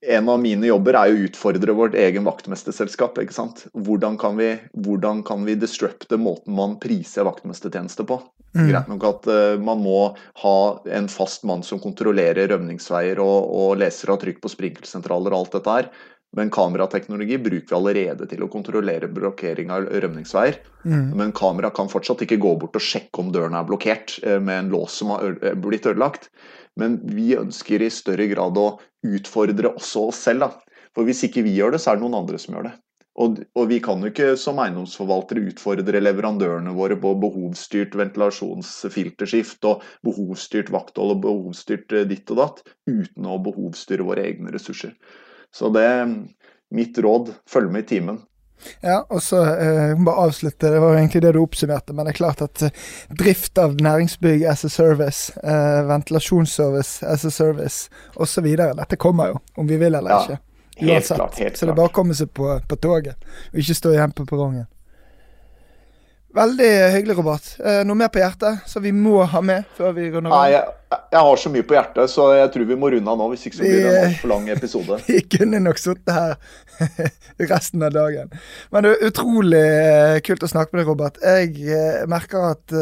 en 0.00 0.28
av 0.28 0.38
mine 0.38 0.68
jobber 0.68 0.94
er 0.94 1.08
jo 1.10 1.16
å 1.16 1.24
utfordre 1.26 1.74
vårt 1.74 1.94
egen 1.98 2.24
vaktmesterselskap. 2.24 3.18
ikke 3.18 3.34
sant? 3.34 3.66
Hvordan 3.74 4.16
kan 4.16 4.36
vi, 4.38 4.52
hvordan 4.72 5.24
kan 5.26 5.44
vi 5.44 5.56
disrupte 5.58 6.16
måten 6.16 6.54
man 6.54 6.78
priser 6.78 7.26
vaktmestertjenester 7.26 8.06
på? 8.06 8.20
Mm. 8.54 8.68
Greit 8.70 8.88
nok 8.88 9.04
at 9.04 9.26
uh, 9.26 9.58
man 9.60 9.82
må 9.82 10.14
ha 10.42 10.58
en 10.86 11.08
fast 11.10 11.42
mann 11.44 11.64
som 11.66 11.80
kontrollerer 11.82 12.48
rømningsveier 12.48 13.18
og, 13.18 13.50
og 13.50 13.82
leser 13.82 14.14
av 14.14 14.22
trykk 14.22 14.40
på 14.40 14.52
sprinkelsentraler 14.54 15.34
og 15.34 15.42
alt 15.42 15.58
dette 15.58 15.74
her. 15.74 15.90
Men 16.36 16.50
kamerateknologi 16.52 17.38
bruker 17.40 17.70
vi 17.70 17.76
allerede 17.78 18.26
til 18.28 18.42
å 18.44 18.50
kontrollere 18.52 19.08
blokkering 19.08 19.70
av 19.72 19.86
rømningsveier. 19.88 20.58
Mm. 20.84 21.14
Men 21.16 21.32
kamera 21.36 21.70
kan 21.74 21.88
fortsatt 21.88 22.26
ikke 22.26 22.40
gå 22.42 22.52
bort 22.60 22.76
og 22.76 22.84
sjekke 22.84 23.22
om 23.22 23.32
døren 23.34 23.56
er 23.56 23.66
blokkert 23.68 24.18
uh, 24.26 24.36
med 24.36 24.64
en 24.64 24.72
lås 24.74 24.98
som 25.00 25.14
har 25.14 25.38
blitt 25.62 25.88
ødelagt. 25.88 26.28
Men 26.78 27.00
vi 27.08 27.32
ønsker 27.38 27.82
i 27.82 27.90
større 27.90 28.28
grad 28.30 28.60
å 28.60 28.68
utfordre 29.08 29.72
også 29.72 30.08
oss 30.10 30.20
selv. 30.28 30.44
Da. 30.44 30.84
For 30.94 31.08
hvis 31.08 31.24
ikke 31.26 31.46
vi 31.46 31.56
gjør 31.56 31.74
det, 31.74 31.82
så 31.82 31.92
er 31.92 31.98
det 31.98 32.04
noen 32.04 32.20
andre 32.20 32.38
som 32.42 32.54
gjør 32.54 32.68
det. 32.68 32.76
Og, 33.18 33.40
og 33.58 33.64
vi 33.72 33.80
kan 33.82 34.02
jo 34.02 34.12
ikke 34.12 34.34
som 34.38 34.60
eiendomsforvaltere 34.62 35.42
utfordre 35.50 36.02
leverandørene 36.02 36.70
våre 36.76 36.94
på 37.02 37.16
behovsstyrt 37.18 37.96
ventilasjonsfilterskift 37.98 39.66
og 39.66 39.82
behovsstyrt 40.06 40.70
vakthold 40.70 41.16
og 41.16 41.24
behovsstyrt 41.24 41.96
eh, 41.98 42.06
ditt 42.06 42.30
og 42.30 42.38
datt, 42.44 42.62
uten 42.86 43.26
å 43.26 43.40
behovsstyre 43.42 44.06
våre 44.06 44.28
egne 44.28 44.54
ressurser. 44.54 44.94
Så 45.54 45.70
det 45.74 45.84
er 45.84 46.08
mitt 46.74 46.98
råd. 46.98 47.32
Følg 47.48 47.72
med 47.72 47.86
i 47.86 47.88
timen. 47.94 48.20
Ja, 48.80 49.06
og 49.08 49.22
så 49.22 49.42
eh, 49.54 50.04
bare 50.04 50.24
avslutte, 50.26 50.70
det 50.72 50.80
var 50.82 50.92
jo 50.92 50.98
egentlig 50.98 51.22
det 51.22 51.32
du 51.36 51.38
oppsummerte, 51.42 51.94
men 51.94 52.06
det 52.06 52.14
er 52.14 52.18
klart 52.18 52.40
at 52.42 52.62
eh, 52.66 52.86
drift 53.20 53.58
av 53.58 53.76
næringsbygg 53.78 54.42
as 54.50 54.64
a 54.66 54.70
service, 54.72 55.30
eh, 55.38 55.78
ventilasjonsservice 55.86 57.06
as 57.06 57.24
a 57.24 57.30
service 57.30 57.90
osv. 58.16 58.48
Dette 58.58 58.98
kommer 58.98 59.34
jo, 59.34 59.38
om 59.56 59.68
vi 59.68 59.78
vil 59.78 59.94
eller 59.94 60.10
ja, 60.10 60.20
ikke. 60.24 60.40
Uansett. 60.78 61.16
Klart, 61.16 61.38
så 61.38 61.66
det 61.66 61.72
er 61.72 61.78
bare 61.78 61.92
å 61.92 61.94
komme 61.94 62.18
seg 62.18 62.32
på, 62.34 62.50
på 62.68 62.80
toget, 62.82 63.30
og 63.52 63.62
ikke 63.62 63.78
stå 63.78 63.94
igjen 63.94 64.14
på 64.14 64.26
perrongen. 64.26 64.66
Veldig 66.34 66.90
hyggelig, 66.92 67.16
Robert. 67.16 67.46
Eh, 67.64 67.78
noe 67.88 67.96
mer 67.96 68.10
på 68.12 68.20
hjertet 68.20 68.66
som 68.68 68.82
vi 68.84 68.90
må 68.92 69.22
ha 69.24 69.40
med 69.40 69.64
før 69.78 69.94
vi 69.96 70.10
runder 70.12 70.28
av? 70.28 70.42
Nei, 70.42 70.50
jeg, 70.52 70.98
jeg, 70.98 71.22
har 71.24 71.40
så 71.40 71.52
mye 71.54 71.64
på 71.64 71.76
hjertet, 71.78 72.12
så 72.12 72.26
jeg 72.36 72.50
tror 72.52 72.68
vi 72.68 72.76
må 72.76 72.90
runde 72.92 73.14
av 73.14 73.16
nå. 73.16 73.28
Hvis 73.32 73.46
ikke 73.48 73.56
så 73.56 73.64
blir 73.64 73.78
det 73.80 73.94
en 73.94 74.10
altfor 74.10 74.32
lang 74.34 74.50
episode. 74.52 74.98
vi 75.08 75.22
kunne 75.38 75.62
nok 75.64 75.80
sittet 75.80 76.12
her 76.12 76.36
resten 77.54 77.86
av 77.88 77.96
dagen. 77.96 78.36
Men 78.74 78.84
det 78.84 78.92
er 78.92 79.08
utrolig 79.08 79.64
eh, 79.64 80.18
kult 80.28 80.44
å 80.44 80.52
snakke 80.52 80.76
med 80.76 80.82
deg, 80.82 80.92
Robert. 80.92 81.18
Jeg 81.24 81.56
eh, 81.64 82.04
merker 82.12 82.50
at 82.50 82.76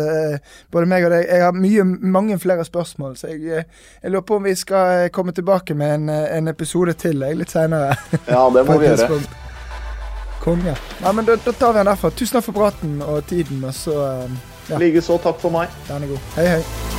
både 0.75 0.91
meg 0.91 1.07
og 1.07 1.15
deg 1.15 1.31
Jeg 1.31 1.47
har 1.47 1.55
mye, 1.55 1.87
mange 2.19 2.43
flere 2.43 2.67
spørsmål, 2.67 3.15
så 3.21 3.31
jeg, 3.31 3.63
jeg, 3.63 4.11
lurer 4.11 4.27
på 4.27 4.43
om 4.43 4.51
vi 4.51 4.59
skal 4.59 5.07
komme 5.15 5.37
tilbake 5.37 5.79
med 5.79 6.01
en, 6.01 6.15
en 6.43 6.51
episode 6.51 6.99
til 6.99 7.23
jeg, 7.23 7.39
litt 7.39 7.55
seinere. 7.55 7.95
ja, 8.27 8.49
det 8.51 8.67
må 8.67 8.79
vi 8.83 8.91
gjøre. 8.91 9.46
Konge. 10.47 10.77
Nei, 11.03 11.13
men 11.13 11.27
da, 11.27 11.35
da, 11.43 11.53
tar 11.53 11.75
vi 11.75 11.81
den 11.83 11.91
derfra. 11.91 12.13
Tusen 12.15 12.39
takk 12.39 12.47
for 12.47 12.61
praten 12.61 13.01
og 13.03 13.25
tiden, 13.27 13.65
og 13.67 13.75
så 13.75 13.97
ja. 14.71 14.79
Likeså. 14.79 15.19
Takk 15.23 15.43
for 15.43 15.55
meg. 15.55 15.75
Den 15.91 16.07
er 16.07 16.15
god. 16.15 16.31
Hei, 16.39 16.47
hei. 16.57 16.96